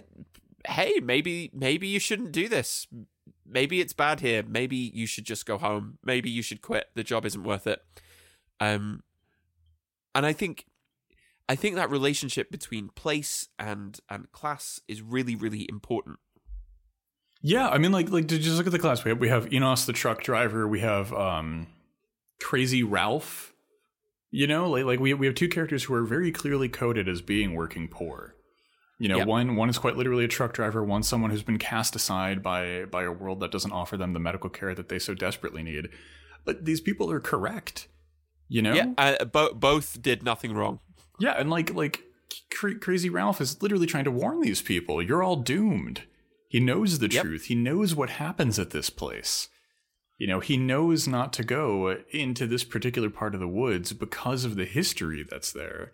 "Hey, 0.67 0.95
maybe 1.03 1.51
maybe 1.53 1.87
you 1.87 1.99
shouldn't 1.99 2.33
do 2.33 2.49
this. 2.49 2.87
Maybe 3.45 3.83
it's 3.83 3.93
bad 3.93 4.21
here. 4.21 4.43
Maybe 4.43 4.77
you 4.77 5.07
should 5.07 5.27
just 5.27 5.45
go 5.45 5.59
home. 5.59 5.99
Maybe 6.03 6.31
you 6.31 6.41
should 6.41 6.63
quit. 6.63 6.87
The 6.95 7.05
job 7.05 7.27
isn't 7.27 7.45
worth 7.45 7.67
it." 7.67 7.83
Um, 8.61 9.03
and 10.15 10.25
I 10.25 10.33
think 10.33 10.65
I 11.51 11.55
think 11.55 11.77
that 11.77 11.91
relationship 11.91 12.51
between 12.51 12.89
place 12.89 13.49
and 13.59 14.01
and 14.09 14.33
class 14.33 14.81
is 14.89 15.03
really 15.03 15.37
really 15.37 15.67
important. 15.69 16.19
Yeah, 17.43 17.69
I 17.69 17.77
mean, 17.77 17.93
like, 17.93 18.09
like 18.09 18.27
just 18.27 18.57
look 18.57 18.67
at 18.67 18.73
the 18.73 18.79
class. 18.79 19.05
We 19.05 19.11
have 19.11 19.19
we 19.19 19.29
have 19.29 19.53
Enos, 19.53 19.85
the 19.85 19.93
truck 19.93 20.23
driver. 20.23 20.67
We 20.67 20.81
have 20.81 21.13
um, 21.13 21.67
Crazy 22.41 22.83
Ralph. 22.83 23.53
You 24.31 24.47
know, 24.47 24.69
like 24.69 24.85
like 24.85 25.01
we 25.01 25.15
we 25.15 25.27
have 25.27 25.35
two 25.35 25.49
characters 25.49 25.85
who 25.85 25.95
are 25.95 26.05
very 26.05 26.31
clearly 26.31 26.69
coded 26.69 27.09
as 27.09 27.23
being 27.23 27.55
working 27.55 27.89
poor. 27.89 28.35
You 28.99 29.09
know, 29.09 29.19
Yep. 29.19 29.27
one 29.29 29.57
one 29.57 29.71
is 29.71 29.79
quite 29.79 29.97
literally 29.97 30.25
a 30.25 30.29
truck 30.29 30.53
driver. 30.53 30.85
One 30.85 31.03
someone 31.03 31.31
who's 31.31 31.43
been 31.43 31.59
cast 31.59 31.97
aside 31.97 32.43
by 32.43 32.85
by 32.85 33.05
a 33.05 33.13
world 33.13 33.41
that 33.41 33.51
doesn't 33.53 33.73
offer 33.73 33.97
them 33.97 34.13
the 34.13 34.19
medical 34.21 34.51
care 34.51 34.75
that 34.75 34.89
they 34.89 34.99
so 34.99 35.15
desperately 35.15 35.63
need. 35.63 35.89
But 36.45 36.65
these 36.65 36.81
people 36.81 37.11
are 37.11 37.21
correct. 37.21 37.89
You 38.49 38.63
know, 38.63 38.75
Yeah, 38.75 38.93
uh, 38.99 39.25
bo- 39.25 39.53
both 39.55 40.01
did 40.03 40.23
nothing 40.23 40.53
wrong. 40.55 40.81
yeah, 41.19 41.33
and 41.39 41.49
like 41.51 41.73
like 41.75 42.03
cra- 42.51 42.79
crazy 42.79 43.09
Ralph 43.11 43.41
is 43.41 43.63
literally 43.63 43.87
trying 43.87 44.05
to 44.05 44.11
warn 44.11 44.41
these 44.41 44.61
people. 44.63 45.01
You're 45.03 45.23
all 45.23 45.37
doomed. 45.37 46.03
He 46.49 46.61
knows 46.61 46.99
the 46.99 47.09
Yep. 47.09 47.25
truth. 47.25 47.45
He 47.47 47.55
knows 47.55 47.95
what 47.95 48.11
happens 48.11 48.59
at 48.59 48.71
this 48.71 48.91
place. 48.91 49.49
You 50.19 50.27
know, 50.27 50.41
he 50.41 50.57
knows 50.57 51.07
not 51.07 51.33
to 51.35 51.45
go 51.45 51.97
into 52.11 52.47
this 52.47 52.65
particular 52.65 53.09
part 53.09 53.35
of 53.35 53.41
the 53.41 53.49
woods 53.49 53.93
because 53.93 54.45
of 54.45 54.57
the 54.57 54.65
history 54.65 55.25
that's 55.29 55.53
there. 55.53 55.93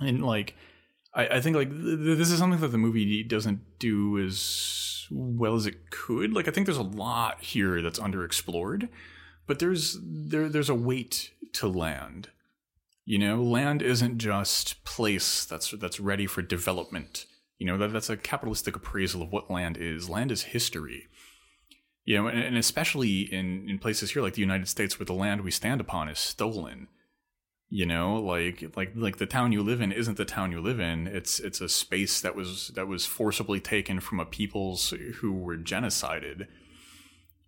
And 0.00 0.24
like 0.24 0.54
I, 1.14 1.26
I 1.26 1.40
think 1.40 1.56
like 1.56 1.70
th- 1.70 1.82
th- 1.82 2.18
this 2.18 2.30
is 2.30 2.38
something 2.38 2.60
that 2.60 2.68
the 2.68 2.78
movie 2.78 3.22
doesn't 3.24 3.78
do 3.78 4.18
as 4.18 5.06
well 5.10 5.56
as 5.56 5.66
it 5.66 5.90
could. 5.90 6.32
Like 6.32 6.46
I 6.48 6.52
think 6.52 6.66
there's 6.66 6.78
a 6.78 6.82
lot 6.82 7.42
here 7.42 7.82
that's 7.82 7.98
underexplored, 7.98 8.88
but 9.46 9.58
there's 9.58 9.98
there 10.02 10.48
there's 10.48 10.70
a 10.70 10.74
weight 10.74 11.32
to 11.54 11.66
land. 11.66 12.28
You 13.04 13.18
know, 13.18 13.42
land 13.42 13.82
isn't 13.82 14.18
just 14.18 14.84
place 14.84 15.44
that's 15.44 15.72
that's 15.72 15.98
ready 15.98 16.26
for 16.26 16.42
development. 16.42 17.26
You 17.58 17.66
know, 17.66 17.78
that 17.78 17.92
that's 17.92 18.10
a 18.10 18.16
capitalistic 18.16 18.76
appraisal 18.76 19.22
of 19.22 19.32
what 19.32 19.50
land 19.50 19.76
is. 19.76 20.08
Land 20.08 20.30
is 20.30 20.42
history. 20.42 21.07
You 22.08 22.16
know, 22.16 22.26
and, 22.28 22.38
and 22.38 22.56
especially 22.56 23.30
in, 23.30 23.68
in 23.68 23.78
places 23.78 24.12
here 24.12 24.22
like 24.22 24.32
the 24.32 24.40
United 24.40 24.66
States 24.66 24.98
where 24.98 25.04
the 25.04 25.12
land 25.12 25.42
we 25.42 25.50
stand 25.50 25.78
upon 25.78 26.08
is 26.08 26.18
stolen 26.18 26.88
you 27.68 27.84
know 27.84 28.14
like 28.14 28.64
like 28.76 28.92
like 28.96 29.18
the 29.18 29.26
town 29.26 29.52
you 29.52 29.62
live 29.62 29.82
in 29.82 29.92
isn't 29.92 30.16
the 30.16 30.24
town 30.24 30.50
you 30.50 30.58
live 30.58 30.80
in. 30.80 31.06
It's 31.06 31.38
it's 31.38 31.60
a 31.60 31.68
space 31.68 32.22
that 32.22 32.34
was 32.34 32.68
that 32.68 32.88
was 32.88 33.04
forcibly 33.04 33.60
taken 33.60 34.00
from 34.00 34.20
a 34.20 34.24
peoples 34.24 34.94
who 35.16 35.34
were 35.34 35.58
genocided. 35.58 36.46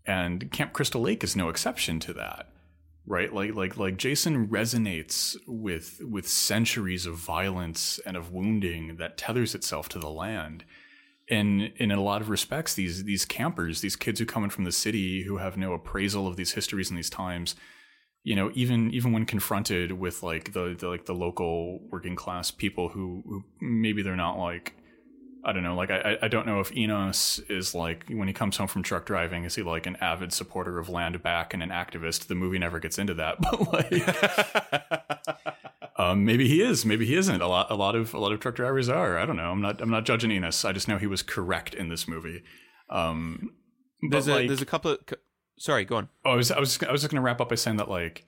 And 0.04 0.52
camp 0.52 0.74
crystal 0.74 1.00
lake 1.00 1.24
is 1.24 1.34
no 1.34 1.48
exception 1.48 1.98
to 2.00 2.12
that 2.12 2.48
right? 3.06 3.32
Like 3.32 3.54
like 3.54 3.78
like 3.78 3.96
jason 3.96 4.48
resonates 4.48 5.38
with 5.46 6.02
with 6.04 6.28
centuries 6.28 7.06
of 7.06 7.14
violence 7.16 7.98
and 8.04 8.14
of 8.14 8.30
wounding 8.30 8.96
that 8.96 9.16
tethers 9.16 9.54
itself 9.54 9.88
to 9.88 9.98
the 9.98 10.10
land 10.10 10.64
and 11.30 11.72
in 11.76 11.90
a 11.90 12.02
lot 12.02 12.20
of 12.20 12.28
respects 12.28 12.74
these 12.74 13.04
these 13.04 13.24
campers 13.24 13.80
these 13.80 13.96
kids 13.96 14.18
who 14.18 14.26
come 14.26 14.44
in 14.44 14.50
from 14.50 14.64
the 14.64 14.72
city 14.72 15.22
who 15.22 15.38
have 15.38 15.56
no 15.56 15.72
appraisal 15.72 16.26
of 16.26 16.36
these 16.36 16.52
histories 16.52 16.90
and 16.90 16.98
these 16.98 17.10
times 17.10 17.54
you 18.24 18.34
know 18.34 18.50
even 18.54 18.90
even 18.92 19.12
when 19.12 19.24
confronted 19.24 19.92
with 19.92 20.22
like 20.22 20.52
the, 20.52 20.76
the 20.78 20.88
like 20.88 21.06
the 21.06 21.14
local 21.14 21.80
working 21.90 22.16
class 22.16 22.50
people 22.50 22.88
who, 22.88 23.22
who 23.26 23.44
maybe 23.60 24.02
they're 24.02 24.16
not 24.16 24.38
like 24.38 24.74
I 25.44 25.52
don't 25.52 25.62
know. 25.62 25.74
Like 25.74 25.90
I, 25.90 26.18
I 26.22 26.28
don't 26.28 26.46
know 26.46 26.60
if 26.60 26.74
Enos 26.76 27.38
is 27.48 27.74
like 27.74 28.04
when 28.08 28.28
he 28.28 28.34
comes 28.34 28.56
home 28.56 28.68
from 28.68 28.82
truck 28.82 29.06
driving, 29.06 29.44
is 29.44 29.54
he 29.54 29.62
like 29.62 29.86
an 29.86 29.96
avid 29.96 30.32
supporter 30.32 30.78
of 30.78 30.88
land 30.88 31.22
back 31.22 31.54
and 31.54 31.62
an 31.62 31.70
activist? 31.70 32.26
The 32.26 32.34
movie 32.34 32.58
never 32.58 32.78
gets 32.78 32.98
into 32.98 33.14
that, 33.14 33.40
but 33.40 33.72
like, 33.72 33.90
um, 36.00 36.24
maybe 36.24 36.48
he 36.48 36.62
is, 36.62 36.86
maybe 36.86 37.04
he 37.04 37.14
isn't. 37.14 37.42
A 37.42 37.46
lot, 37.46 37.70
a 37.70 37.74
lot 37.74 37.94
of 37.94 38.14
a 38.14 38.18
lot 38.18 38.32
of 38.32 38.40
truck 38.40 38.54
drivers 38.54 38.88
are. 38.88 39.18
I 39.18 39.26
don't 39.26 39.36
know. 39.36 39.50
I'm 39.50 39.60
not, 39.60 39.80
I'm 39.80 39.90
not 39.90 40.04
judging 40.04 40.30
Enos. 40.30 40.64
I 40.64 40.72
just 40.72 40.88
know 40.88 40.98
he 40.98 41.06
was 41.06 41.22
correct 41.22 41.74
in 41.74 41.88
this 41.88 42.08
movie. 42.08 42.42
Um, 42.88 43.50
there's 44.10 44.28
a 44.28 44.32
like, 44.32 44.48
there's 44.48 44.62
a 44.62 44.66
couple 44.66 44.92
of 44.92 44.98
Sorry, 45.60 45.84
go 45.84 45.96
on. 45.96 46.08
Oh, 46.24 46.30
I 46.30 46.36
was 46.36 46.50
I 46.50 46.58
was 46.58 46.82
I 46.82 46.90
was 46.90 47.02
just 47.02 47.12
going 47.12 47.20
to 47.20 47.24
wrap 47.24 47.40
up 47.40 47.50
by 47.50 47.54
saying 47.54 47.76
that 47.76 47.90
like 47.90 48.24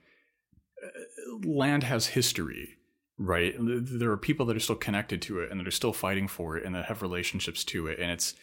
uh, 0.85 1.49
land 1.49 1.81
has 1.81 2.07
history, 2.07 2.77
right? 3.17 3.55
There 3.57 4.11
are 4.11 4.17
people 4.17 4.45
that 4.45 4.55
are 4.55 4.59
still 4.59 4.75
connected 4.75 5.19
to 5.23 5.39
it 5.39 5.49
and 5.49 5.59
that 5.59 5.67
are 5.67 5.71
still 5.71 5.93
fighting 5.93 6.27
for 6.27 6.57
it 6.57 6.63
and 6.63 6.75
that 6.75 6.85
have 6.85 7.01
relationships 7.01 7.63
to 7.65 7.87
it, 7.87 7.97
and 7.99 8.11
it's 8.11 8.35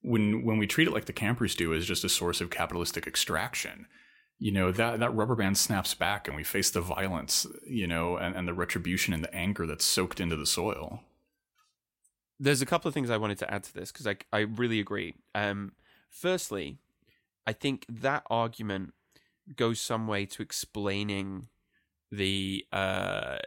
when 0.00 0.44
when 0.44 0.58
we 0.58 0.68
treat 0.68 0.86
it 0.86 0.94
like 0.94 1.06
the 1.06 1.12
campers 1.12 1.56
do 1.56 1.74
as 1.74 1.86
just 1.86 2.04
a 2.04 2.08
source 2.08 2.40
of 2.40 2.50
capitalistic 2.50 3.04
extraction 3.04 3.86
you 4.38 4.52
know 4.52 4.70
that 4.70 5.00
that 5.00 5.14
rubber 5.14 5.34
band 5.34 5.56
snaps 5.56 5.94
back 5.94 6.28
and 6.28 6.36
we 6.36 6.44
face 6.44 6.70
the 6.70 6.80
violence 6.80 7.46
you 7.66 7.86
know 7.86 8.16
and, 8.16 8.36
and 8.36 8.46
the 8.46 8.54
retribution 8.54 9.14
and 9.14 9.24
the 9.24 9.34
anger 9.34 9.66
that's 9.66 9.84
soaked 9.84 10.20
into 10.20 10.36
the 10.36 10.46
soil. 10.46 11.00
There's 12.38 12.60
a 12.60 12.66
couple 12.66 12.88
of 12.88 12.94
things 12.94 13.10
i 13.10 13.16
wanted 13.16 13.38
to 13.38 13.50
add 13.52 13.62
to 13.64 13.74
this 13.74 13.90
because 13.90 14.06
I, 14.06 14.16
I 14.32 14.40
really 14.40 14.80
agree. 14.80 15.14
Um, 15.34 15.72
firstly 16.10 16.78
I 17.46 17.52
think 17.52 17.86
that 17.88 18.24
argument 18.28 18.92
goes 19.54 19.80
some 19.80 20.06
way 20.08 20.26
to 20.26 20.42
explaining 20.42 21.48
the 22.10 22.64
uh, 22.72 23.38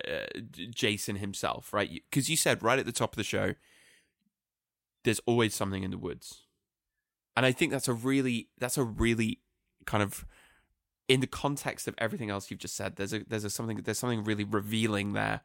Jason 0.74 1.18
himself, 1.18 1.74
right? 1.74 2.02
Because 2.10 2.30
you 2.30 2.38
said 2.38 2.64
right 2.64 2.80
at 2.80 2.86
the 2.86 2.92
top 2.92 3.14
of 3.14 3.18
the 3.18 3.24
show, 3.24 3.56
there's 5.04 5.20
always 5.26 5.54
something 5.54 5.84
in 5.84 5.92
the 5.92 5.98
woods, 5.98 6.44
and 7.36 7.46
I 7.46 7.52
think 7.52 7.72
that's 7.72 7.88
a 7.88 7.94
really 7.94 8.50
that's 8.58 8.78
a 8.78 8.84
really 8.84 9.40
kind 9.86 10.04
of 10.04 10.26
in 11.10 11.20
the 11.20 11.28
context 11.28 11.88
of 11.90 11.96
everything 11.98 12.30
else 12.30 12.50
you've 12.50 12.62
just 12.62 12.78
said. 12.78 12.96
There's 12.96 13.14
a 13.14 13.26
there's 13.28 13.44
a 13.44 13.50
something 13.50 13.82
there's 13.84 14.00
something 14.00 14.24
really 14.24 14.46
revealing 14.46 15.12
there 15.12 15.42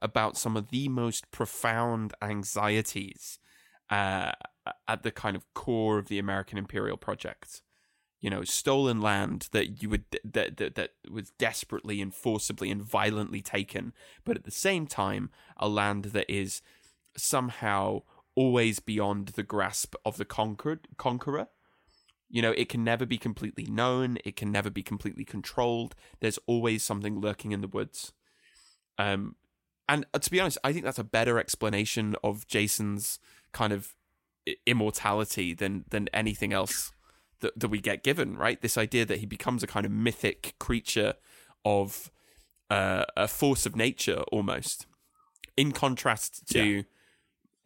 about 0.00 0.36
some 0.36 0.56
of 0.56 0.68
the 0.68 0.88
most 0.88 1.28
profound 1.32 2.14
anxieties 2.22 3.40
uh, 3.90 4.32
at 4.86 5.02
the 5.02 5.10
kind 5.10 5.34
of 5.34 5.52
core 5.54 5.98
of 5.98 6.06
the 6.06 6.18
American 6.20 6.58
imperial 6.58 6.96
project 6.96 7.62
you 8.20 8.30
know, 8.30 8.44
stolen 8.44 9.00
land 9.00 9.48
that 9.52 9.82
you 9.82 9.90
would 9.90 10.04
that, 10.24 10.56
that 10.56 10.74
that 10.74 10.90
was 11.10 11.30
desperately 11.38 12.00
and 12.00 12.14
forcibly 12.14 12.70
and 12.70 12.82
violently 12.82 13.42
taken, 13.42 13.92
but 14.24 14.36
at 14.36 14.44
the 14.44 14.50
same 14.50 14.86
time, 14.86 15.30
a 15.58 15.68
land 15.68 16.06
that 16.06 16.28
is 16.28 16.62
somehow 17.16 18.02
always 18.34 18.80
beyond 18.80 19.28
the 19.28 19.42
grasp 19.42 19.94
of 20.04 20.16
the 20.16 20.24
conquered 20.24 20.88
conqueror. 20.96 21.48
You 22.28 22.42
know, 22.42 22.50
it 22.52 22.68
can 22.68 22.82
never 22.82 23.06
be 23.06 23.18
completely 23.18 23.66
known. 23.66 24.18
It 24.24 24.36
can 24.36 24.50
never 24.50 24.70
be 24.70 24.82
completely 24.82 25.24
controlled. 25.24 25.94
There's 26.20 26.38
always 26.46 26.82
something 26.82 27.20
lurking 27.20 27.52
in 27.52 27.60
the 27.60 27.68
woods. 27.68 28.12
Um, 28.98 29.36
and 29.88 30.06
uh, 30.12 30.18
to 30.18 30.30
be 30.30 30.40
honest, 30.40 30.58
I 30.64 30.72
think 30.72 30.84
that's 30.84 30.98
a 30.98 31.04
better 31.04 31.38
explanation 31.38 32.16
of 32.24 32.46
Jason's 32.46 33.18
kind 33.52 33.72
of 33.72 33.94
immortality 34.66 35.54
than 35.54 35.84
than 35.90 36.08
anything 36.12 36.52
else 36.52 36.92
that, 37.40 37.58
that 37.58 37.68
we 37.68 37.80
get 37.80 38.02
given, 38.02 38.36
right? 38.36 38.60
This 38.60 38.78
idea 38.78 39.04
that 39.04 39.18
he 39.18 39.26
becomes 39.26 39.62
a 39.62 39.66
kind 39.66 39.86
of 39.86 39.92
mythic 39.92 40.54
creature 40.58 41.14
of 41.64 42.10
uh, 42.70 43.04
a 43.16 43.28
force 43.28 43.66
of 43.66 43.76
nature 43.76 44.22
almost. 44.32 44.86
In 45.56 45.72
contrast 45.72 46.46
to 46.48 46.64
yeah. 46.64 46.82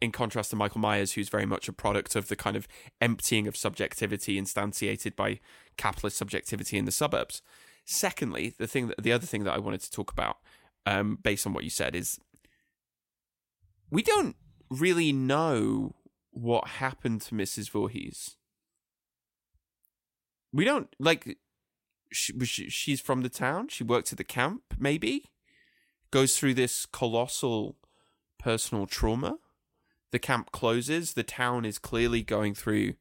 In 0.01 0.11
contrast 0.11 0.49
to 0.49 0.55
Michael 0.55 0.81
Myers, 0.81 1.13
who's 1.13 1.29
very 1.29 1.45
much 1.45 1.67
a 1.67 1.73
product 1.73 2.15
of 2.15 2.27
the 2.27 2.35
kind 2.35 2.55
of 2.55 2.67
emptying 2.99 3.47
of 3.47 3.55
subjectivity 3.55 4.41
instantiated 4.41 5.15
by 5.15 5.39
capitalist 5.77 6.17
subjectivity 6.17 6.77
in 6.77 6.85
the 6.85 6.91
suburbs. 6.91 7.41
Secondly, 7.85 8.53
the 8.57 8.67
thing 8.67 8.87
that 8.87 9.01
the 9.01 9.11
other 9.11 9.25
thing 9.25 9.43
that 9.43 9.53
I 9.53 9.59
wanted 9.59 9.81
to 9.81 9.91
talk 9.91 10.11
about, 10.11 10.37
um, 10.85 11.17
based 11.21 11.45
on 11.45 11.53
what 11.53 11.63
you 11.63 11.69
said, 11.69 11.95
is 11.95 12.19
we 13.89 14.01
don't 14.01 14.35
really 14.69 15.13
know 15.13 15.95
what 16.31 16.67
happened 16.67 17.21
to 17.21 17.35
Mrs. 17.35 17.69
Voorhees 17.69 18.37
we 20.53 20.65
don't 20.65 20.93
like. 20.99 21.37
She, 22.11 22.33
she's 22.69 22.99
from 22.99 23.21
the 23.21 23.29
town. 23.29 23.69
She 23.69 23.83
worked 23.83 24.11
at 24.11 24.17
the 24.17 24.23
camp. 24.23 24.63
Maybe 24.77 25.25
goes 26.11 26.37
through 26.37 26.55
this 26.55 26.85
colossal 26.85 27.77
personal 28.37 28.85
trauma. 28.85 29.37
The 30.11 30.19
camp 30.19 30.51
closes. 30.51 31.13
The 31.13 31.23
town 31.23 31.65
is 31.65 31.79
clearly 31.79 32.21
going 32.21 32.53
through 32.53 32.93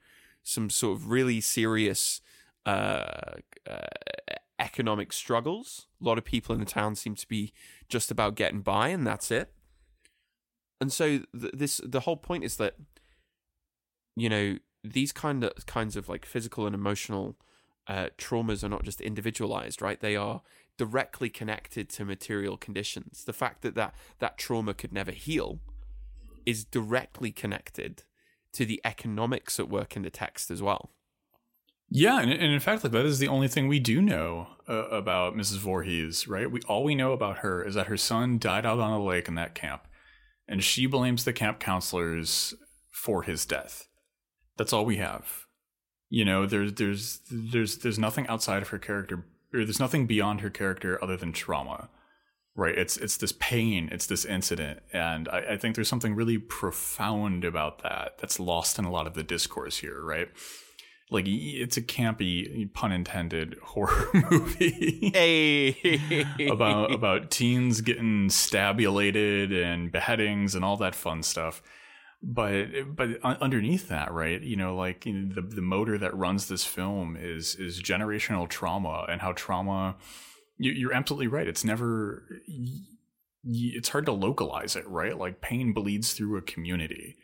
some 0.42 0.70
sort 0.70 0.96
of 0.96 1.10
really 1.10 1.40
serious 1.40 2.20
uh, 2.66 3.38
uh, 3.68 3.76
economic 4.58 5.12
struggles. 5.12 5.86
A 6.00 6.04
lot 6.04 6.18
of 6.18 6.24
people 6.24 6.54
in 6.54 6.60
the 6.60 6.66
town 6.66 6.94
seem 6.94 7.14
to 7.16 7.28
be 7.28 7.52
just 7.88 8.10
about 8.10 8.36
getting 8.36 8.60
by, 8.60 8.88
and 8.88 9.06
that's 9.06 9.30
it. 9.30 9.52
And 10.80 10.92
so 10.92 11.20
th- 11.38 11.52
this 11.52 11.80
the 11.84 12.00
whole 12.00 12.16
point 12.16 12.44
is 12.44 12.56
that 12.56 12.76
you 14.16 14.28
know 14.28 14.56
these 14.82 15.12
kind 15.12 15.44
of 15.44 15.66
kinds 15.66 15.96
of 15.96 16.08
like 16.08 16.24
physical 16.24 16.66
and 16.66 16.74
emotional 16.74 17.36
uh, 17.86 18.08
traumas 18.16 18.62
are 18.62 18.68
not 18.68 18.84
just 18.84 19.00
individualized, 19.00 19.82
right? 19.82 20.00
They 20.00 20.16
are 20.16 20.42
directly 20.76 21.28
connected 21.28 21.88
to 21.90 22.04
material 22.04 22.56
conditions. 22.56 23.24
The 23.24 23.32
fact 23.32 23.62
that 23.62 23.74
that, 23.74 23.94
that 24.18 24.38
trauma 24.38 24.72
could 24.74 24.92
never 24.92 25.10
heal 25.10 25.60
is 26.50 26.64
directly 26.64 27.30
connected 27.32 28.02
to 28.52 28.64
the 28.64 28.80
economics 28.84 29.58
at 29.58 29.68
work 29.68 29.96
in 29.96 30.02
the 30.02 30.10
text 30.10 30.50
as 30.50 30.60
well. 30.60 30.90
Yeah, 31.88 32.20
and, 32.20 32.30
and 32.30 32.52
in 32.52 32.60
fact, 32.60 32.84
like 32.84 32.92
that 32.92 33.04
is 33.04 33.18
the 33.18 33.28
only 33.28 33.48
thing 33.48 33.66
we 33.66 33.80
do 33.80 34.00
know 34.00 34.46
uh, 34.68 34.88
about 34.88 35.34
Mrs. 35.34 35.58
Voorhees, 35.58 36.28
right? 36.28 36.50
We 36.50 36.60
all 36.62 36.84
we 36.84 36.94
know 36.94 37.12
about 37.12 37.38
her 37.38 37.64
is 37.64 37.74
that 37.74 37.88
her 37.88 37.96
son 37.96 38.38
died 38.38 38.64
out 38.64 38.78
on 38.78 38.92
a 38.92 39.02
lake 39.02 39.26
in 39.26 39.34
that 39.34 39.56
camp, 39.56 39.88
and 40.46 40.62
she 40.62 40.86
blames 40.86 41.24
the 41.24 41.32
camp 41.32 41.58
counselors 41.58 42.54
for 42.90 43.24
his 43.24 43.44
death. 43.44 43.88
That's 44.56 44.72
all 44.72 44.84
we 44.84 44.98
have. 44.98 45.46
You 46.08 46.24
know, 46.24 46.46
there's 46.46 46.74
there's 46.74 47.20
there's 47.30 47.78
there's 47.78 47.98
nothing 47.98 48.26
outside 48.28 48.62
of 48.62 48.68
her 48.68 48.78
character, 48.78 49.24
or 49.52 49.64
there's 49.64 49.80
nothing 49.80 50.06
beyond 50.06 50.42
her 50.42 50.50
character 50.50 51.02
other 51.02 51.16
than 51.16 51.32
trauma. 51.32 51.88
Right? 52.56 52.76
It's 52.76 52.96
it's 52.96 53.16
this 53.16 53.32
pain, 53.32 53.88
it's 53.92 54.06
this 54.06 54.24
incident, 54.24 54.80
and 54.92 55.28
I, 55.28 55.52
I 55.52 55.56
think 55.56 55.76
there's 55.76 55.88
something 55.88 56.14
really 56.14 56.38
profound 56.38 57.44
about 57.44 57.82
that 57.82 58.18
that's 58.18 58.40
lost 58.40 58.78
in 58.78 58.84
a 58.84 58.90
lot 58.90 59.06
of 59.06 59.14
the 59.14 59.22
discourse 59.22 59.78
here. 59.78 60.02
Right? 60.02 60.28
like 61.10 61.24
it's 61.26 61.76
a 61.76 61.82
campy 61.82 62.72
pun 62.72 62.92
intended 62.92 63.56
horror 63.62 64.08
movie 64.30 65.10
hey. 65.12 66.26
about 66.50 66.92
about 66.92 67.30
teens 67.30 67.80
getting 67.80 68.30
stabulated 68.30 69.52
and 69.52 69.92
beheadings 69.92 70.54
and 70.54 70.64
all 70.64 70.76
that 70.76 70.94
fun 70.94 71.22
stuff 71.22 71.62
but 72.22 72.66
but 72.94 73.20
underneath 73.22 73.88
that 73.88 74.12
right 74.12 74.42
you 74.42 74.56
know 74.56 74.76
like 74.76 75.06
you 75.06 75.12
know, 75.12 75.34
the 75.34 75.42
the 75.42 75.62
motor 75.62 75.98
that 75.98 76.14
runs 76.14 76.48
this 76.48 76.64
film 76.64 77.16
is 77.18 77.54
is 77.56 77.82
generational 77.82 78.48
trauma 78.48 79.06
and 79.08 79.20
how 79.20 79.32
trauma 79.32 79.96
you, 80.62 80.88
are 80.90 80.92
absolutely 80.94 81.26
right 81.28 81.48
it's 81.48 81.64
never 81.64 82.24
it's 83.44 83.88
hard 83.88 84.06
to 84.06 84.12
localize 84.12 84.76
it 84.76 84.86
right 84.86 85.16
like 85.18 85.40
pain 85.40 85.72
bleeds 85.72 86.12
through 86.12 86.36
a 86.36 86.42
community 86.42 87.16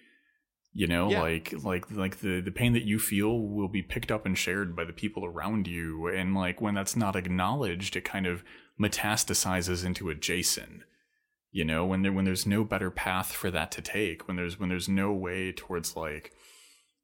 You 0.73 0.87
know, 0.87 1.11
Yeah. 1.11 1.23
like 1.23 1.53
like 1.65 1.85
like 1.91 2.17
the 2.21 2.41
the 2.43 2.51
pain 2.61 2.73
that 2.75 2.85
you 2.91 2.99
feel 2.99 3.33
will 3.57 3.69
be 3.69 3.83
picked 3.83 4.11
up 4.13 4.27
and 4.27 4.37
shared 4.37 4.75
by 4.77 4.85
the 4.85 4.93
people 5.03 5.25
around 5.25 5.67
you, 5.67 6.07
and 6.09 6.35
like 6.35 6.61
when 6.61 6.75
that's 6.75 6.95
not 6.97 7.17
acknowledged, 7.17 7.97
it 7.97 8.05
kind 8.05 8.27
of 8.27 8.43
metastasizes 8.79 9.85
into 9.87 10.11
a 10.11 10.15
Jason. 10.15 10.85
You 11.51 11.65
know, 11.65 11.87
when 11.87 12.03
there 12.03 12.13
when 12.13 12.27
there's 12.27 12.47
no 12.47 12.63
better 12.65 12.91
path 12.91 13.33
for 13.33 13.51
that 13.51 13.71
to 13.73 13.81
take, 13.83 14.27
when 14.29 14.37
there's 14.37 14.59
when 14.61 14.69
there's 14.69 14.89
no 14.89 15.13
way 15.13 15.51
towards 15.53 15.97
like, 15.97 16.33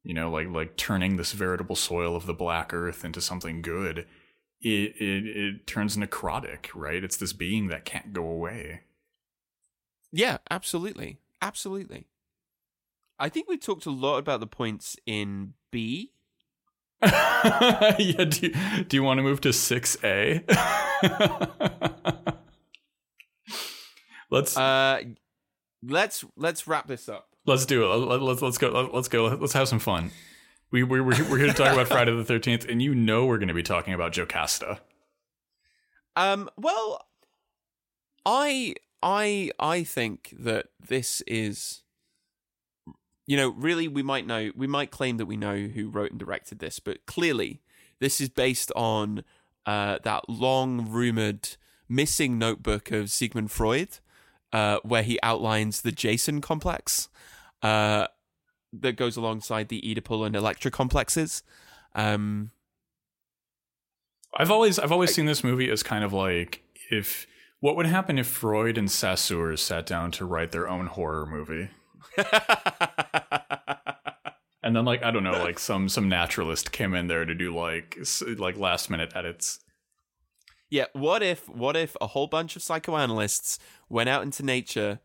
you 0.03 0.13
know, 0.13 0.29
like 0.29 0.49
like 0.49 0.77
turning 0.77 1.17
this 1.17 1.31
veritable 1.33 1.75
soil 1.75 2.15
of 2.15 2.27
the 2.27 2.33
black 2.45 2.73
earth 2.75 3.03
into 3.03 3.21
something 3.21 3.63
good, 3.63 4.05
it 4.63 4.95
it 4.99 5.25
it 5.25 5.67
turns 5.67 5.97
necrotic, 5.97 6.67
right? 6.73 7.03
It's 7.03 7.17
this 7.17 7.33
being 7.33 7.67
that 7.67 7.85
can't 7.85 8.13
go 8.13 8.25
away. 8.25 8.81
Yeah, 10.11 10.37
absolutely. 10.49 11.19
Absolutely. 11.41 12.07
I 13.19 13.29
think 13.29 13.47
we 13.47 13.57
talked 13.57 13.85
a 13.85 13.91
lot 13.91 14.17
about 14.17 14.39
the 14.39 14.47
points 14.47 14.95
in 15.05 15.53
B. 15.71 16.11
yeah, 17.03 17.95
do 18.29 18.47
you, 18.47 18.83
do 18.85 18.97
you 18.97 19.03
want 19.03 19.17
to 19.17 19.23
move 19.23 19.41
to 19.41 19.49
6A? 19.49 20.43
let's 24.31 24.55
Uh 24.55 25.01
let's 25.85 26.23
let's 26.37 26.65
wrap 26.67 26.87
this 26.87 27.09
up. 27.09 27.27
let's 27.45 27.65
do 27.65 27.83
it. 27.83 27.87
Let, 27.87 28.21
let's 28.21 28.41
let's 28.41 28.57
go. 28.57 28.89
Let's 28.93 29.09
go. 29.09 29.25
Let's 29.25 29.53
have 29.53 29.67
some 29.67 29.79
fun. 29.79 30.11
We 30.73 30.81
we 30.81 31.01
we're, 31.01 31.29
we're 31.29 31.37
here 31.37 31.47
to 31.47 31.53
talk 31.53 31.71
about 31.71 31.87
Friday 31.87 32.11
the 32.15 32.23
13th 32.23 32.67
and 32.67 32.81
you 32.81 32.95
know 32.95 33.27
we're 33.27 33.37
going 33.37 33.47
to 33.47 33.53
be 33.53 33.61
talking 33.61 33.93
about 33.93 34.11
Jocasta. 34.11 34.79
Um 36.15 36.49
well 36.57 37.05
I 38.25 38.73
I 39.03 39.51
I 39.59 39.83
think 39.83 40.33
that 40.39 40.69
this 40.83 41.21
is 41.27 41.83
you 43.27 43.37
know, 43.37 43.49
really 43.49 43.87
we 43.87 44.01
might 44.01 44.25
know 44.25 44.49
we 44.55 44.65
might 44.65 44.89
claim 44.89 45.17
that 45.17 45.27
we 45.27 45.37
know 45.37 45.55
who 45.55 45.89
wrote 45.89 46.09
and 46.09 46.19
directed 46.19 46.57
this, 46.57 46.79
but 46.79 47.05
clearly 47.05 47.61
this 47.99 48.19
is 48.19 48.29
based 48.29 48.71
on 48.75 49.23
uh 49.67 49.99
that 50.03 50.27
long 50.27 50.89
rumored 50.89 51.49
missing 51.87 52.39
notebook 52.39 52.89
of 52.89 53.11
Sigmund 53.11 53.51
Freud 53.51 53.99
uh 54.51 54.79
where 54.81 55.03
he 55.03 55.19
outlines 55.21 55.81
the 55.81 55.91
Jason 55.91 56.41
complex 56.41 57.09
uh 57.61 58.07
that 58.81 58.95
goes 58.97 59.15
alongside 59.15 59.69
the 59.69 59.81
Oedipal 59.81 60.25
and 60.25 60.35
Electra 60.35 60.71
complexes. 60.71 61.43
Um 61.95 62.51
I've 64.35 64.51
always 64.51 64.79
I've 64.79 64.91
always 64.91 65.13
seen 65.13 65.25
this 65.25 65.43
movie 65.43 65.69
as 65.69 65.83
kind 65.83 66.03
of 66.03 66.11
like 66.11 66.63
if 66.89 67.27
what 67.59 67.75
would 67.75 67.85
happen 67.85 68.17
if 68.17 68.27
Freud 68.27 68.77
and 68.77 68.91
Saussure 68.91 69.55
sat 69.55 69.85
down 69.85 70.11
to 70.11 70.25
write 70.25 70.51
their 70.51 70.67
own 70.67 70.87
horror 70.87 71.25
movie. 71.25 71.69
And 74.63 74.73
then 74.75 74.85
like 74.85 75.03
I 75.03 75.11
don't 75.11 75.23
know, 75.23 75.43
like 75.43 75.59
some 75.59 75.89
some 75.89 76.07
naturalist 76.07 76.71
came 76.71 76.93
in 76.95 77.07
there 77.07 77.25
to 77.25 77.35
do 77.35 77.53
like 77.53 77.97
like 78.37 78.57
last 78.57 78.89
minute 78.89 79.11
edits. 79.13 79.59
Yeah, 80.69 80.85
what 80.93 81.21
if 81.21 81.49
what 81.49 81.75
if 81.75 81.97
a 81.99 82.07
whole 82.07 82.27
bunch 82.27 82.55
of 82.55 82.63
psychoanalysts 82.63 83.59
went 83.89 84.07
out 84.07 84.23
into 84.23 84.41
nature, 84.41 85.01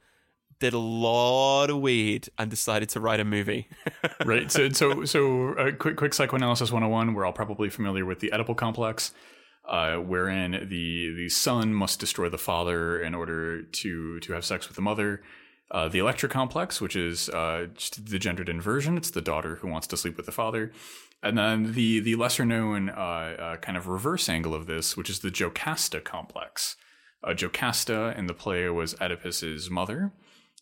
did 0.61 0.75
a 0.75 0.79
lot 0.79 1.71
of 1.71 1.81
weed, 1.81 2.29
and 2.39 2.51
decided 2.51 2.89
to 2.91 3.01
write 3.01 3.21
a 3.21 3.25
movie? 3.25 3.69
right 4.25 4.51
so 4.51 4.69
so 4.71 5.05
so 5.05 5.55
uh, 5.55 5.73
quick 5.73 5.97
quick 5.97 6.15
psychoanalysis 6.15 6.71
101 6.71 7.15
we're 7.15 7.25
all 7.25 7.33
probably 7.33 7.69
familiar 7.69 8.05
with 8.05 8.21
the 8.21 8.31
oedipal 8.31 8.57
complex 8.57 9.13
uh, 9.69 9.97
wherein 9.97 10.67
the 10.69 11.13
the 11.15 11.29
son 11.29 11.75
must 11.75 12.01
destroy 12.01 12.29
the 12.29 12.39
father 12.39 13.01
in 13.01 13.15
order 13.15 13.63
to 13.63 14.19
to 14.21 14.33
have 14.33 14.45
sex 14.45 14.67
with 14.69 14.77
the 14.77 14.83
mother. 14.83 15.23
Uh, 15.71 15.87
the 15.87 15.99
electra 15.99 16.31
complex 16.31 16.81
which 16.81 16.97
is 16.97 17.29
uh, 17.29 17.67
the 18.03 18.19
gendered 18.19 18.49
inversion 18.49 18.97
it's 18.97 19.11
the 19.11 19.21
daughter 19.21 19.57
who 19.57 19.69
wants 19.69 19.87
to 19.87 19.97
sleep 19.97 20.17
with 20.17 20.25
the 20.27 20.33
father. 20.33 20.73
And 21.23 21.37
then 21.37 21.75
the 21.75 22.01
the 22.01 22.17
lesser 22.17 22.47
known 22.47 22.89
uh, 22.89 22.93
uh, 22.93 23.57
kind 23.57 23.77
of 23.77 23.87
reverse 23.87 24.31
angle 24.31 24.55
of 24.55 24.67
this 24.67 24.97
which 24.97 25.11
is 25.11 25.21
the 25.21 25.31
jocasta 25.31 26.01
complex. 26.01 26.77
Uh, 27.23 27.35
jocasta 27.35 28.15
in 28.17 28.27
the 28.27 28.35
play 28.35 28.67
was 28.71 28.95
oedipus's 28.95 29.69
mother 29.69 30.13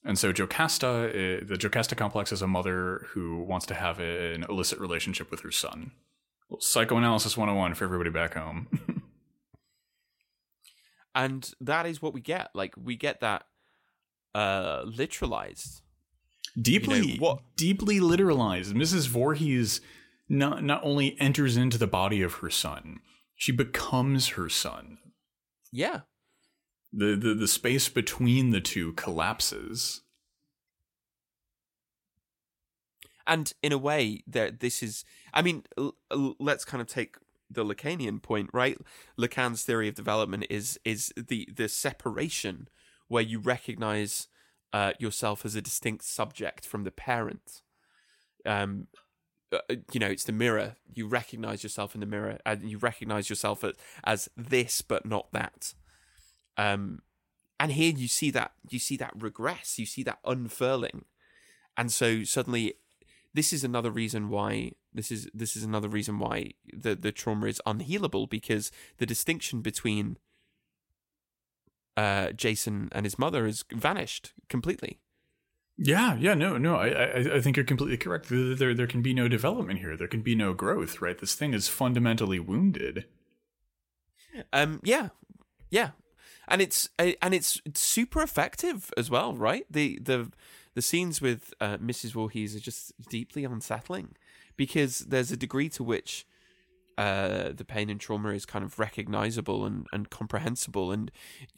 and 0.07 0.19
so 0.19 0.33
Jocasta, 0.33 0.87
uh, 0.87 1.45
the 1.47 1.57
Jocasta 1.59 1.95
complex 1.95 2.33
is 2.33 2.41
a 2.41 2.47
mother 2.47 3.07
who 3.11 3.43
wants 3.43 3.67
to 3.67 3.75
have 3.75 3.99
an 4.01 4.45
illicit 4.49 4.79
relationship 4.79 5.31
with 5.31 5.41
her 5.41 5.51
son. 5.51 5.91
Well, 6.49 6.61
Psychoanalysis 6.61 7.37
101 7.37 7.75
for 7.75 7.85
everybody 7.85 8.11
back 8.11 8.35
home. 8.35 8.69
and 11.15 11.51
that 11.61 11.87
is 11.87 12.01
what 12.01 12.15
we 12.15 12.21
get. 12.21 12.51
Like 12.55 12.75
we 12.83 12.97
get 12.97 13.21
that 13.21 13.45
uh 14.35 14.85
literalized. 14.85 15.81
deeply, 16.61 17.17
what- 17.19 17.41
deeply 17.57 17.99
literalized. 17.99 18.73
Mrs. 18.75 19.09
Voorhees 19.09 19.81
not 20.29 20.63
not 20.63 20.81
only 20.85 21.19
enters 21.21 21.57
into 21.57 21.79
the 21.79 21.87
body 21.87 22.23
of 22.23 22.35
her 22.35 22.51
son, 22.51 23.01
she 23.35 23.53
becomes 23.53 24.29
her 24.31 24.49
son. 24.49 24.99
Yeah. 25.73 26.01
The 26.93 27.17
the, 27.17 27.35
the 27.35 27.49
space 27.49 27.89
between 27.89 28.51
the 28.51 28.61
two 28.61 28.93
collapses. 28.95 30.03
And 33.27 33.53
in 33.63 33.73
a 33.73 33.79
way, 33.79 34.23
that 34.27 34.61
this 34.61 34.83
is. 34.83 35.05
I 35.35 35.43
mean, 35.43 35.65
l- 35.77 35.97
l- 36.13 36.37
let's 36.39 36.65
kind 36.65 36.81
of 36.81 36.87
take 36.87 37.17
the 37.51 37.65
Lacanian 37.65 38.23
point, 38.23 38.51
right? 38.53 38.79
Lacan's 39.19 39.63
theory 39.63 39.89
of 39.89 39.95
development 39.95 40.47
is 40.49 40.79
is 40.85 41.13
the 41.17 41.49
the 41.55 41.69
separation 41.69 42.69
where 43.09 43.23
you 43.23 43.39
recognize 43.39 44.29
uh, 44.73 44.93
yourself 44.99 45.45
as 45.45 45.55
a 45.55 45.63
distinct 45.63 46.05
subject 46.05 46.65
from 46.65 46.85
the 46.85 46.91
parent. 46.91 47.63
Um, 48.45 48.89
uh, 49.53 49.59
you 49.93 50.01
know, 50.01 50.09
it's 50.09 50.25
the 50.25 50.33
mirror. 50.33 50.77
You 50.93 51.07
recognize 51.07 51.63
yourself 51.63 51.95
in 51.95 52.01
the 52.01 52.07
mirror, 52.07 52.39
and 52.45 52.69
you 52.69 52.79
recognize 52.79 53.31
yourself 53.31 53.65
as, 53.65 53.75
as 54.05 54.29
this, 54.37 54.83
but 54.83 55.07
not 55.07 55.33
that. 55.33 55.75
Um, 56.57 57.03
and 57.59 57.73
here 57.73 57.93
you 57.93 58.09
see 58.09 58.31
that 58.31 58.53
you 58.69 58.79
see 58.79 58.97
that 58.99 59.13
regress. 59.17 59.79
You 59.79 59.87
see 59.87 60.03
that 60.05 60.19
unfurling, 60.25 61.05
and 61.77 61.91
so 61.93 62.25
suddenly 62.25 62.75
this 63.37 63.53
is 63.53 63.63
another 63.63 63.91
reason 63.91 64.31
why 64.31 64.73
this 64.93 65.13
is 65.13 65.29
this 65.33 65.57
is 65.57 65.63
another 65.63 65.89
reason 65.89 66.19
why 66.19 66.53
the 66.73 66.95
the 66.95 67.13
trauma 67.13 67.47
is 67.47 67.61
unhealable 67.67 68.29
because 68.29 68.73
the 68.97 69.07
distinction 69.07 69.61
between 69.61 70.17
uh 71.97 72.33
Jason 72.33 72.89
and 72.93 73.05
his 73.05 73.19
mother 73.19 73.45
has 73.45 73.65
vanished 73.71 74.33
completely. 74.49 75.01
Yeah, 75.79 76.17
yeah, 76.17 76.33
no, 76.33 76.57
no, 76.57 76.77
I, 76.77 76.89
I, 76.89 77.35
I 77.35 77.41
think 77.43 77.59
you're 77.59 77.67
completely 77.67 77.99
correct. 77.99 78.31
There, 78.31 78.55
there, 78.55 78.73
there 78.73 78.87
can 78.87 79.03
be 79.03 79.13
no 79.13 79.29
development 79.29 79.81
here. 79.81 79.95
There 79.95 80.09
can 80.09 80.23
be 80.23 80.35
no 80.35 80.55
growth, 80.55 81.03
right? 81.03 81.19
This 81.19 81.35
thing 81.35 81.53
is 81.53 81.69
fundamentally 81.69 82.41
wounded. 82.41 83.05
Um 84.53 84.81
yeah. 84.83 85.09
Yeah. 85.71 85.91
And 86.49 86.63
it's 86.63 86.89
uh, 86.99 87.13
and 87.21 87.35
it's 87.35 87.61
it's 87.65 87.81
super 87.81 88.23
effective 88.23 88.93
as 88.97 89.11
well, 89.11 89.35
right? 89.35 89.67
The 89.71 89.99
the 90.01 90.31
the 90.75 90.83
scenes 90.83 91.21
with 91.21 91.53
uh, 91.61 91.79
Mrs. 91.79 92.13
Voorhees 92.13 92.55
are 92.55 92.61
just 92.61 92.93
deeply 93.09 93.45
unsettling 93.45 94.15
because 94.57 95.01
there's 95.01 95.33
a 95.33 95.37
degree 95.37 95.69
to 95.71 95.83
which 95.83 96.27
uh, 96.99 97.51
the 97.55 97.65
pain 97.65 97.91
and 97.91 98.01
trauma 98.01 98.31
is 98.31 98.47
kind 98.47 98.65
of 98.65 98.79
recognizable 98.79 99.67
and, 99.67 99.87
and 99.93 100.11
comprehensible, 100.11 100.93
and 100.93 101.11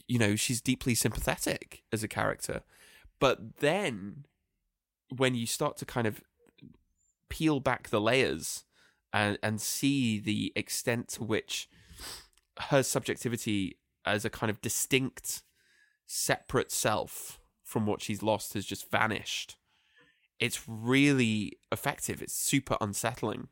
you 0.06 0.18
know 0.18 0.36
she's 0.36 0.60
deeply 0.60 0.94
sympathetic 0.94 1.82
as 1.92 2.02
a 2.02 2.08
character. 2.08 2.62
But 3.20 3.58
then, 3.58 4.24
when 5.16 5.34
you 5.34 5.46
start 5.46 5.76
to 5.78 5.84
kind 5.84 6.06
of 6.06 6.22
peel 7.28 7.60
back 7.60 7.90
the 7.90 8.00
layers 8.00 8.64
and 9.12 9.38
and 9.42 9.60
see 9.60 10.18
the 10.18 10.52
extent 10.56 11.08
to 11.08 11.24
which 11.24 11.68
her 12.70 12.82
subjectivity 12.82 13.77
as 14.08 14.24
a 14.24 14.30
kind 14.30 14.50
of 14.50 14.60
distinct, 14.60 15.42
separate 16.06 16.72
self 16.72 17.38
from 17.64 17.86
what 17.86 18.02
she's 18.02 18.22
lost 18.22 18.54
has 18.54 18.64
just 18.64 18.90
vanished. 18.90 19.56
It's 20.38 20.62
really 20.68 21.58
effective. 21.72 22.22
It's 22.22 22.34
super 22.34 22.76
unsettling. 22.80 23.48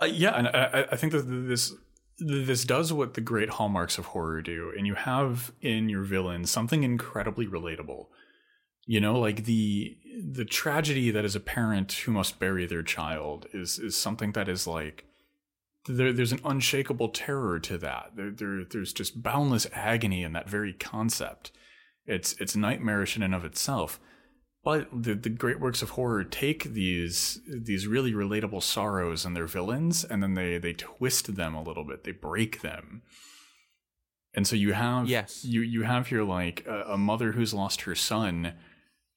Uh, 0.00 0.06
yeah, 0.06 0.30
and 0.36 0.48
I, 0.48 0.86
I- 0.92 0.96
think 0.96 1.12
that 1.12 1.22
this 1.22 1.72
this 2.18 2.64
does 2.64 2.92
what 2.92 3.14
the 3.14 3.20
great 3.20 3.50
hallmarks 3.50 3.98
of 3.98 4.06
horror 4.06 4.40
do, 4.40 4.72
and 4.76 4.86
you 4.86 4.94
have 4.94 5.52
in 5.60 5.88
your 5.88 6.02
villain 6.04 6.46
something 6.46 6.84
incredibly 6.84 7.46
relatable. 7.46 8.06
You 8.86 9.00
know, 9.00 9.18
like 9.18 9.44
the 9.44 9.96
the 10.22 10.44
tragedy 10.44 11.10
that 11.10 11.24
is 11.24 11.34
a 11.34 11.40
parent 11.40 11.92
who 11.92 12.12
must 12.12 12.38
bury 12.38 12.66
their 12.66 12.82
child 12.82 13.46
is 13.52 13.78
is 13.78 13.96
something 13.96 14.32
that 14.32 14.48
is 14.48 14.66
like 14.66 15.04
there, 15.86 16.12
there's 16.12 16.32
an 16.32 16.40
unshakable 16.44 17.10
terror 17.10 17.60
to 17.60 17.78
that. 17.78 18.12
There, 18.16 18.30
there 18.30 18.64
there's 18.64 18.92
just 18.92 19.22
boundless 19.22 19.66
agony 19.72 20.22
in 20.22 20.32
that 20.32 20.48
very 20.48 20.72
concept. 20.72 21.52
It's 22.06 22.34
it's 22.40 22.56
nightmarish 22.56 23.16
in 23.16 23.22
and 23.22 23.34
of 23.34 23.44
itself. 23.44 24.00
But 24.62 24.88
the, 24.90 25.14
the 25.14 25.28
great 25.28 25.60
works 25.60 25.82
of 25.82 25.90
horror 25.90 26.24
take 26.24 26.64
these 26.64 27.38
these 27.46 27.86
really 27.86 28.12
relatable 28.12 28.62
sorrows 28.62 29.26
and 29.26 29.36
their 29.36 29.46
villains, 29.46 30.04
and 30.04 30.22
then 30.22 30.34
they 30.34 30.56
they 30.56 30.72
twist 30.72 31.36
them 31.36 31.54
a 31.54 31.62
little 31.62 31.84
bit. 31.84 32.04
They 32.04 32.12
break 32.12 32.62
them, 32.62 33.02
and 34.32 34.46
so 34.46 34.56
you 34.56 34.72
have 34.72 35.06
Yes. 35.06 35.44
you 35.44 35.60
you 35.60 35.82
have 35.82 36.06
here 36.06 36.22
like 36.24 36.64
a, 36.66 36.92
a 36.92 36.98
mother 36.98 37.32
who's 37.32 37.52
lost 37.52 37.82
her 37.82 37.94
son, 37.94 38.54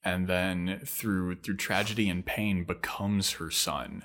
and 0.04 0.28
then 0.28 0.82
through 0.86 1.36
through 1.36 1.56
tragedy 1.56 2.10
and 2.10 2.26
pain 2.26 2.66
becomes 2.66 3.34
her 3.34 3.50
son. 3.50 4.04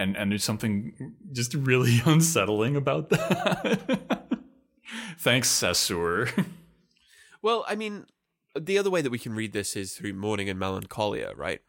And 0.00 0.16
and 0.16 0.30
there's 0.32 0.44
something 0.44 1.14
just 1.30 1.52
really 1.54 2.00
unsettling 2.06 2.74
about 2.74 3.10
that. 3.10 4.38
Thanks, 5.18 5.48
Sessur. 5.48 6.46
Well, 7.42 7.64
I 7.66 7.74
mean, 7.74 8.04
the 8.58 8.76
other 8.76 8.90
way 8.90 9.00
that 9.00 9.08
we 9.10 9.18
can 9.18 9.32
read 9.34 9.52
this 9.54 9.74
is 9.74 9.94
through 9.94 10.12
mourning 10.12 10.50
and 10.50 10.58
melancholia, 10.58 11.32
right? 11.34 11.62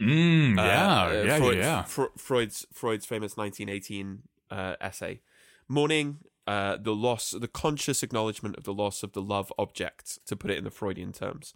Mm, 0.00 0.56
Uh, 0.56 0.62
yeah, 0.62 1.02
uh, 1.02 1.22
yeah, 1.24 1.38
Freud- 1.38 1.58
yeah. 1.58 1.82
Freud's 2.16 2.66
Freud's 2.72 3.04
famous 3.04 3.36
1918 3.36 4.22
uh, 4.52 4.76
essay, 4.80 5.20
mourning 5.68 6.18
uh, 6.46 6.76
the 6.80 6.94
loss, 6.94 7.32
the 7.32 7.48
conscious 7.48 8.04
acknowledgement 8.04 8.56
of 8.56 8.62
the 8.62 8.72
loss 8.72 9.02
of 9.02 9.12
the 9.14 9.22
love 9.22 9.52
object, 9.58 10.18
to 10.26 10.36
put 10.36 10.50
it 10.52 10.58
in 10.58 10.64
the 10.64 10.70
Freudian 10.70 11.12
terms, 11.12 11.54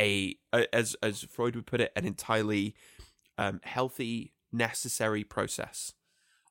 a, 0.00 0.36
a 0.54 0.74
as 0.74 0.96
as 1.02 1.24
Freud 1.24 1.54
would 1.56 1.66
put 1.66 1.82
it, 1.82 1.92
an 1.94 2.06
entirely 2.06 2.74
um, 3.36 3.60
healthy, 3.64 4.32
necessary 4.52 5.24
process. 5.24 5.92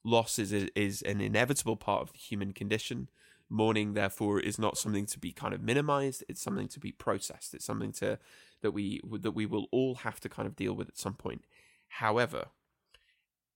Loss 0.03 0.39
is 0.39 0.53
is 0.53 1.01
an 1.01 1.21
inevitable 1.21 1.75
part 1.75 2.01
of 2.01 2.13
the 2.13 2.19
human 2.19 2.53
condition. 2.53 3.09
Mourning, 3.47 3.93
therefore, 3.93 4.39
is 4.39 4.57
not 4.57 4.77
something 4.77 5.05
to 5.05 5.19
be 5.19 5.31
kind 5.31 5.53
of 5.53 5.61
minimized. 5.61 6.23
It's 6.27 6.41
something 6.41 6.67
to 6.69 6.79
be 6.79 6.91
processed. 6.91 7.53
It's 7.53 7.65
something 7.65 7.91
to 7.93 8.17
that 8.61 8.71
we 8.71 9.01
that 9.21 9.31
we 9.31 9.45
will 9.45 9.67
all 9.71 9.95
have 9.95 10.19
to 10.21 10.29
kind 10.29 10.47
of 10.47 10.55
deal 10.55 10.73
with 10.73 10.87
at 10.87 10.97
some 10.97 11.13
point. 11.13 11.45
However, 11.87 12.47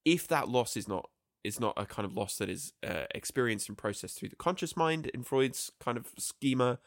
if 0.06 0.28
that 0.28 0.48
loss 0.48 0.78
is 0.78 0.88
not 0.88 1.10
is 1.44 1.60
not 1.60 1.74
a 1.78 1.86
kind 1.86 2.06
of 2.06 2.14
loss 2.14 2.38
that 2.38 2.50
is 2.50 2.74
uh, 2.86 3.06
experienced 3.16 3.70
and 3.70 3.78
processed 3.78 4.20
through 4.20 4.30
the 4.30 4.36
conscious 4.36 4.76
mind 4.76 5.08
in 5.08 5.24
Freud's 5.24 5.72
kind 5.80 5.98
of 5.98 6.08
schema, 6.18 6.80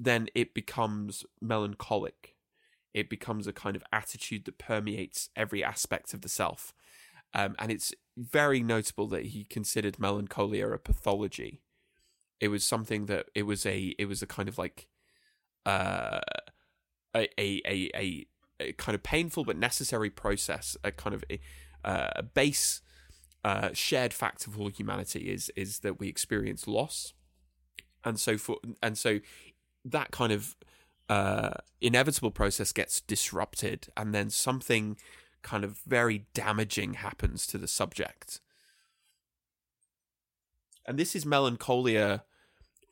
then 0.00 0.28
it 0.34 0.54
becomes 0.54 1.24
melancholic. 1.40 2.33
It 2.94 3.10
becomes 3.10 3.46
a 3.46 3.52
kind 3.52 3.76
of 3.76 3.82
attitude 3.92 4.44
that 4.46 4.58
permeates 4.58 5.28
every 5.36 5.62
aspect 5.62 6.14
of 6.14 6.22
the 6.22 6.28
self, 6.28 6.72
um, 7.34 7.56
and 7.58 7.70
it's 7.70 7.92
very 8.16 8.62
notable 8.62 9.08
that 9.08 9.26
he 9.26 9.44
considered 9.44 9.98
melancholia 9.98 10.68
a 10.68 10.78
pathology. 10.78 11.60
It 12.40 12.48
was 12.48 12.64
something 12.64 13.06
that 13.06 13.26
it 13.34 13.42
was 13.42 13.66
a 13.66 13.94
it 13.98 14.06
was 14.06 14.22
a 14.22 14.26
kind 14.26 14.48
of 14.48 14.56
like 14.56 14.86
uh, 15.66 16.20
a, 17.14 17.28
a 17.38 17.90
a 17.94 18.26
a 18.60 18.72
kind 18.74 18.94
of 18.94 19.02
painful 19.02 19.44
but 19.44 19.56
necessary 19.56 20.10
process, 20.10 20.76
a 20.84 20.92
kind 20.92 21.14
of 21.14 21.24
a, 21.30 21.40
uh, 21.84 22.10
a 22.16 22.22
base 22.22 22.82
uh, 23.44 23.70
shared 23.72 24.14
fact 24.14 24.46
of 24.46 24.58
all 24.58 24.68
humanity 24.68 25.30
is 25.30 25.50
is 25.56 25.80
that 25.80 25.98
we 25.98 26.08
experience 26.08 26.66
loss, 26.66 27.12
and 28.04 28.18
so 28.18 28.38
for 28.38 28.58
and 28.82 28.96
so 28.96 29.20
that 29.84 30.10
kind 30.10 30.32
of 30.32 30.56
uh, 31.08 31.50
inevitable 31.80 32.30
process 32.30 32.72
gets 32.72 33.00
disrupted, 33.00 33.88
and 33.96 34.14
then 34.14 34.30
something 34.30 34.96
kind 35.42 35.64
of 35.64 35.78
very 35.86 36.26
damaging 36.34 36.94
happens 36.94 37.46
to 37.46 37.58
the 37.58 37.68
subject. 37.68 38.40
And 40.86 40.98
this 40.98 41.14
is 41.14 41.24
melancholia 41.24 42.24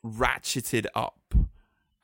ratcheted 0.05 0.85
up 0.95 1.33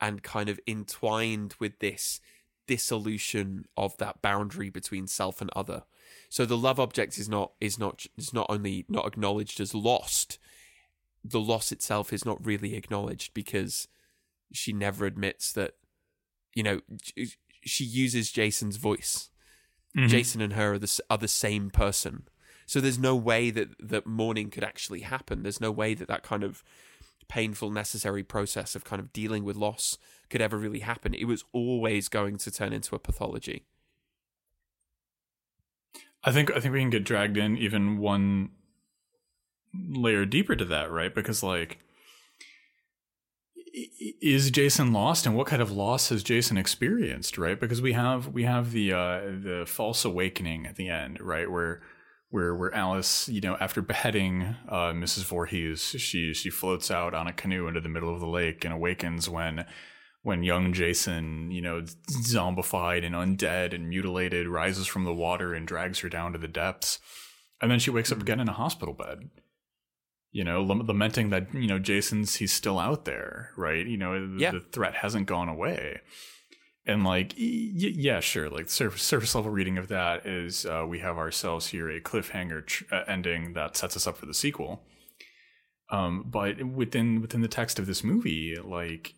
and 0.00 0.22
kind 0.22 0.48
of 0.48 0.58
entwined 0.66 1.54
with 1.58 1.78
this 1.80 2.20
dissolution 2.66 3.66
of 3.76 3.96
that 3.98 4.22
boundary 4.22 4.70
between 4.70 5.06
self 5.06 5.40
and 5.40 5.50
other. 5.54 5.82
So 6.28 6.46
the 6.46 6.56
love 6.56 6.80
object 6.80 7.18
is 7.18 7.28
not 7.28 7.52
is 7.60 7.78
not 7.78 8.06
is 8.16 8.32
not 8.32 8.46
only 8.48 8.84
not 8.88 9.06
acknowledged 9.06 9.60
as 9.60 9.74
lost, 9.74 10.38
the 11.24 11.40
loss 11.40 11.72
itself 11.72 12.12
is 12.12 12.24
not 12.24 12.44
really 12.44 12.74
acknowledged 12.74 13.34
because 13.34 13.88
she 14.52 14.72
never 14.72 15.06
admits 15.06 15.52
that 15.52 15.74
you 16.54 16.62
know 16.62 16.80
she 17.62 17.84
uses 17.84 18.30
Jason's 18.32 18.76
voice. 18.76 19.30
Mm-hmm. 19.96 20.08
Jason 20.08 20.40
and 20.40 20.52
her 20.52 20.74
are 20.74 20.78
the 20.78 21.00
are 21.10 21.18
the 21.18 21.28
same 21.28 21.70
person. 21.70 22.28
So 22.66 22.80
there's 22.80 22.98
no 22.98 23.16
way 23.16 23.50
that 23.50 23.68
that 23.80 24.06
mourning 24.06 24.50
could 24.50 24.62
actually 24.62 25.00
happen. 25.00 25.42
There's 25.42 25.60
no 25.60 25.72
way 25.72 25.94
that 25.94 26.08
that 26.08 26.22
kind 26.22 26.44
of 26.44 26.62
painful, 27.28 27.70
necessary 27.70 28.22
process 28.22 28.74
of 28.74 28.84
kind 28.84 29.00
of 29.00 29.12
dealing 29.12 29.44
with 29.44 29.56
loss 29.56 29.96
could 30.28 30.40
ever 30.40 30.58
really 30.58 30.80
happen. 30.80 31.14
It 31.14 31.24
was 31.24 31.44
always 31.52 32.08
going 32.08 32.36
to 32.38 32.50
turn 32.50 32.72
into 32.72 32.94
a 32.94 32.98
pathology. 32.98 33.64
I 36.22 36.32
think 36.32 36.50
I 36.50 36.60
think 36.60 36.74
we 36.74 36.80
can 36.80 36.90
get 36.90 37.04
dragged 37.04 37.36
in 37.36 37.56
even 37.56 37.98
one 37.98 38.50
layer 39.74 40.26
deeper 40.26 40.54
to 40.54 40.64
that, 40.66 40.90
right? 40.90 41.14
Because 41.14 41.42
like 41.42 41.78
is 43.72 44.50
Jason 44.50 44.92
lost 44.92 45.26
and 45.26 45.36
what 45.36 45.46
kind 45.46 45.62
of 45.62 45.70
loss 45.70 46.08
has 46.08 46.22
Jason 46.22 46.56
experienced, 46.56 47.38
right? 47.38 47.58
Because 47.58 47.80
we 47.80 47.92
have 47.92 48.28
we 48.28 48.44
have 48.44 48.72
the 48.72 48.92
uh 48.92 49.20
the 49.20 49.64
false 49.66 50.04
awakening 50.04 50.66
at 50.66 50.76
the 50.76 50.88
end, 50.88 51.20
right? 51.20 51.50
Where 51.50 51.82
where 52.30 52.54
where 52.54 52.74
Alice, 52.74 53.28
you 53.28 53.40
know, 53.40 53.56
after 53.60 53.82
beheading 53.82 54.56
uh 54.68 54.92
Mrs. 54.92 55.24
Voorhees, 55.24 55.82
she 55.82 56.34
she 56.34 56.50
floats 56.50 56.90
out 56.90 57.14
on 57.14 57.26
a 57.26 57.32
canoe 57.32 57.66
into 57.68 57.80
the 57.80 57.88
middle 57.88 58.12
of 58.12 58.20
the 58.20 58.26
lake 58.26 58.64
and 58.64 58.74
awakens 58.74 59.28
when 59.28 59.66
when 60.22 60.42
young 60.42 60.72
Jason, 60.72 61.50
you 61.50 61.62
know, 61.62 61.82
zombified 62.10 63.06
and 63.06 63.14
undead 63.14 63.74
and 63.74 63.88
mutilated, 63.88 64.48
rises 64.48 64.86
from 64.86 65.04
the 65.04 65.14
water 65.14 65.54
and 65.54 65.66
drags 65.66 66.00
her 66.00 66.08
down 66.08 66.32
to 66.32 66.38
the 66.38 66.48
depths. 66.48 66.98
And 67.62 67.70
then 67.70 67.78
she 67.78 67.90
wakes 67.90 68.12
up 68.12 68.20
again 68.20 68.40
in 68.40 68.48
a 68.48 68.52
hospital 68.52 68.94
bed. 68.94 69.30
You 70.32 70.44
know, 70.44 70.62
lamenting 70.62 71.30
that, 71.30 71.52
you 71.52 71.66
know, 71.66 71.80
Jason's, 71.80 72.36
he's 72.36 72.52
still 72.52 72.78
out 72.78 73.04
there, 73.04 73.50
right? 73.56 73.84
You 73.84 73.96
know, 73.96 74.34
the, 74.34 74.40
Yeah. 74.40 74.50
the 74.52 74.60
threat 74.60 74.94
hasn't 74.94 75.26
gone 75.26 75.48
away. 75.48 76.00
And 76.86 77.02
like, 77.04 77.34
y- 77.36 77.72
y- 77.74 77.94
yeah, 77.96 78.20
sure. 78.20 78.48
Like 78.48 78.68
surface, 78.68 79.02
surface 79.02 79.34
level 79.34 79.50
reading 79.50 79.76
of 79.76 79.88
that 79.88 80.26
is 80.26 80.64
uh, 80.64 80.84
we 80.88 81.00
have 81.00 81.18
ourselves 81.18 81.66
here 81.68 81.90
a 81.90 82.00
cliffhanger 82.00 82.64
tr- 82.64 82.84
uh, 82.94 83.02
ending 83.08 83.54
that 83.54 83.76
sets 83.76 83.96
us 83.96 84.06
up 84.06 84.16
for 84.16 84.26
the 84.26 84.34
sequel. 84.34 84.82
Um, 85.90 86.24
but 86.30 86.62
within 86.64 87.20
within 87.20 87.40
the 87.40 87.48
text 87.48 87.80
of 87.80 87.86
this 87.86 88.04
movie, 88.04 88.56
like 88.62 89.14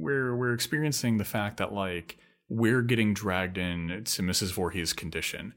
we're 0.00 0.34
we're 0.36 0.52
experiencing 0.54 1.18
the 1.18 1.24
fact 1.24 1.58
that 1.58 1.72
like 1.72 2.18
we're 2.48 2.82
getting 2.82 3.14
dragged 3.14 3.56
in 3.56 4.02
to 4.04 4.22
Mrs. 4.22 4.52
Voorhees' 4.52 4.92
condition, 4.92 5.54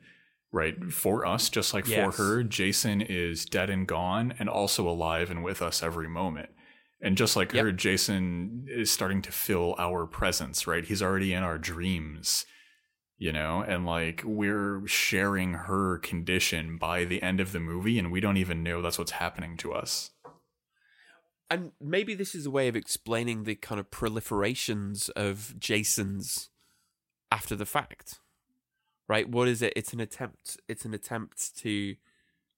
right? 0.55 0.93
For 0.93 1.25
us, 1.25 1.49
just 1.49 1.73
like 1.73 1.85
Yes. 1.85 2.15
for 2.15 2.23
her, 2.23 2.43
Jason 2.43 3.01
is 3.01 3.43
dead 3.45 3.69
and 3.69 3.85
gone, 3.85 4.33
and 4.39 4.47
also 4.47 4.87
alive 4.87 5.29
and 5.29 5.43
with 5.43 5.61
us 5.61 5.83
every 5.83 6.07
moment. 6.07 6.49
And 7.01 7.17
just 7.17 7.35
like 7.35 7.51
Yep. 7.53 7.63
her, 7.65 7.71
Jason 7.73 8.65
is 8.69 8.89
starting 8.89 9.21
to 9.23 9.33
fill 9.33 9.75
our 9.77 10.07
presence, 10.07 10.65
right? 10.65 10.85
He's 10.85 11.01
already 11.01 11.33
in 11.33 11.43
our 11.43 11.57
dreams, 11.57 12.45
you 13.17 13.33
know, 13.33 13.61
and 13.67 13.85
like 13.85 14.23
we're 14.23 14.87
sharing 14.87 15.53
her 15.53 15.97
condition 15.99 16.77
by 16.77 17.03
the 17.03 17.21
end 17.21 17.41
of 17.41 17.51
the 17.51 17.59
movie, 17.59 17.99
and 17.99 18.09
we 18.09 18.21
don't 18.21 18.37
even 18.37 18.63
know 18.63 18.81
that's 18.81 18.97
what's 18.97 19.11
happening 19.11 19.57
to 19.57 19.73
us. 19.73 20.11
And 21.49 21.73
maybe 21.81 22.15
this 22.15 22.33
is 22.33 22.45
a 22.45 22.51
way 22.51 22.69
of 22.69 22.77
explaining 22.77 23.43
the 23.43 23.55
kind 23.55 23.79
of 23.79 23.91
proliferations 23.91 25.09
of 25.11 25.59
Jason's 25.59 26.49
after 27.29 27.57
the 27.57 27.65
fact. 27.65 28.21
Right? 29.07 29.29
What 29.29 29.47
is 29.47 29.61
it? 29.61 29.73
It's 29.75 29.93
an 29.93 29.99
attempt 29.99 30.57
it's 30.67 30.85
an 30.85 30.93
attempt 30.93 31.55
to 31.57 31.95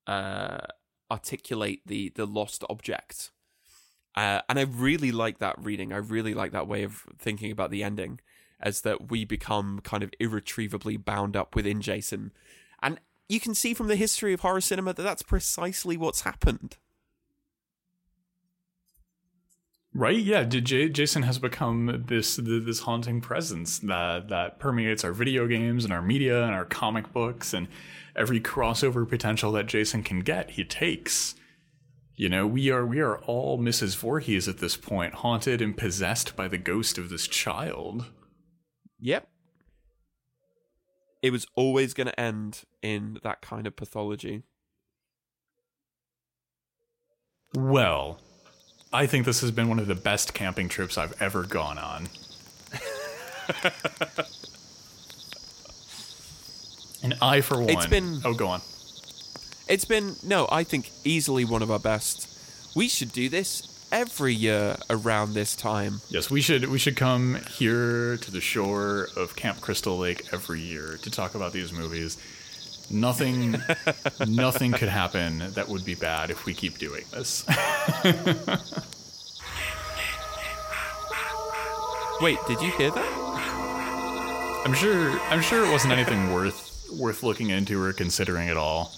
uh 0.06 0.68
articulate 1.12 1.82
the 1.86 2.10
the 2.16 2.26
lost 2.26 2.64
object. 2.70 3.32
Uh, 4.16 4.42
and 4.50 4.58
I 4.58 4.64
really 4.64 5.12
like 5.12 5.38
that 5.38 5.64
reading. 5.64 5.94
I 5.94 5.98
really 5.98 6.34
like 6.34 6.52
that 6.52 6.68
way 6.68 6.82
of 6.82 7.06
thinking 7.20 7.52
about 7.52 7.70
the 7.70 7.84
ending 7.84 8.20
as 8.60 8.82
that 8.82 9.12
we 9.12 9.26
become 9.26 9.80
kind 9.84 10.02
of 10.02 10.12
irretrievably 10.20 10.98
bound 10.98 11.38
up 11.38 11.56
within 11.56 11.82
Jason. 11.82 12.32
And 12.82 13.00
you 13.30 13.40
can 13.40 13.54
see 13.54 13.76
from 13.76 13.88
the 13.88 13.96
history 13.96 14.34
of 14.34 14.40
horror 14.40 14.62
cinema 14.62 14.94
that 14.94 15.04
that's 15.04 15.22
precisely 15.22 15.98
what's 15.98 16.22
happened. 16.22 16.78
Right? 19.98 20.20
Yeah. 20.20 20.44
J- 20.44 20.90
Jason 20.90 21.24
has 21.24 21.40
become 21.40 22.04
this 22.08 22.36
this 22.36 22.82
haunting 22.82 23.20
presence 23.20 23.80
that 23.80 24.30
that 24.30 24.60
permeates 24.60 25.04
our 25.04 25.12
video 25.12 25.48
games 25.48 25.84
and 25.84 25.92
our 25.92 26.04
media 26.04 26.44
and 26.44 26.54
our 26.54 26.66
comic 26.66 27.12
books 27.12 27.52
and 27.52 27.68
every 28.16 28.40
crossover 28.40 29.10
potential 29.10 29.52
that 29.54 29.66
Jason 29.66 30.04
can 30.04 30.20
get, 30.20 30.52
he 30.52 30.64
takes. 30.64 31.34
You 32.14 32.30
know, 32.30 32.46
we 32.46 32.70
are 32.70 32.86
we 32.86 33.00
are 33.00 33.18
all 33.22 33.58
Mrs. 33.58 33.98
Voorhees 33.98 34.48
at 34.48 34.60
this 34.60 34.78
point, 34.78 35.16
haunted 35.16 35.64
and 35.64 35.76
possessed 35.76 36.36
by 36.36 36.48
the 36.48 36.60
ghost 36.60 37.00
of 37.00 37.10
this 37.10 37.28
child. 37.28 38.06
Yep. 39.00 39.28
It 41.24 41.32
was 41.32 41.48
always 41.56 41.96
going 41.96 42.06
to 42.06 42.20
end 42.20 42.66
in 42.84 43.18
that 43.24 43.42
kind 43.42 43.66
of 43.66 43.76
pathology. 43.76 44.44
Well, 47.56 48.20
I 48.94 49.06
think 49.06 49.26
this 49.26 49.42
has 49.42 49.52
been 49.52 49.68
one 49.68 49.80
of 49.80 49.88
the 49.88 49.96
best 49.96 50.34
camping 50.34 50.70
trips 50.70 50.98
I've 50.98 51.20
ever 51.22 51.44
gone 51.44 51.78
on. 51.78 52.08
and 57.04 57.14
I, 57.22 57.42
for 57.42 57.60
one, 57.60 57.70
It's 57.70 57.86
been- 57.88 58.22
oh, 58.24 58.34
go 58.34 58.48
on. 58.48 58.62
It's 59.68 59.86
been, 59.86 60.16
no, 60.24 60.48
I 60.50 60.64
think 60.64 60.90
easily 61.04 61.44
one 61.44 61.62
of 61.62 61.70
our 61.70 61.80
best. 61.80 62.30
We 62.76 62.88
should 62.88 63.12
do 63.12 63.28
this 63.28 63.64
every 63.92 64.34
year 64.34 64.78
around 64.90 65.34
this 65.34 65.56
time. 65.58 66.00
Yes, 66.10 66.30
we 66.30 66.40
should 66.42 66.70
we 66.70 66.78
should 66.80 66.96
come 66.96 67.40
here 67.52 68.16
to 68.18 68.32
the 68.32 68.40
shore 68.40 69.10
of 69.18 69.36
Camp 69.36 69.60
Crystal 69.60 69.98
Lake 69.98 70.26
every 70.32 70.62
year 70.62 70.98
to 71.02 71.12
talk 71.12 71.36
about 71.36 71.52
these 71.52 71.74
movies. 71.74 72.18
Nothing 72.90 73.62
nothing 74.28 74.72
could 74.72 74.90
happen 74.90 75.40
that 75.54 75.68
would 75.68 75.84
be 75.84 75.96
bad 75.96 76.30
if 76.30 76.46
we 76.46 76.54
keep 76.54 76.78
doing 76.78 77.04
this. 77.12 77.46
Wait, 82.22 82.40
did 82.48 82.62
you 82.62 82.72
hear 82.72 82.90
that? 82.92 83.28
I'm 84.66 84.74
sure 84.74 85.20
I'm 85.30 85.42
sure 85.42 85.66
it 85.66 85.72
wasn't 85.72 85.94
anything 85.94 86.34
worth 86.34 86.90
worth 86.92 87.24
looking 87.24 87.50
into 87.50 87.82
or 87.82 87.94
considering 87.94 88.50
at 88.50 88.58
all. 88.58 88.92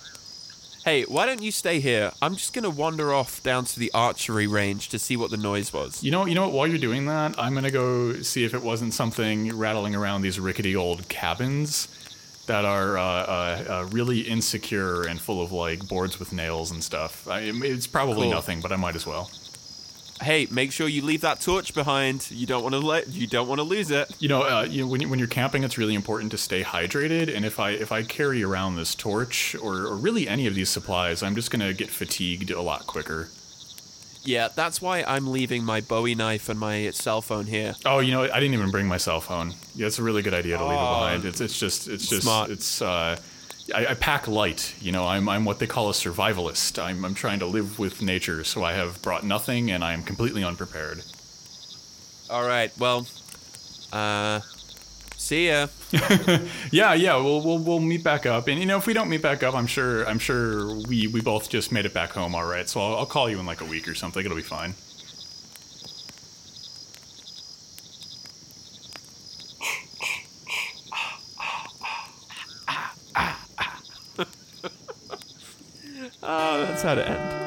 Hey, 0.85 1.03
why 1.03 1.25
don't 1.25 1.41
you 1.41 1.51
stay 1.51 1.81
here? 1.81 2.11
I'm 2.21 2.35
just 2.35 2.53
gonna 2.53 2.69
wander 2.69 3.13
off 3.13 3.43
down 3.43 3.65
to 3.65 3.79
the 3.79 3.91
archery 3.93 4.47
range 4.47 4.89
to 4.89 4.99
see 4.99 5.17
what 5.17 5.31
the 5.31 5.37
noise 5.37 5.73
was. 5.73 6.01
You 6.03 6.11
know, 6.11 6.25
you 6.25 6.33
know 6.35 6.43
what? 6.43 6.53
While 6.53 6.67
you're 6.67 6.77
doing 6.77 7.05
that, 7.07 7.37
I'm 7.37 7.53
gonna 7.53 7.71
go 7.71 8.21
see 8.21 8.45
if 8.45 8.53
it 8.53 8.63
wasn't 8.63 8.93
something 8.93 9.55
rattling 9.57 9.95
around 9.95 10.21
these 10.21 10.39
rickety 10.39 10.75
old 10.75 11.09
cabins 11.09 11.87
that 12.49 12.65
are 12.65 12.97
uh, 12.97 13.01
uh, 13.03 13.63
uh, 13.69 13.89
really 13.91 14.21
insecure 14.21 15.03
and 15.07 15.21
full 15.21 15.41
of 15.41 15.51
like 15.51 15.87
boards 15.87 16.19
with 16.19 16.33
nails 16.33 16.71
and 16.71 16.83
stuff. 16.83 17.27
I, 17.27 17.39
it's 17.63 17.87
probably 17.87 18.23
Cool. 18.23 18.31
nothing, 18.31 18.59
but 18.59 18.71
I 18.71 18.75
might 18.75 18.95
as 18.95 19.05
well. 19.07 19.29
Hey, 20.21 20.47
make 20.51 20.73
sure 20.73 20.87
you 20.89 21.01
leave 21.01 21.21
that 21.21 21.39
torch 21.39 21.73
behind. 21.73 22.29
You 22.29 22.45
don't 22.45 22.61
want 22.63 22.73
to 22.75 22.79
let 22.79 23.07
you 23.07 23.25
don't 23.25 23.47
want 23.47 23.59
to 23.59 23.63
lose 23.63 23.89
it. 23.89 24.13
You 24.19 24.27
know, 24.27 24.41
uh, 24.41 24.67
you 24.69 24.81
know 24.81 24.87
when, 24.91 24.99
you, 24.99 25.07
when 25.09 25.17
you're 25.19 25.29
camping, 25.29 25.63
it's 25.63 25.77
really 25.77 25.95
important 25.95 26.31
to 26.31 26.37
stay 26.37 26.61
hydrated. 26.61 27.33
And 27.33 27.45
if 27.45 27.57
I 27.59 27.69
if 27.71 27.91
I 27.93 28.03
carry 28.03 28.43
around 28.43 28.75
this 28.75 28.95
torch 28.95 29.55
or, 29.55 29.85
or 29.85 29.95
really 29.95 30.27
any 30.27 30.45
of 30.45 30.55
these 30.55 30.69
supplies, 30.69 31.23
I'm 31.23 31.35
just 31.35 31.51
gonna 31.51 31.73
get 31.73 31.89
fatigued 31.89 32.51
a 32.51 32.61
lot 32.61 32.85
quicker. 32.85 33.29
Yeah, 34.23 34.49
that's 34.53 34.81
why 34.81 35.03
I'm 35.03 35.27
leaving 35.31 35.63
my 35.63 35.81
Bowie 35.81 36.13
knife 36.15 36.49
and 36.49 36.59
my 36.59 36.89
cell 36.91 37.21
phone 37.21 37.45
here. 37.45 37.75
Oh, 37.85 37.99
you 37.99 38.11
know, 38.11 38.23
I 38.23 38.39
didn't 38.39 38.53
even 38.53 38.69
bring 38.69 38.85
my 38.87 38.97
cell 38.97 39.21
phone. 39.21 39.53
Yeah, 39.75 39.87
it's 39.87 39.97
a 39.99 40.03
really 40.03 40.21
good 40.21 40.33
idea 40.33 40.57
to 40.57 40.63
leave 40.63 40.73
it 40.73 40.81
Oh, 40.81 40.99
behind. 40.99 41.25
It's 41.25 41.39
it's 41.41 41.57
just 41.57 41.87
it's 41.87 42.07
just 42.07 42.23
smart. 42.23 42.49
it's 42.49 42.81
uh, 42.81 43.17
I, 43.73 43.87
I 43.87 43.93
pack 43.93 44.27
light. 44.27 44.75
You 44.81 44.91
know, 44.91 45.05
I'm 45.07 45.29
I'm 45.29 45.45
what 45.45 45.59
they 45.59 45.67
call 45.67 45.89
a 45.89 45.93
survivalist. 45.93 46.81
I'm 46.81 47.05
I'm 47.05 47.13
trying 47.15 47.39
to 47.39 47.45
live 47.45 47.79
with 47.79 48.01
nature, 48.01 48.43
so 48.43 48.63
I 48.63 48.73
have 48.73 49.01
brought 49.01 49.23
nothing, 49.23 49.71
and 49.71 49.83
I 49.83 49.93
am 49.93 50.03
completely 50.03 50.43
unprepared. 50.43 51.03
All 52.29 52.45
right, 52.45 52.71
well, 52.77 53.07
uh, 53.91 54.41
see 55.29 55.47
ya. 55.49 55.67
Yeah, 56.71 56.93
yeah, 56.93 57.15
we'll 57.17 57.41
we'll 57.41 57.59
we'll 57.59 57.79
meet 57.79 58.03
back 58.03 58.25
up, 58.25 58.47
and 58.47 58.59
you 58.59 58.65
know, 58.65 58.77
if 58.77 58.87
we 58.87 58.93
don't 58.93 59.09
meet 59.09 59.21
back 59.21 59.43
up, 59.43 59.53
I'm 59.55 59.67
sure 59.67 60.07
I'm 60.07 60.19
sure 60.19 60.73
we 60.75 61.07
we 61.07 61.21
both 61.21 61.49
just 61.49 61.71
made 61.71 61.85
it 61.85 61.93
back 61.93 62.11
home, 62.11 62.35
all 62.35 62.45
right. 62.45 62.67
So 62.67 62.81
I'll, 62.81 62.95
I'll 62.97 63.05
call 63.05 63.29
you 63.29 63.39
in 63.39 63.45
like 63.45 63.61
a 63.61 63.65
week 63.65 63.87
or 63.87 63.95
something. 63.95 64.23
It'll 64.25 64.35
be 64.37 64.43
fine. 64.43 64.73
Oh, 76.23 76.61
that's 76.65 76.81
how 76.81 76.95
to 76.95 77.07
end. 77.07 77.38